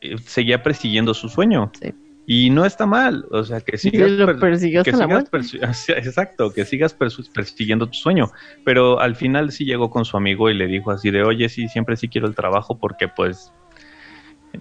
eh, 0.00 0.16
seguía 0.18 0.62
persiguiendo 0.62 1.14
su 1.14 1.28
sueño. 1.28 1.70
Sí. 1.80 1.94
Y 2.28 2.50
no 2.50 2.64
está 2.64 2.86
mal, 2.86 3.24
o 3.30 3.44
sea, 3.44 3.60
que 3.60 3.78
sigas, 3.78 4.10
lo 4.10 4.26
per- 4.26 4.38
persiguió 4.40 4.82
que 4.82 4.90
hasta 4.90 5.06
la 5.06 5.20
sigas 5.20 5.30
persi- 5.30 5.96
exacto, 5.96 6.52
que 6.52 6.64
sigas 6.64 6.94
persiguiendo 6.94 7.86
tu 7.86 7.94
sueño. 7.94 8.30
Pero 8.64 8.98
al 9.00 9.14
final 9.16 9.52
sí 9.52 9.64
llegó 9.64 9.90
con 9.90 10.04
su 10.04 10.16
amigo 10.16 10.50
y 10.50 10.54
le 10.54 10.66
dijo 10.66 10.90
así 10.90 11.10
de, 11.10 11.22
oye, 11.22 11.48
sí, 11.48 11.68
siempre 11.68 11.96
sí 11.96 12.08
quiero 12.08 12.26
el 12.26 12.34
trabajo 12.34 12.78
porque 12.78 13.06
pues 13.08 13.52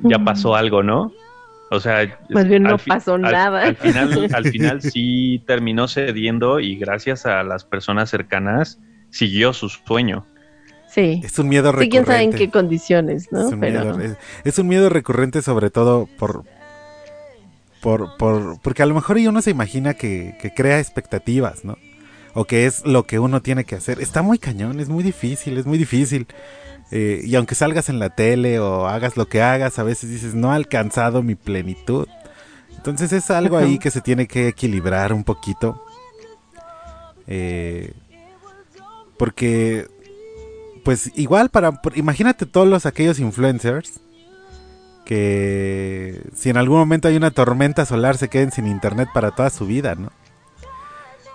ya 0.04 0.20
pasó 0.20 0.56
algo, 0.56 0.84
¿no? 0.84 1.12
O 1.72 1.80
sea, 1.80 2.20
Más 2.30 2.48
bien 2.48 2.64
no 2.64 2.78
pasó 2.78 3.16
al- 3.16 3.22
nada. 3.22 3.64
Al 3.64 3.76
final, 3.76 4.28
al 4.34 4.46
final 4.46 4.82
sí 4.82 5.42
terminó 5.48 5.88
cediendo 5.88 6.60
y 6.60 6.76
gracias 6.78 7.26
a 7.26 7.42
las 7.44 7.66
personas 7.66 8.10
cercanas 8.12 8.80
siguió 9.10 9.54
su 9.54 9.70
sueño. 9.70 10.26
Sí. 10.96 11.22
Es 11.24 11.38
un 11.40 11.50
miedo 11.50 11.72
Sí, 11.80 11.90
quién 11.90 12.06
sabe 12.06 12.24
en 12.24 12.32
recurrente. 12.32 12.38
qué 12.38 12.52
condiciones, 12.52 13.28
¿no? 13.32 13.48
Es 13.48 13.54
un, 13.54 13.60
Pero 13.60 13.84
miedo, 13.96 14.00
es- 14.02 14.18
es 14.46 14.58
un 14.60 14.68
miedo 14.70 14.88
recurrente 14.90 15.42
sobre 15.42 15.70
todo 15.70 16.08
por, 16.18 16.44
por, 17.82 18.16
por 18.18 18.60
porque 18.62 18.82
a 18.82 18.86
lo 18.86 18.96
mejor 18.96 19.18
uno 19.18 19.42
se 19.42 19.52
imagina 19.52 19.94
que, 19.94 20.38
que 20.42 20.54
crea 20.54 20.80
expectativas, 20.80 21.66
¿no? 21.66 21.78
O 22.34 22.46
que 22.46 22.66
es 22.66 22.86
lo 22.86 23.04
que 23.04 23.20
uno 23.20 23.42
tiene 23.42 23.66
que 23.66 23.76
hacer. 23.76 24.00
Está 24.02 24.22
muy 24.22 24.40
cañón, 24.40 24.80
es 24.80 24.90
muy 24.90 25.04
difícil, 25.04 25.58
es 25.58 25.66
muy 25.66 25.78
difícil. 25.78 26.28
Eh, 26.92 27.22
y 27.26 27.36
aunque 27.36 27.56
salgas 27.56 27.90
en 27.90 28.00
la 28.00 28.10
tele 28.10 28.60
o 28.60 28.88
hagas 28.88 29.18
lo 29.18 29.28
que 29.28 29.42
hagas, 29.42 29.80
a 29.80 29.84
veces 29.84 30.10
dices, 30.10 30.34
no 30.36 30.52
he 30.54 30.56
alcanzado 30.56 31.24
mi 31.24 31.36
plenitud. 31.36 32.08
Entonces 32.76 33.12
es 33.14 33.32
algo 33.32 33.58
ahí 33.58 33.80
que 33.80 33.90
se 33.92 34.02
tiene 34.02 34.28
que 34.28 34.48
equilibrar 34.48 35.12
un 35.14 35.24
poquito. 35.24 35.82
Eh, 37.28 37.92
porque, 39.18 39.88
pues 40.86 41.12
igual 41.16 41.50
para, 41.50 41.82
imagínate 41.96 42.46
todos 42.46 42.68
los 42.68 42.86
aquellos 42.86 43.20
influencers 43.20 44.00
que 45.04 46.22
si 46.34 46.52
en 46.52 46.58
algún 46.58 46.78
momento 46.78 47.08
hay 47.08 47.18
una 47.18 47.32
tormenta 47.32 47.86
solar 47.86 48.18
se 48.18 48.30
queden 48.30 48.52
sin 48.52 48.68
internet 48.68 49.10
para 49.14 49.32
toda 49.32 49.50
su 49.50 49.66
vida, 49.66 49.96
¿no? 49.96 50.12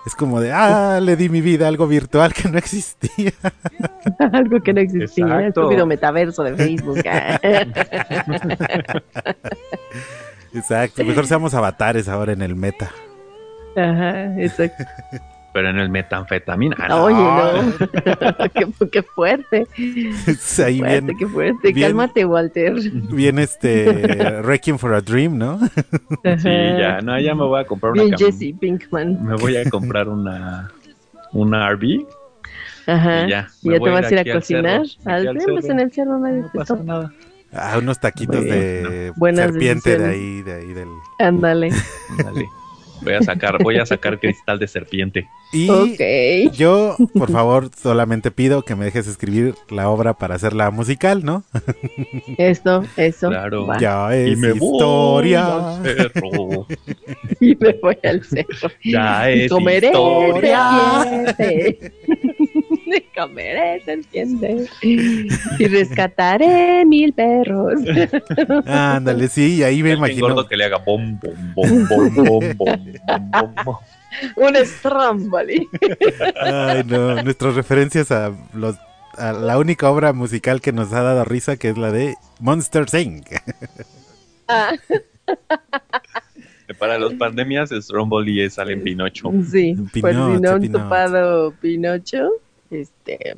Es 0.05 0.15
como 0.15 0.39
de, 0.39 0.51
ah, 0.51 0.99
le 1.01 1.15
di 1.15 1.29
mi 1.29 1.41
vida 1.41 1.65
a 1.65 1.67
algo 1.67 1.85
virtual 1.85 2.33
que 2.33 2.49
no 2.49 2.57
existía. 2.57 3.33
algo 4.33 4.59
que 4.61 4.73
no 4.73 4.79
existía, 4.81 5.25
el 5.25 5.31
Exacto. 5.31 5.61
estúpido 5.61 5.85
metaverso 5.85 6.43
de 6.43 6.55
Facebook. 6.55 7.03
Ah. 7.07 7.39
Exacto, 10.53 11.03
mejor 11.03 11.27
seamos 11.27 11.53
avatares 11.53 12.07
ahora 12.07 12.33
en 12.33 12.41
el 12.41 12.55
meta. 12.55 12.89
Ajá, 13.75 14.41
exacto. 14.41 14.83
Pero 15.53 15.69
en 15.69 15.79
el 15.79 15.89
metanfetamina. 15.89 16.77
ah, 16.79 17.03
Oye, 17.03 17.15
no. 17.15 18.49
qué, 18.53 18.67
qué 18.89 19.03
fuerte. 19.03 19.67
Ahí 19.77 20.79
fuerte, 20.79 21.01
bien, 21.01 21.17
qué 21.17 21.27
fuerte. 21.27 21.73
bien- 21.73 21.87
Cálmate, 21.89 22.23
Walter. 22.25 22.73
bien 23.11 23.37
este, 23.39 24.41
Requiem 24.43 24.77
for 24.77 24.93
a 24.93 25.01
Dream, 25.01 25.37
¿no? 25.37 25.59
Sí, 26.37 26.49
ya, 26.49 27.01
no, 27.01 27.19
ya 27.19 27.35
me 27.35 27.43
voy 27.43 27.59
a 27.59 27.65
comprar 27.65 27.91
una 27.93 28.03
Bien, 28.03 28.17
Jesse 28.17 28.55
Pinkman. 28.59 29.25
Me 29.25 29.35
voy 29.35 29.57
a 29.57 29.69
comprar 29.69 30.07
una 30.07 30.71
una 31.33 31.69
RV 31.71 32.05
Ajá. 32.87 33.25
y 33.25 33.29
ya. 33.29 33.47
¿Y 33.61 33.71
ya 33.71 33.79
te 33.79 33.89
vas 33.89 34.05
a 34.05 34.11
ir 34.11 34.17
a 34.17 34.21
al 34.21 34.31
cocinar? 34.33 34.87
cerro, 34.87 35.11
Al 35.15 35.27
al 35.27 35.35
pues 35.37 35.65
cerro. 35.65 35.73
en 35.73 35.79
el 35.81 35.91
cerro 35.91 36.19
nadie 36.19 36.37
No 36.41 36.49
te 36.49 36.57
pasa 36.59 36.75
nada. 36.83 37.11
Ah, 37.53 37.75
unos 37.77 37.99
taquitos 37.99 38.37
Muy 38.37 38.45
de 38.45 39.11
serpiente 39.35 39.97
de 39.97 39.97
decisiones. 39.97 40.07
ahí, 40.07 40.41
de 40.43 40.53
ahí 40.53 40.73
del... 40.73 40.87
Ándale. 41.19 41.69
Dale. 42.23 42.45
Voy 43.01 43.13
a 43.13 43.21
sacar, 43.21 43.61
voy 43.63 43.77
a 43.77 43.85
sacar 43.85 44.19
cristal 44.19 44.59
de 44.59 44.67
serpiente. 44.67 45.27
Y 45.53 45.69
Ok. 45.69 46.53
yo, 46.55 46.95
por 47.13 47.31
favor, 47.31 47.69
solamente 47.75 48.31
pido 48.31 48.61
que 48.61 48.75
me 48.75 48.85
dejes 48.85 49.07
escribir 49.07 49.55
la 49.69 49.89
obra 49.89 50.13
para 50.13 50.35
hacerla 50.35 50.71
musical, 50.71 51.23
¿no? 51.25 51.43
Esto, 52.37 52.83
eso. 52.95 53.29
Claro. 53.29 53.67
va. 53.67 53.77
Ya 53.79 54.09
Y 54.15 54.31
es 54.33 54.37
me 54.37 54.53
voy 54.53 54.69
historia. 54.71 55.47
al 55.77 55.83
cerro. 55.83 56.67
Y 57.39 57.55
me 57.59 57.73
voy 57.81 57.97
al 58.03 58.23
cerro. 58.23 58.69
Ya 58.83 59.31
Y 59.31 59.41
es 59.41 59.51
comeré 59.51 59.87
historia 59.87 61.35
comeré, 63.15 63.81
¿se 63.83 63.93
entiende? 63.93 64.67
Y 64.81 65.67
rescataré 65.67 66.85
mil 66.85 67.13
perros. 67.13 67.79
Ándale, 68.65 69.27
sí, 69.27 69.63
ahí 69.63 69.83
me 69.83 69.89
este 69.89 69.97
imagino. 69.97 70.27
gordo 70.27 70.47
que 70.47 70.57
le 70.57 70.65
haga 70.65 70.77
bom, 70.77 71.19
bom, 71.19 71.53
bom, 71.53 71.87
bom, 71.87 72.13
bom, 72.15 72.57
bom, 72.57 73.31
bom, 73.31 73.55
bom. 73.65 73.77
Un 74.35 74.55
Stromboli. 74.65 75.67
Ay, 76.41 76.83
no, 76.85 77.21
nuestras 77.23 77.55
referencias 77.55 78.11
a 78.11 78.31
los 78.53 78.75
a 79.17 79.33
la 79.33 79.57
única 79.57 79.89
obra 79.89 80.13
musical 80.13 80.61
que 80.61 80.71
nos 80.71 80.93
ha 80.93 81.01
dado 81.01 81.25
risa, 81.25 81.57
que 81.57 81.69
es 81.69 81.77
la 81.77 81.91
de 81.91 82.15
Monster 82.39 82.85
Inc. 82.93 83.27
Ah. 84.47 84.71
Para 86.79 86.97
los 86.97 87.13
pandemias, 87.15 87.69
Stromboli 87.71 88.41
es 88.41 88.53
salen 88.55 88.81
Pinocho. 88.83 89.31
Sí, 89.49 89.75
pues, 89.77 89.91
Pinocho, 89.91 90.25
por 90.27 90.35
si 90.35 90.41
no 90.41 90.49
han 90.51 90.61
Pinocho. 90.61 90.83
topado 90.83 91.53
Pinocho, 91.61 92.29
este, 92.71 93.35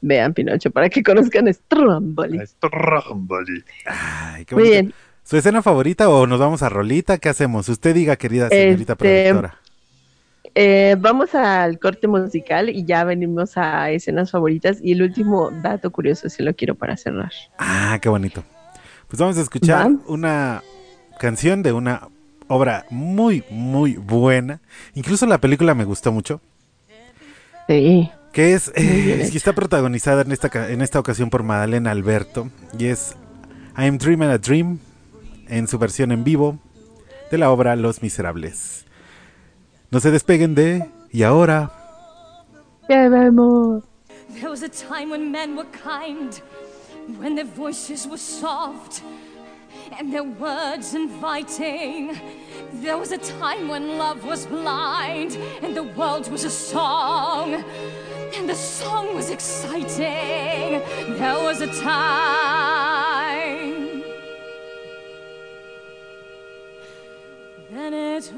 vean 0.00 0.34
Pinocho 0.34 0.70
para 0.70 0.88
que 0.88 1.02
conozcan 1.02 1.52
Stromboli. 1.52 2.40
Stromboli. 2.46 3.64
Ay, 3.86 4.44
qué 4.44 4.54
Muy 4.54 4.64
bonito. 4.64 4.82
bien. 4.82 4.94
¿Su 5.22 5.36
escena 5.36 5.62
favorita 5.62 6.08
o 6.08 6.26
nos 6.26 6.40
vamos 6.40 6.62
a 6.62 6.68
Rolita? 6.68 7.18
¿Qué 7.18 7.28
hacemos? 7.28 7.68
Usted 7.68 7.94
diga, 7.94 8.16
querida 8.16 8.48
señorita 8.48 8.94
Este, 8.94 9.30
productora. 9.30 9.60
Eh, 10.56 10.96
vamos 10.98 11.34
al 11.36 11.78
corte 11.78 12.08
musical 12.08 12.68
y 12.70 12.84
ya 12.84 13.04
venimos 13.04 13.56
a 13.56 13.90
escenas 13.92 14.32
favoritas. 14.32 14.78
Y 14.82 14.92
el 14.92 15.02
último 15.02 15.50
dato 15.62 15.90
curioso, 15.92 16.28
si 16.28 16.42
lo 16.42 16.52
quiero 16.54 16.74
para 16.74 16.96
cerrar. 16.96 17.30
Ah, 17.58 17.98
qué 18.02 18.08
bonito. 18.08 18.42
Pues 19.06 19.20
vamos 19.20 19.38
a 19.38 19.42
escuchar 19.42 19.86
Va. 19.86 19.96
una 20.06 20.62
canción 21.20 21.62
de 21.62 21.72
una 21.72 22.08
obra 22.48 22.86
muy, 22.90 23.44
muy 23.50 23.94
buena. 23.94 24.60
Incluso 24.94 25.26
la 25.26 25.38
película 25.38 25.74
me 25.74 25.84
gustó 25.84 26.10
mucho. 26.10 26.40
Sí. 27.68 28.10
Que 28.32 28.54
es, 28.54 28.70
eh, 28.76 29.28
y 29.32 29.36
está 29.36 29.52
protagonizada 29.52 30.22
en 30.22 30.32
esta, 30.32 30.70
en 30.70 30.82
esta 30.82 31.00
ocasión 31.00 31.30
por 31.30 31.42
Madalena 31.42 31.90
Alberto. 31.90 32.48
Y 32.78 32.86
es 32.86 33.16
I'm 33.76 33.98
Dreaming 33.98 34.30
a 34.30 34.38
Dream 34.38 34.78
en 35.48 35.66
su 35.66 35.78
versión 35.78 36.12
en 36.12 36.22
vivo 36.22 36.58
de 37.30 37.38
la 37.38 37.50
obra 37.50 37.74
Los 37.76 38.02
Miserables. 38.02 38.84
No 39.90 39.98
se 40.00 40.10
despeguen 40.10 40.54
de 40.54 40.88
Y 41.12 41.24
ahora. 41.24 41.70
Ya 42.88 43.08
vemos. 43.08 43.82
There 44.34 44.48
was 44.48 44.62
a 44.62 44.68
time 44.68 45.10
when 45.10 45.32
men 45.32 45.56
were 45.56 45.66
kind, 45.72 46.40
when 47.18 47.34
their 47.34 47.46
voices 47.46 48.06
were 48.06 48.16
soft 48.16 49.02
and 49.98 50.12
their 50.12 50.22
words 50.22 50.94
inviting. 50.94 52.12
There 52.80 52.96
was 52.96 53.10
a 53.10 53.18
time 53.18 53.68
when 53.68 53.98
love 53.98 54.24
was 54.24 54.46
blind 54.46 55.36
and 55.62 55.74
the 55.74 55.82
world 55.82 56.30
was 56.30 56.44
a 56.44 56.50
song 56.50 57.64
and 58.36 58.48
the 58.48 58.54
song 58.54 59.14
was 59.14 59.30
exciting. 59.30 60.80
There 61.18 61.38
was 61.38 61.60
a 61.60 61.66
time. 61.82 62.90
Then 67.70 67.94
it 67.94 68.32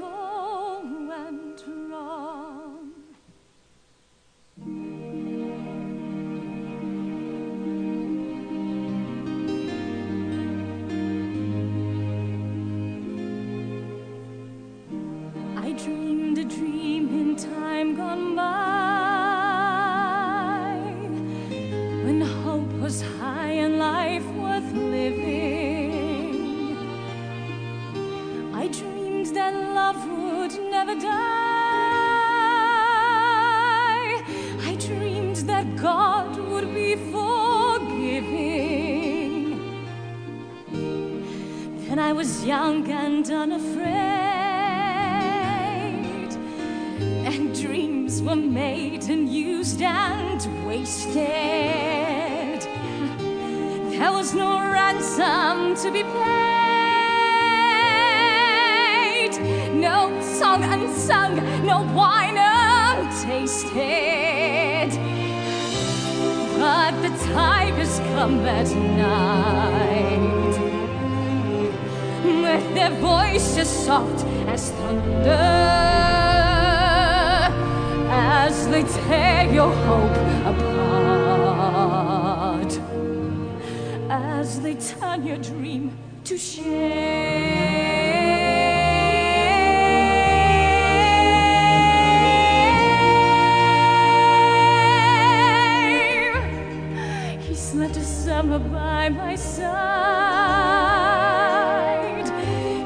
by 98.59 99.09
my 99.09 99.35
side. 99.35 99.73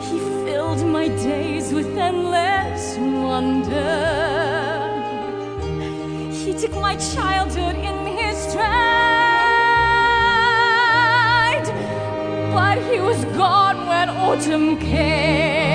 He 0.02 0.18
filled 0.44 0.86
my 0.86 1.08
days 1.08 1.72
with 1.72 1.96
endless 1.98 2.96
wonder. 2.98 4.14
He 6.30 6.52
took 6.54 6.74
my 6.80 6.94
childhood 6.96 7.76
in 7.76 8.06
his 8.06 8.36
stride. 8.36 8.86
But 12.52 12.78
he 12.90 13.00
was 13.00 13.24
gone 13.36 13.86
when 13.88 14.08
autumn 14.10 14.78
came. 14.78 15.65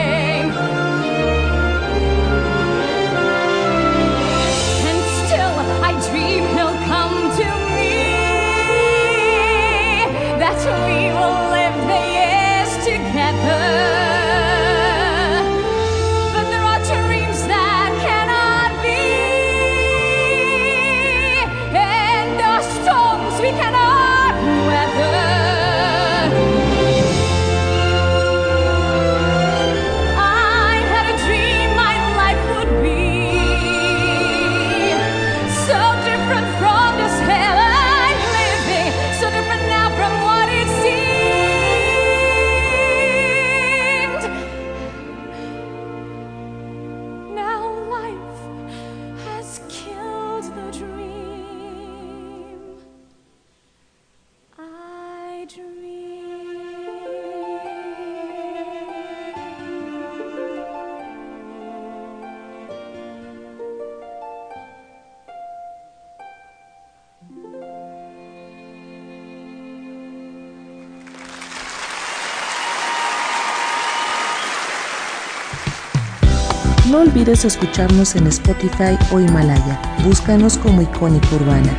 Olvides 77.22 77.46
escucharnos 77.46 78.16
en 78.16 78.26
Spotify 78.28 78.98
o 79.14 79.20
Himalaya. 79.20 79.80
Búscanos 80.04 80.58
como 80.58 80.82
Icónica 80.82 81.36
Urbana. 81.36 81.72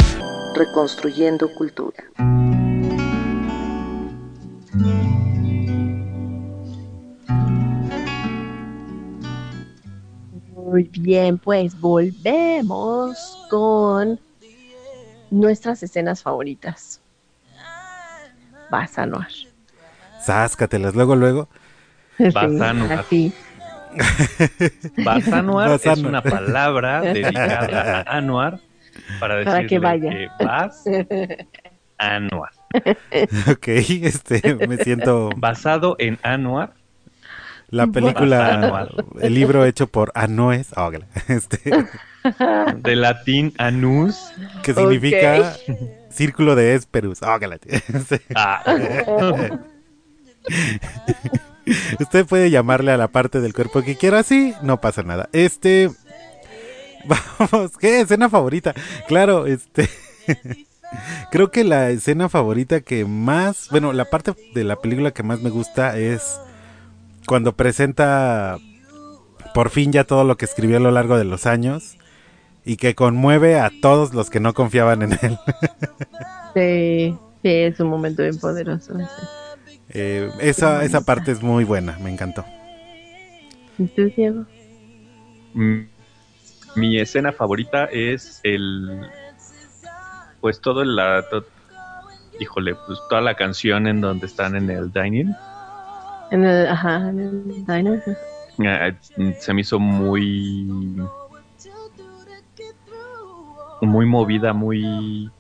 Reconstruyendo 0.55 1.53
Cultura. 1.55 2.05
Muy 10.55 10.85
bien, 10.93 11.39
pues 11.39 11.79
volvemos 11.81 13.37
con 13.51 14.21
nuestras 15.33 15.83
escenas 15.83 16.23
favoritas. 16.23 17.01
Vas 18.71 18.97
a 18.97 19.07
luego, 20.95 21.17
luego. 21.17 21.49
Vas 22.33 22.61
a 22.61 23.05
Así. 23.99 24.71
Basanuar 25.05 25.71
es 25.73 25.85
Basanuar. 25.85 26.09
una 26.09 26.23
palabra 26.23 27.01
dedicada 27.03 28.01
a 28.07 28.17
Anuar 28.19 28.61
para 29.21 29.37
decirle 29.37 29.53
Para 29.59 29.67
que 29.67 29.79
vaya. 29.79 30.11
que 30.11 30.29
vas 30.45 30.85
a 31.99 32.17
Anuar. 32.17 32.51
ok, 33.51 33.69
este, 33.69 34.55
me 34.67 34.77
siento 34.79 35.31
Basado 35.37 35.97
en 35.99 36.19
Anuar, 36.23 36.73
la 37.69 37.87
película, 37.87 38.55
Anuar. 38.55 38.89
el 39.21 39.35
libro 39.35 39.65
hecho 39.65 39.87
por 39.87 40.11
Anoes, 40.15 40.73
oh, 40.77 40.91
este, 41.29 41.87
de 42.77 42.97
latín 42.97 43.53
anus. 43.59 44.33
que 44.63 44.75
significa 44.75 45.55
círculo 46.11 46.55
de 46.55 46.75
Esperus. 46.75 47.23
Oh, 47.23 47.39
este, 47.67 48.21
Ah, 48.35 48.63
Usted 52.01 52.27
puede 52.27 52.51
llamarle 52.51 52.93
a 52.93 52.97
la 52.97 53.09
parte 53.09 53.41
del 53.41 53.55
cuerpo 53.55 53.83
que 53.83 53.97
quiera, 53.97 54.23
sí, 54.23 54.55
no 54.63 54.81
pasa 54.81 55.03
nada. 55.03 55.29
Este, 55.33 55.91
vamos, 57.39 57.77
¿qué 57.79 58.01
escena 58.01 58.29
favorita? 58.29 58.75
Claro, 59.09 59.47
este, 59.47 59.89
creo 61.31 61.51
que 61.51 61.65
la 61.65 61.91
escena 61.91 62.29
favorita 62.29 62.81
que 62.81 63.05
más, 63.05 63.69
bueno, 63.71 63.93
la 63.93 64.07
parte 64.07 64.35
de 64.55 64.65
la 64.65 64.77
película 64.77 65.13
que 65.13 65.23
más 65.23 65.41
me 65.41 65.51
gusta 65.51 65.97
es 65.99 66.41
cuando 67.27 67.55
presenta 67.55 68.59
por 69.55 69.71
fin 69.71 69.93
ya 69.93 70.05
todo 70.05 70.25
lo 70.25 70.37
que 70.37 70.45
escribió 70.45 70.79
a 70.79 70.81
lo 70.81 70.91
largo 70.91 71.19
de 71.19 71.25
los 71.25 71.47
años 71.47 71.97
y 72.65 72.77
que 72.77 72.95
conmueve 72.95 73.59
a 73.59 73.71
todos 73.81 74.15
los 74.15 74.31
que 74.31 74.41
no 74.41 74.55
confiaban 74.55 75.03
en 75.03 75.13
él. 75.13 75.39
Sí, 76.55 77.17
sí, 77.43 77.49
es 77.49 77.81
un 77.81 77.89
momento 77.89 78.23
bien 78.23 78.39
poderoso. 78.39 78.93
Eh, 79.95 80.31
esa, 80.41 80.85
esa 80.85 81.03
parte 81.03 81.33
es 81.33 81.43
muy 81.43 81.65
buena, 81.65 81.99
me 81.99 82.11
encantó. 82.11 82.45
¿Y 83.79 83.87
tú, 83.87 84.11
Diego? 84.17 84.45
mm, 85.55 85.81
mi 86.77 86.99
escena 86.99 87.33
favorita 87.33 87.85
es 87.87 88.41
el. 88.43 89.03
Pues 90.41 90.61
todo 90.61 90.85
la. 90.85 91.23
to- 91.31 91.45
híjole, 92.41 92.75
pues 92.87 92.99
toda 93.09 93.21
la 93.21 93.35
canción 93.35 93.87
en 93.87 94.01
donde 94.01 94.27
están 94.27 94.57
en 94.57 94.71
el 94.71 94.91
dining. 94.93 95.33
En 96.31 96.45
el, 96.45 96.67
ajá, 96.67 97.11
en 97.11 97.19
el 97.21 97.45
diner. 97.67 98.03
eh, 98.59 98.95
se 99.39 99.53
me 99.55 99.61
hizo 99.61 99.79
muy. 99.79 100.67
Muy 103.83 104.07
movida, 104.07 104.53
muy. 104.53 105.31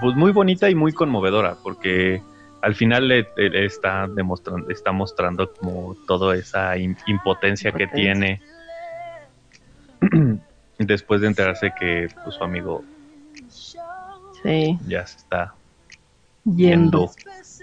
Pues 0.00 0.16
muy 0.16 0.32
bonita 0.32 0.68
y 0.68 0.74
muy 0.74 0.92
conmovedora, 0.92 1.56
porque 1.62 2.20
al 2.62 2.74
final 2.74 3.08
le, 3.08 3.28
le 3.36 3.66
está 3.66 4.08
demostrando, 4.08 4.70
está 4.70 4.92
mostrando 4.92 5.50
como 5.58 5.96
toda 6.06 6.36
esa 6.36 6.76
im- 6.76 6.96
impotencia 7.06 7.72
que 7.72 7.86
tiene 7.88 8.40
después 10.78 11.20
de 11.20 11.26
enterarse 11.26 11.72
que 11.72 12.08
pues, 12.22 12.36
su 12.36 12.44
amigo 12.44 12.84
Sí, 14.42 14.78
ya 14.88 15.06
se 15.06 15.18
está 15.18 15.54
yendo. 16.44 17.10
yendo. 17.10 17.10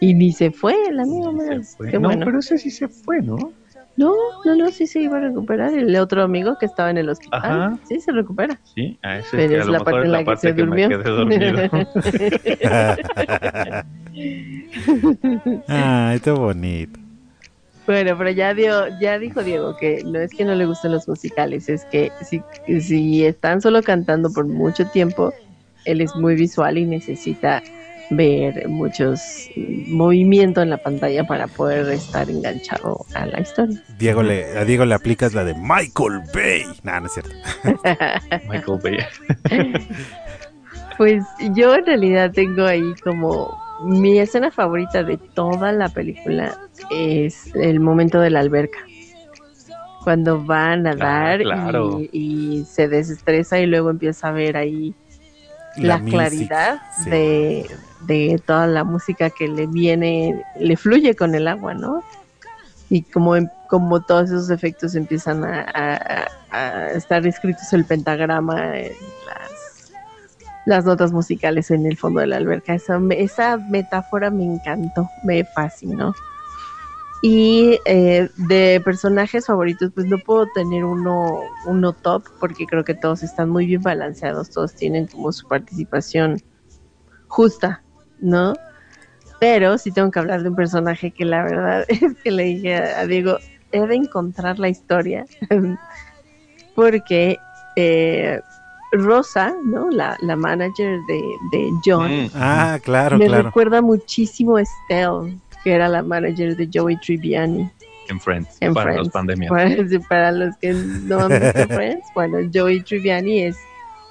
Y 0.02 0.14
ni 0.14 0.32
se 0.32 0.52
fue 0.52 0.76
el 0.88 1.00
amigo 1.00 1.34
fue. 1.78 1.92
No, 1.94 2.00
bueno. 2.02 2.26
pero 2.26 2.40
ese 2.40 2.58
sí 2.58 2.70
se 2.70 2.88
fue, 2.88 3.22
¿no? 3.22 3.54
No, 4.00 4.16
no, 4.46 4.56
no, 4.56 4.72
sí 4.72 4.88
se 4.88 5.02
iba 5.02 5.18
a 5.18 5.20
recuperar. 5.20 5.74
El 5.74 5.94
otro 5.98 6.24
amigo 6.24 6.58
que 6.58 6.66
estaba 6.68 6.90
en 6.90 7.00
el 7.00 7.10
hospital. 7.10 7.42
Ajá. 7.44 7.78
Sí, 7.86 8.00
se 8.00 8.14
recupera. 8.14 8.58
Sí, 8.74 8.98
a 9.02 9.18
ese 9.18 9.36
Pero 9.36 9.50
que 9.50 9.58
a 9.58 9.60
es 9.60 9.68
la 9.68 9.80
parte 9.82 10.06
en 10.06 10.12
la 10.14 10.20
que 10.20 10.26
parte 10.26 10.48
se 10.48 10.56
que 10.56 10.64
me 10.64 10.88
durmió. 10.88 10.90
quedé 10.90 11.10
dormido. 11.10 11.60
Ay, 15.68 16.20
qué 16.22 16.32
bonito. 16.32 16.98
Bueno, 17.86 18.18
pero 18.18 18.30
ya 18.30 18.54
dio, 18.54 18.88
ya 19.02 19.20
dijo 19.20 19.44
Diego 19.44 19.76
que 19.76 20.02
no 20.06 20.20
es 20.20 20.32
que 20.32 20.46
no 20.46 20.56
le 20.56 20.66
gusten 20.66 20.94
los 20.94 21.06
musicales, 21.06 21.68
es 21.68 21.84
que 21.86 22.10
si, 22.22 22.42
si 22.80 23.26
están 23.26 23.60
solo 23.62 23.84
cantando 23.84 24.32
por 24.32 24.46
mucho 24.48 24.86
tiempo, 24.86 25.34
él 25.84 26.00
es 26.00 26.16
muy 26.16 26.36
visual 26.36 26.78
y 26.78 26.86
necesita 26.86 27.62
ver 28.10 28.68
muchos 28.68 29.50
movimientos 29.88 30.64
en 30.64 30.72
la 30.72 30.78
pantalla 30.78 31.26
para 31.26 31.48
poder 31.48 31.90
estar 31.90 32.30
enganchado 32.30 33.06
a 33.14 33.26
la 33.26 33.42
historia. 33.42 33.82
Diego 33.98 34.24
le, 34.24 34.58
a 34.58 34.66
Diego 34.66 34.86
le 34.86 34.96
aplicas 34.96 35.34
la 35.34 35.44
de 35.44 35.54
Michael 35.54 36.22
Bay. 36.34 36.64
Nah, 36.84 37.00
no 37.00 37.08
es 37.08 37.14
cierto. 37.14 37.32
Michael 38.50 38.80
Bay. 38.84 39.78
Pues 40.98 41.24
yo 41.54 41.76
en 41.76 41.86
realidad 41.86 42.30
tengo 42.34 42.66
ahí 42.66 42.94
como 43.02 43.58
mi 43.86 44.20
escena 44.20 44.52
favorita 44.52 45.02
de 45.02 45.16
toda 45.18 45.72
la 45.72 45.88
película 45.88 46.60
es 46.92 47.56
el 47.56 47.80
momento 47.80 48.20
de 48.20 48.30
la 48.30 48.42
alberca. 48.42 48.80
Cuando 50.04 50.46
va 50.46 50.74
a 50.74 50.76
nadar 50.76 51.40
claro. 51.40 52.02
y, 52.02 52.58
y 52.60 52.66
se 52.66 52.90
desestresa 52.90 53.60
y 53.60 53.66
luego 53.66 53.90
empieza 53.90 54.28
a 54.28 54.32
ver 54.34 54.58
ahí 54.58 54.94
la, 55.78 56.00
music, 56.00 56.14
claridad 56.14 56.82
sí. 57.02 57.10
de, 57.10 57.66
de 58.06 58.42
toda 58.46 58.68
la 58.68 58.84
música 58.84 59.30
que 59.30 59.48
le 59.48 59.68
viene, 59.68 60.44
le 60.60 60.78
fluye 60.78 61.16
con 61.16 61.36
el 61.36 61.48
agua, 61.48 61.74
¿no? 61.74 62.04
Y 62.90 63.04
como, 63.04 63.36
em- 63.36 63.50
como 63.68 64.02
todos 64.02 64.30
esos 64.30 64.50
efectos 64.50 64.96
empiezan 64.96 65.44
a, 65.44 66.28
estar 66.96 67.26
escritos 67.28 67.72
el 67.74 67.86
pentagrama, 67.86 68.78
en 68.80 68.94
las, 69.28 69.92
las 70.66 70.86
notas 70.86 71.12
musicales 71.12 71.70
en 71.72 71.86
el 71.86 71.98
fondo 71.98 72.22
de 72.22 72.28
la 72.28 72.38
alberca. 72.38 72.74
Esa, 72.74 73.00
esa 73.12 73.58
metáfora 73.58 74.32
me 74.32 74.46
encantó, 74.46 75.10
me 75.24 75.46
fascinó. 75.46 76.14
Y 77.22 77.80
eh, 77.86 78.30
de 78.38 78.82
personajes 78.84 79.46
favoritos, 79.46 79.92
pues 79.94 80.08
no 80.08 80.18
puedo 80.20 80.48
tener 80.56 80.86
uno, 80.86 81.42
uno 81.68 81.94
top, 81.94 82.24
porque 82.40 82.66
creo 82.66 82.86
que 82.86 82.96
todos 82.96 83.24
están 83.24 83.50
muy 83.50 83.66
bien 83.66 83.82
balanceados, 83.82 84.50
todos 84.52 84.74
tienen 84.74 85.06
como 85.08 85.32
su 85.34 85.46
participación 85.48 86.38
justa, 87.28 87.84
¿no? 88.22 88.54
Pero 89.40 89.78
sí 89.78 89.92
tengo 89.92 90.12
que 90.12 90.20
hablar 90.20 90.44
de 90.44 90.50
un 90.50 90.56
personaje 90.56 91.12
que 91.12 91.26
la 91.26 91.44
verdad 91.44 91.86
es 91.88 92.02
que 92.24 92.32
le 92.32 92.44
dije 92.44 92.76
a, 92.76 93.06
Diego, 93.08 93.38
he 93.72 93.86
de 93.86 93.96
encontrar 93.96 94.60
la 94.60 94.70
historia, 94.70 95.26
porque 96.76 97.38
eh, 97.76 98.40
Rosa, 98.92 99.54
¿no? 99.66 99.90
La, 99.90 100.18
la 100.22 100.36
manager 100.36 101.00
de, 101.08 101.22
de 101.52 101.72
John, 101.86 102.10
Mm. 102.26 102.30
Ah, 102.34 102.80
claro, 102.84 103.18
me 103.18 103.28
claro. 103.28 103.44
recuerda 103.44 103.82
muchísimo 103.82 104.58
a 104.58 104.62
Estelle, 104.64 105.38
que 105.64 105.74
era 105.74 105.88
la 105.88 106.02
manager 106.02 106.56
de 106.56 106.68
Joey 106.74 106.98
Tribbiani 106.98 107.70
En 108.10 108.20
Friends. 108.20 108.58
en 108.62 108.74
para 108.74 108.92
Friends. 108.92 109.00
los 109.06 109.10
pandemias. 109.14 109.50
Para, 109.50 109.76
para 110.10 110.32
los 110.32 110.58
que 110.58 110.74
no 110.74 111.20
han 111.20 111.30
visto 111.40 111.68
Friends, 111.68 112.06
bueno, 112.16 112.38
Joey 112.54 112.82
Tribbiani 112.82 113.44
es 113.44 113.58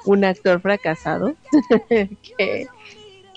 un 0.05 0.25
actor 0.25 0.61
fracasado 0.61 1.35
que, 1.89 2.67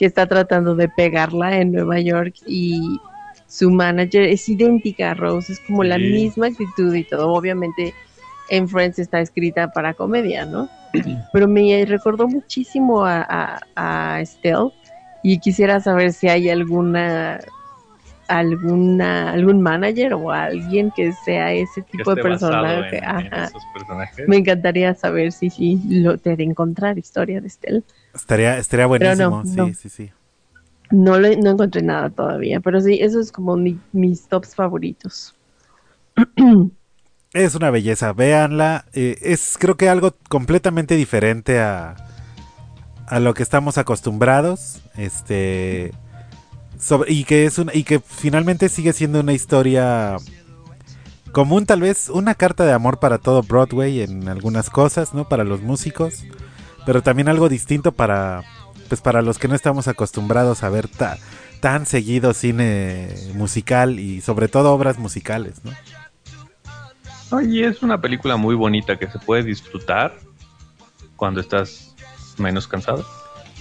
que 0.01 0.07
está 0.07 0.25
tratando 0.25 0.73
de 0.73 0.89
pegarla 0.89 1.59
en 1.59 1.73
Nueva 1.73 1.99
York 1.99 2.33
y 2.47 2.99
su 3.45 3.69
manager 3.69 4.23
es 4.23 4.49
idéntica 4.49 5.11
a 5.11 5.13
Rose, 5.13 5.53
es 5.53 5.59
como 5.59 5.83
la 5.83 5.99
misma 5.99 6.47
actitud 6.47 6.91
y 6.95 7.03
todo. 7.03 7.31
Obviamente 7.31 7.93
en 8.49 8.67
Friends 8.67 8.97
está 8.97 9.21
escrita 9.21 9.71
para 9.71 9.93
comedia, 9.93 10.43
¿no? 10.43 10.67
Pero 11.33 11.47
me 11.47 11.85
recordó 11.85 12.27
muchísimo 12.27 13.05
a, 13.05 13.21
a, 13.29 13.59
a 14.15 14.21
Estelle 14.21 14.71
y 15.21 15.37
quisiera 15.37 15.79
saber 15.79 16.13
si 16.13 16.29
hay 16.29 16.49
alguna 16.49 17.39
alguna 18.37 19.31
algún 19.31 19.61
manager 19.61 20.13
o 20.13 20.31
alguien 20.31 20.91
que 20.95 21.11
sea 21.25 21.53
ese 21.53 21.81
que 21.83 21.97
tipo 21.97 22.15
de 22.15 22.21
personaje. 22.21 22.97
en- 22.97 23.33
esos 23.33 23.63
personajes. 23.73 24.27
Me 24.27 24.37
encantaría 24.37 24.93
saber 24.95 25.31
si 25.31 25.49
sí 25.49 25.79
lo 25.87 26.17
te 26.17 26.35
de 26.35 26.43
encontrar 26.43 26.97
historia 26.97 27.41
de 27.41 27.47
Estelle. 27.47 27.83
Estaría, 28.13 28.57
estaría 28.57 28.87
Pero 28.87 29.15
no, 29.15 29.43
buenísimo. 29.43 29.43
no. 29.55 29.67
Sí, 29.67 29.73
sí, 29.75 29.89
sí. 29.89 30.11
No 30.91 31.17
lo, 31.19 31.29
no 31.37 31.51
encontré 31.51 31.81
nada 31.81 32.09
todavía, 32.09 32.59
pero 32.59 32.81
sí, 32.81 32.99
eso 33.01 33.19
es 33.19 33.31
como 33.31 33.55
mi- 33.55 33.79
mis 33.93 34.27
tops 34.27 34.55
favoritos. 34.55 35.33
Es 37.33 37.55
una 37.55 37.69
belleza, 37.71 38.11
véanla. 38.11 38.83
eh, 38.91 39.15
es 39.21 39.55
creo 39.57 39.77
que 39.77 39.87
algo 39.87 40.13
completamente 40.27 40.95
diferente 40.97 41.61
a, 41.61 41.95
a 43.07 43.19
lo 43.21 43.33
que 43.33 43.41
estamos 43.41 43.77
acostumbrados. 43.77 44.81
Este 44.97 45.93
sobre- 46.81 47.11
y 47.13 47.23
que 47.23 47.45
es 47.45 47.57
una, 47.59 47.73
y 47.73 47.83
que 47.83 47.99
finalmente 47.99 48.67
sigue 48.69 48.91
siendo 48.93 49.19
una 49.21 49.33
historia 49.33 50.17
común, 51.31 51.65
tal 51.65 51.81
vez 51.81 52.09
una 52.09 52.35
carta 52.35 52.65
de 52.65 52.73
amor 52.73 52.99
para 52.99 53.17
todo 53.19 53.41
Broadway 53.43 54.01
en 54.01 54.27
algunas 54.27 54.69
cosas, 54.69 55.13
¿no? 55.13 55.29
Para 55.29 55.43
los 55.45 55.61
músicos, 55.61 56.23
pero 56.85 57.01
también 57.03 57.29
algo 57.29 57.47
distinto 57.49 57.91
para 57.93 58.43
pues 58.89 58.99
para 58.99 59.21
los 59.21 59.39
que 59.39 59.47
no 59.47 59.55
estamos 59.55 59.87
acostumbrados 59.87 60.63
a 60.63 60.69
ver 60.69 60.89
ta- 60.89 61.17
tan 61.61 61.85
seguido 61.85 62.33
cine 62.33 63.07
musical 63.35 63.99
y 63.99 64.19
sobre 64.19 64.49
todo 64.49 64.73
obras 64.73 64.97
musicales, 64.97 65.61
¿no? 65.63 65.71
Oye, 67.29 67.65
es 67.67 67.81
una 67.81 68.01
película 68.01 68.35
muy 68.35 68.55
bonita 68.55 68.97
que 68.99 69.07
se 69.09 69.17
puede 69.19 69.43
disfrutar 69.43 70.13
cuando 71.15 71.39
estás 71.39 71.95
menos 72.37 72.67
cansado. 72.67 73.05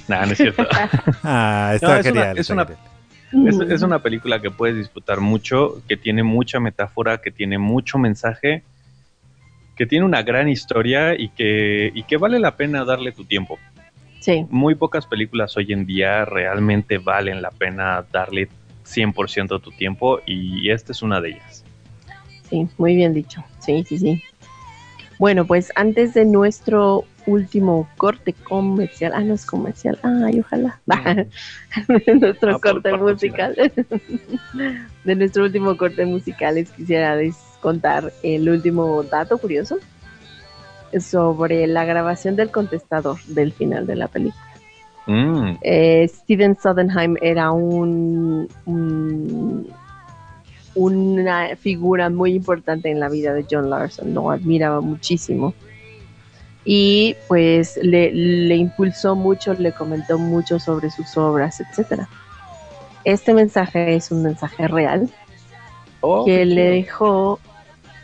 Nah, 0.09 0.27
no 0.27 0.33
es 0.33 0.39
cierto. 0.39 0.67
Ah, 1.23 1.73
está 1.77 1.87
No, 1.89 1.95
es 1.97 2.07
genial. 2.07 2.25
una- 2.25 2.33
es 2.33 2.39
está 2.41 2.55
una- 2.55 2.65
genial. 2.67 2.85
Es, 3.33 3.61
es 3.61 3.83
una 3.83 4.01
película 4.01 4.41
que 4.41 4.51
puedes 4.51 4.77
disfrutar 4.77 5.21
mucho, 5.21 5.83
que 5.89 5.97
tiene 5.97 6.23
mucha 6.23 6.59
metáfora, 6.59 7.19
que 7.19 7.31
tiene 7.31 7.59
mucho 7.59 7.99
mensaje, 7.99 8.65
que 9.77 9.87
tiene 9.87 10.05
una 10.05 10.23
gran 10.23 10.49
historia 10.49 11.15
y 11.19 11.29
que, 11.31 11.91
y 11.95 12.03
que 12.03 12.17
vale 12.17 12.39
la 12.39 12.57
pena 12.57 12.85
darle 12.85 13.13
tu 13.13 13.25
tiempo. 13.25 13.59
Sí, 14.19 14.47
Muy 14.51 14.75
pocas 14.75 15.07
películas 15.07 15.57
hoy 15.57 15.73
en 15.73 15.87
día 15.87 16.27
realmente 16.27 16.99
valen 16.99 17.41
la 17.41 17.51
pena 17.51 18.05
darle 18.13 18.49
100% 18.85 19.61
tu 19.63 19.71
tiempo 19.71 20.21
y 20.27 20.71
esta 20.71 20.93
es 20.93 21.01
una 21.03 21.21
de 21.21 21.31
ellas. 21.31 21.65
sí, 22.51 22.69
muy 22.77 22.97
bien 22.97 23.15
dicho. 23.15 23.43
Sí, 23.61 23.85
sí, 23.89 23.99
sí. 23.99 24.23
Bueno, 25.19 25.47
pues 25.47 25.73
antes 25.75 26.15
de 26.15 26.25
nuestro 26.25 27.05
último 27.27 27.89
corte 27.97 28.33
comercial, 28.33 29.13
ah, 29.15 29.21
no 29.21 29.35
es 29.35 29.45
comercial, 29.47 29.99
ay, 30.03 30.41
ojalá, 30.41 30.81
de 31.89 32.15
nuestro 32.15 32.57
Ah, 32.57 32.61
corte 32.61 32.97
musical, 32.97 33.55
de 35.05 35.15
nuestro 35.17 35.45
último 35.45 35.77
corte 35.77 36.05
musical, 36.07 36.55
les 36.57 36.71
quisiera 36.71 37.17
contar 37.61 38.13
el 38.23 38.49
último 38.49 39.03
dato 39.03 39.39
curioso 39.39 39.79
sobre 40.99 41.67
la 41.67 41.85
grabación 41.85 42.37
del 42.37 42.51
contestador 42.51 43.17
del 43.27 43.53
final 43.53 43.87
de 43.87 43.97
la 43.97 44.09
película. 44.09 44.45
Mm, 45.07 45.57
Eh, 45.63 46.09
Steven 46.09 46.57
Sondheim 46.61 47.17
era 47.21 47.51
un, 47.53 48.49
un- 48.67 49.67
una 50.75 51.57
figura 51.57 52.11
muy 52.11 52.35
importante 52.35 52.91
en 52.91 53.01
la 53.01 53.09
vida 53.09 53.33
de 53.35 53.45
John 53.51 53.71
Larson, 53.71 54.15
lo 54.15 54.31
admiraba 54.31 54.81
muchísimo. 54.81 55.53
Y 56.73 57.17
pues 57.27 57.81
le, 57.83 58.13
le 58.13 58.55
impulsó 58.55 59.17
mucho, 59.17 59.55
le 59.55 59.73
comentó 59.73 60.19
mucho 60.21 60.61
sobre 60.61 60.89
sus 60.93 61.17
obras, 61.17 61.61
etc. 61.61 62.03
Este 63.03 63.35
mensaje 63.35 63.97
es 63.97 64.13
un 64.13 64.23
mensaje 64.23 64.69
real 64.69 65.11
oh, 66.01 66.25
que 66.25 66.45
le 66.45 66.71
dejó 66.71 67.41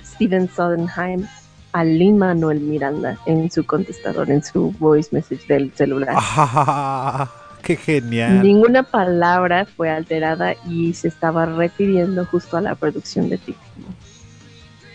Steven 0.05 0.49
Sondheim 0.49 1.29
a 1.71 1.85
Lin 1.85 2.19
Manuel 2.19 2.59
Miranda 2.59 3.17
en 3.27 3.53
su 3.53 3.65
contestador, 3.65 4.33
en 4.33 4.43
su 4.43 4.73
voice 4.81 5.11
message 5.13 5.47
del 5.47 5.73
celular. 5.73 6.17
Ah, 6.17 7.31
¡Qué 7.63 7.77
genial! 7.77 8.43
Ninguna 8.43 8.83
palabra 8.83 9.67
fue 9.67 9.91
alterada 9.91 10.57
y 10.69 10.93
se 10.95 11.07
estaba 11.07 11.47
refiriendo 11.47 12.25
justo 12.25 12.57
a 12.57 12.63
la 12.63 12.75
producción 12.75 13.29
de 13.29 13.39
Tic. 13.39 13.57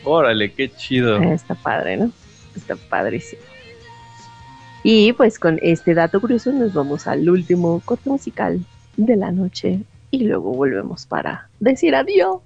Órale, 0.04 0.52
qué 0.52 0.70
chido. 0.70 1.22
Está 1.22 1.56
padre, 1.56 1.96
¿no? 1.96 2.12
Está 2.54 2.76
padrísimo. 2.76 3.51
Y 4.84 5.14
pues 5.14 5.38
con 5.40 5.60
este 5.62 5.94
dato 5.94 6.20
curioso 6.20 6.52
nos 6.52 6.74
vamos 6.74 7.08
al 7.08 7.30
último 7.30 7.82
corte 7.86 8.10
musical 8.10 8.60
de 8.98 9.16
la 9.16 9.32
noche 9.32 9.82
y 10.10 10.24
luego 10.26 10.54
volvemos 10.54 11.06
para 11.06 11.50
decir 11.60 11.96
adiós. 11.96 12.40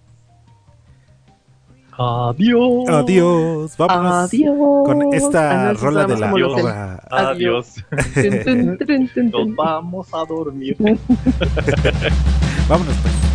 Adiós. 1.98 2.90
Adiós, 2.90 3.78
vámonos 3.78 4.34
Adiós. 4.34 4.58
con 4.86 5.14
esta 5.14 5.70
Ah, 5.70 5.74
rola 5.74 6.06
de 6.06 6.18
la. 6.18 7.02
Adiós. 7.10 7.76
Tun, 8.44 8.78
Nos 9.32 9.56
vamos 9.56 10.14
a 10.14 10.26
dormir. 10.26 10.76
Vámonos 12.68 12.96
pues. 13.02 13.35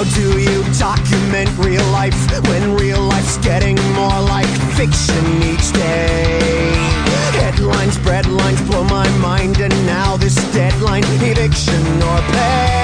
How 0.00 0.06
do 0.14 0.40
you 0.40 0.64
document 0.78 1.50
real 1.58 1.84
life 1.92 2.14
when 2.48 2.74
real 2.74 3.02
life's 3.02 3.36
getting 3.36 3.76
more 3.92 4.08
like 4.08 4.48
fiction 4.74 5.42
each 5.42 5.74
day. 5.74 6.72
Headlines, 7.38 7.98
breadlines 7.98 8.66
blow 8.66 8.84
my 8.84 9.06
mind, 9.18 9.58
and 9.60 9.74
now 9.84 10.16
this 10.16 10.36
deadline 10.54 11.04
eviction 11.04 12.02
or 12.02 12.18
pay. 12.32 12.79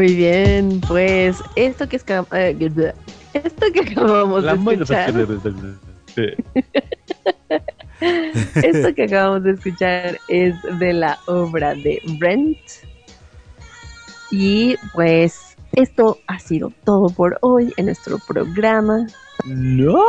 Muy 0.00 0.14
bien, 0.14 0.80
pues 0.88 1.42
esto 1.56 1.86
que, 1.86 1.98
esca- 2.00 2.26
eh, 2.32 2.56
esto 3.34 3.66
que 3.70 3.80
acabamos 3.80 4.42
La 4.42 4.54
de 4.56 4.72
escuchar, 4.72 5.10
esto 8.62 8.94
que 8.94 9.02
acabamos 9.02 9.44
de 9.44 9.50
escuchar 9.50 10.18
es 10.28 10.54
de 10.78 10.94
la 10.94 11.18
obra 11.26 11.74
de 11.74 12.00
Rent. 12.18 12.56
Y 14.30 14.76
pues 14.94 15.54
esto 15.72 16.18
ha 16.28 16.38
sido 16.38 16.72
todo 16.86 17.10
por 17.10 17.36
hoy 17.42 17.74
en 17.76 17.84
nuestro 17.84 18.18
programa. 18.26 19.06
No. 19.44 20.02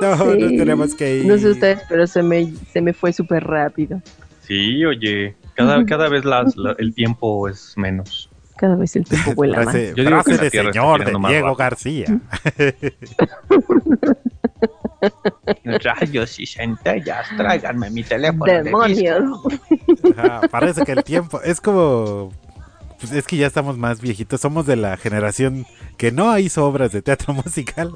No, 0.00 0.32
Sí. 0.32 0.56
tenemos 0.56 0.92
que 0.96 1.18
ir. 1.18 1.26
No 1.26 1.38
sé 1.38 1.50
ustedes, 1.50 1.82
pero 1.88 2.04
se 2.08 2.24
me, 2.24 2.52
se 2.72 2.80
me 2.82 2.92
fue 2.92 3.12
súper 3.12 3.44
rápido. 3.44 4.02
Sí, 4.42 4.84
oye, 4.84 5.36
cada, 5.54 5.84
cada 5.86 6.08
vez 6.08 6.24
las- 6.24 6.56
la- 6.56 6.74
el 6.78 6.92
tiempo 6.96 7.48
es 7.48 7.74
menos. 7.76 8.27
Cada 8.58 8.74
vez 8.74 8.96
el 8.96 9.04
tiempo 9.04 9.32
vuela 9.36 9.58
más. 9.58 9.72
Frase, 9.72 9.94
Yo 9.96 10.04
digo 10.04 10.22
frase 10.22 10.38
que 10.38 10.44
de 10.44 10.50
señor 10.50 11.04
de 11.04 11.12
Diego. 11.28 11.54
García. 11.54 12.06
Rayos 15.64 16.40
y 16.40 16.46
centellas, 16.46 17.28
tráiganme 17.36 17.88
mi 17.90 18.02
teléfono. 18.02 18.52
¡Demonios! 18.52 19.40
Ajá, 20.16 20.40
parece 20.50 20.84
que 20.84 20.90
el 20.92 21.04
tiempo 21.04 21.40
es 21.40 21.60
como. 21.60 22.32
Pues 22.98 23.12
es 23.12 23.24
que 23.28 23.36
ya 23.36 23.46
estamos 23.46 23.78
más 23.78 24.00
viejitos. 24.00 24.40
Somos 24.40 24.66
de 24.66 24.74
la 24.74 24.96
generación 24.96 25.64
que 25.96 26.10
no 26.10 26.36
hizo 26.36 26.66
obras 26.66 26.90
de 26.90 27.00
teatro 27.00 27.32
musical. 27.44 27.92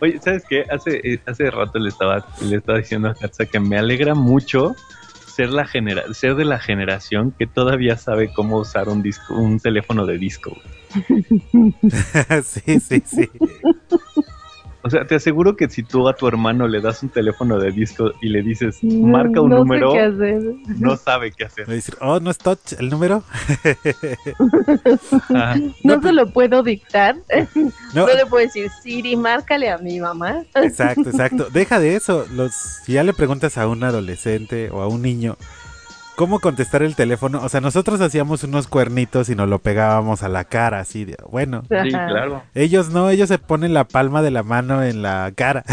Oye, 0.00 0.20
¿sabes 0.20 0.44
qué? 0.48 0.64
Hace, 0.70 1.00
eh, 1.02 1.20
hace 1.26 1.50
rato 1.50 1.80
le 1.80 1.88
estaba, 1.88 2.24
le 2.40 2.58
estaba 2.58 2.78
diciendo 2.78 3.08
a 3.08 3.14
Katza 3.14 3.46
que 3.46 3.58
me 3.58 3.78
alegra 3.78 4.14
mucho 4.14 4.76
ser, 5.34 5.50
la 5.50 5.66
genera 5.66 6.12
ser 6.14 6.34
de 6.36 6.44
la 6.44 6.58
generación 6.58 7.34
que 7.38 7.46
todavía 7.46 7.96
sabe 7.96 8.32
cómo 8.32 8.58
usar 8.58 8.88
un, 8.88 9.02
disco, 9.02 9.34
un 9.34 9.58
teléfono 9.58 10.06
de 10.06 10.18
disco. 10.18 10.56
sí, 12.44 12.80
sí, 12.80 13.02
sí. 13.04 13.30
O 14.84 14.90
sea, 14.90 15.04
te 15.04 15.14
aseguro 15.14 15.54
que 15.56 15.68
si 15.68 15.84
tú 15.84 16.08
a 16.08 16.14
tu 16.16 16.26
hermano 16.26 16.66
le 16.66 16.80
das 16.80 17.02
un 17.04 17.08
teléfono 17.08 17.56
de 17.58 17.70
disco 17.70 18.10
y 18.20 18.28
le 18.30 18.42
dices, 18.42 18.82
No- 18.82 19.06
marca 19.06 19.40
un 19.40 19.50
no 19.50 19.56
sé 19.58 19.62
número, 19.62 19.92
qué 19.92 20.00
hacer. 20.00 20.42
no 20.78 20.96
sabe 20.96 21.30
qué 21.30 21.44
hacer. 21.44 21.68
Va 21.68 21.72
a 21.72 21.76
decir, 21.76 21.94
oh, 22.00 22.18
no 22.18 22.30
es 22.30 22.38
touch 22.38 22.72
el 22.78 22.88
número. 22.90 23.22
Ajá. 25.34 25.56
No 25.84 26.02
se 26.02 26.12
lo 26.12 26.32
puedo 26.32 26.62
dictar. 26.62 27.16
No. 27.94 28.06
No, 28.06 28.14
le 28.14 28.24
puedo 28.24 28.42
decir, 28.46 28.70
Siri, 28.82 29.16
márcale 29.16 29.68
a 29.68 29.76
mi 29.76 30.00
mamá. 30.00 30.44
Exacto, 30.54 31.10
exacto. 31.10 31.48
Deja 31.52 31.78
de 31.78 31.94
eso. 31.94 32.24
Los, 32.32 32.54
si 32.54 32.94
ya 32.94 33.02
le 33.04 33.12
preguntas 33.12 33.58
a 33.58 33.68
un 33.68 33.84
adolescente 33.84 34.70
o 34.70 34.80
a 34.80 34.88
un 34.88 35.02
niño 35.02 35.36
cómo 36.22 36.38
contestar 36.38 36.84
el 36.84 36.94
teléfono, 36.94 37.40
o 37.42 37.48
sea, 37.48 37.60
nosotros 37.60 38.00
hacíamos 38.00 38.44
unos 38.44 38.68
cuernitos 38.68 39.28
y 39.28 39.34
nos 39.34 39.48
lo 39.48 39.58
pegábamos 39.58 40.22
a 40.22 40.28
la 40.28 40.44
cara, 40.44 40.78
así 40.78 41.04
de, 41.04 41.16
bueno. 41.28 41.62
Sí, 41.62 41.90
claro. 41.90 42.44
Ellos 42.54 42.90
no, 42.90 43.10
ellos 43.10 43.28
se 43.28 43.38
ponen 43.38 43.74
la 43.74 43.82
palma 43.82 44.22
de 44.22 44.30
la 44.30 44.44
mano 44.44 44.84
en 44.84 45.02
la 45.02 45.32
cara. 45.34 45.64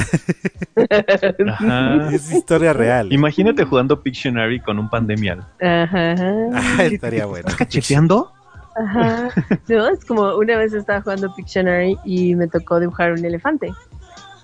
Ajá. 1.48 2.10
Es 2.12 2.32
historia 2.32 2.74
real. 2.74 3.14
Imagínate 3.14 3.64
jugando 3.64 4.02
Pictionary 4.02 4.60
con 4.60 4.80
un 4.80 4.90
pandemial. 4.90 5.46
Ajá. 5.62 6.16
Ah, 6.56 6.84
estaría 6.84 7.28
bueno. 7.28 7.48
¿Cacheteando? 7.56 8.32
Ajá. 8.76 9.30
No, 9.68 9.88
es 9.88 10.04
como 10.04 10.36
una 10.36 10.58
vez 10.58 10.74
estaba 10.74 11.02
jugando 11.02 11.32
Pictionary 11.36 11.96
y 12.04 12.34
me 12.34 12.48
tocó 12.48 12.80
dibujar 12.80 13.12
un 13.12 13.24
elefante. 13.24 13.72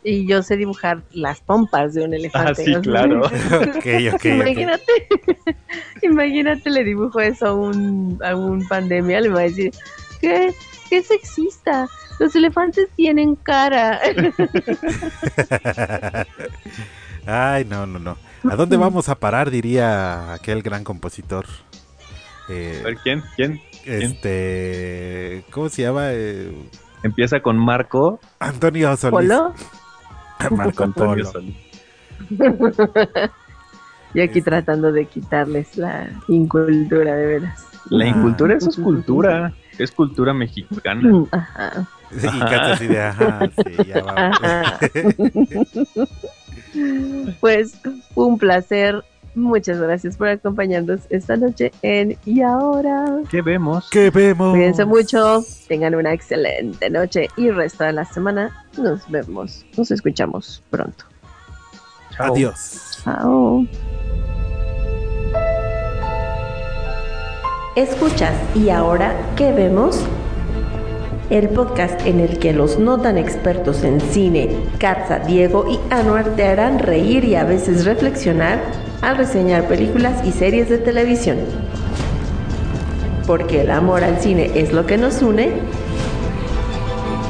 Y 0.08 0.28
yo 0.28 0.44
sé 0.44 0.56
dibujar 0.56 1.02
las 1.14 1.42
pompas 1.42 1.96
de 1.96 2.06
un 2.06 2.14
elefante. 2.14 2.62
Ah, 2.62 2.64
sí, 2.64 2.76
claro. 2.84 3.22
ok, 3.26 3.76
ok, 3.76 4.14
ok. 4.14 4.26
Imagínate, 4.26 4.92
imagínate 6.04 6.70
le 6.70 6.84
dibujo 6.84 7.20
eso 7.20 7.48
a 7.48 7.54
un, 7.56 8.20
a 8.24 8.36
un 8.36 8.68
pandemia, 8.68 9.20
le 9.20 9.30
va 9.30 9.40
a 9.40 9.44
decir, 9.44 9.72
¿qué? 10.22 10.54
¿Qué 10.92 11.02
sexista? 11.02 11.88
Los 12.20 12.36
elefantes 12.36 12.88
tienen 12.96 13.36
cara. 13.36 14.00
Ay, 17.26 17.66
no, 17.66 17.88
no, 17.88 17.98
no. 17.98 18.16
¿A 18.48 18.56
dónde 18.56 18.78
vamos 18.78 19.10
a 19.10 19.16
parar? 19.16 19.50
Diría 19.50 20.34
aquel 20.34 20.62
gran 20.62 20.84
compositor. 20.84 21.48
Eh, 22.48 22.78
A 22.82 22.86
ver, 22.86 22.98
¿quién? 22.98 23.24
¿Quién? 23.36 23.60
este, 23.86 25.46
¿cómo 25.50 25.70
se 25.70 25.82
llama? 25.82 26.10
Eh, 26.12 26.52
Empieza 27.02 27.40
con 27.40 27.58
Marco. 27.58 28.20
Antonio 28.38 28.96
Solís. 28.98 29.12
¿Polo? 29.12 29.54
Marco 30.52 30.84
Antonio 30.84 31.26
y 34.14 34.22
aquí 34.22 34.42
tratando 34.42 34.92
de 34.92 35.06
quitarles 35.06 35.78
la 35.78 36.10
incultura 36.28 37.16
de 37.16 37.26
veras. 37.26 37.68
La 37.90 38.06
Ah. 38.06 38.08
incultura, 38.10 38.56
eso 38.56 38.70
es 38.70 38.78
cultura. 38.78 39.54
Es 39.78 39.92
cultura 39.92 40.34
mexicana. 40.34 41.02
Mm, 41.10 41.28
Ajá. 41.32 41.88
Y 42.12 42.40
Katza 42.40 42.72
así 42.74 42.88
de, 42.88 43.02
ajá, 43.02 43.50
sí, 43.56 43.84
ya 43.88 44.02
vamos. 44.04 44.38
Ajá. 44.42 44.80
Pues 47.40 47.80
un 48.16 48.38
placer. 48.38 49.04
Muchas 49.36 49.80
gracias 49.80 50.16
por 50.16 50.30
acompañarnos 50.30 51.02
esta 51.10 51.36
noche 51.36 51.72
en 51.82 52.18
Y 52.26 52.42
ahora. 52.42 53.20
¿Qué 53.30 53.42
vemos? 53.42 53.90
¿Qué 53.92 54.10
vemos? 54.10 54.52
Cuídense 54.52 54.86
mucho, 54.86 55.44
tengan 55.68 55.94
una 55.94 56.14
excelente 56.14 56.90
noche 56.90 57.28
y 57.36 57.52
resto 57.52 57.84
de 57.84 57.94
la 57.94 58.06
semana 58.06 58.66
nos 58.78 59.10
vemos, 59.10 59.66
nos 59.78 59.92
escuchamos 59.92 60.64
pronto. 60.70 61.06
Chao. 62.16 62.34
Adiós. 62.34 63.02
Chao. 63.04 63.66
Escuchas 67.76 68.34
y 68.56 68.70
ahora, 68.70 69.14
¿qué 69.36 69.52
vemos? 69.52 70.00
El 71.32 71.50
podcast 71.50 72.06
en 72.06 72.20
el 72.20 72.38
que 72.38 72.54
los 72.54 72.78
no 72.78 73.02
tan 73.02 73.18
expertos 73.18 73.84
en 73.84 74.00
cine, 74.00 74.58
Katza, 74.78 75.18
Diego 75.18 75.66
y 75.68 75.80
Anuar 75.92 76.36
te 76.36 76.46
harán 76.46 76.78
reír 76.78 77.26
y 77.26 77.34
a 77.34 77.44
veces 77.44 77.84
reflexionar 77.84 78.60
al 79.02 79.18
reseñar 79.18 79.68
películas 79.68 80.24
y 80.24 80.32
series 80.32 80.70
de 80.70 80.78
televisión. 80.78 81.38
Porque 83.26 83.62
el 83.62 83.72
amor 83.72 84.04
al 84.04 84.20
cine 84.20 84.52
es 84.54 84.72
lo 84.72 84.86
que 84.86 85.00
nos 85.00 85.24
une. 85.24 85.50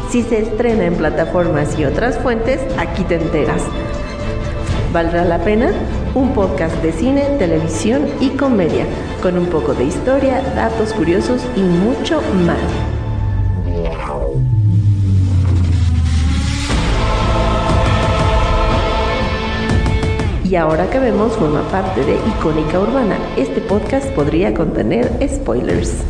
Si 0.09 0.23
se 0.23 0.39
estrena 0.41 0.83
en 0.83 0.95
plataformas 0.95 1.79
y 1.79 1.85
otras 1.85 2.17
fuentes, 2.17 2.59
aquí 2.77 3.03
te 3.03 3.15
enteras. 3.15 3.61
¿Valdrá 4.91 5.23
la 5.23 5.39
pena? 5.39 5.71
Un 6.15 6.33
podcast 6.33 6.75
de 6.83 6.91
cine, 6.91 7.23
televisión 7.39 8.07
y 8.19 8.31
comedia, 8.31 8.85
con 9.21 9.37
un 9.37 9.45
poco 9.45 9.73
de 9.73 9.85
historia, 9.85 10.41
datos 10.53 10.91
curiosos 10.91 11.41
y 11.55 11.61
mucho 11.61 12.21
más. 12.45 12.94
Y 20.55 20.57
ahora 20.57 20.89
que 20.89 20.99
vemos 20.99 21.33
forma 21.33 21.61
parte 21.69 22.05
de 22.05 22.15
Icónica 22.15 22.79
Urbana, 22.79 23.17
este 23.35 23.61
podcast 23.61 24.07
podría 24.11 24.53
contener 24.53 25.11
spoilers. 25.27 26.03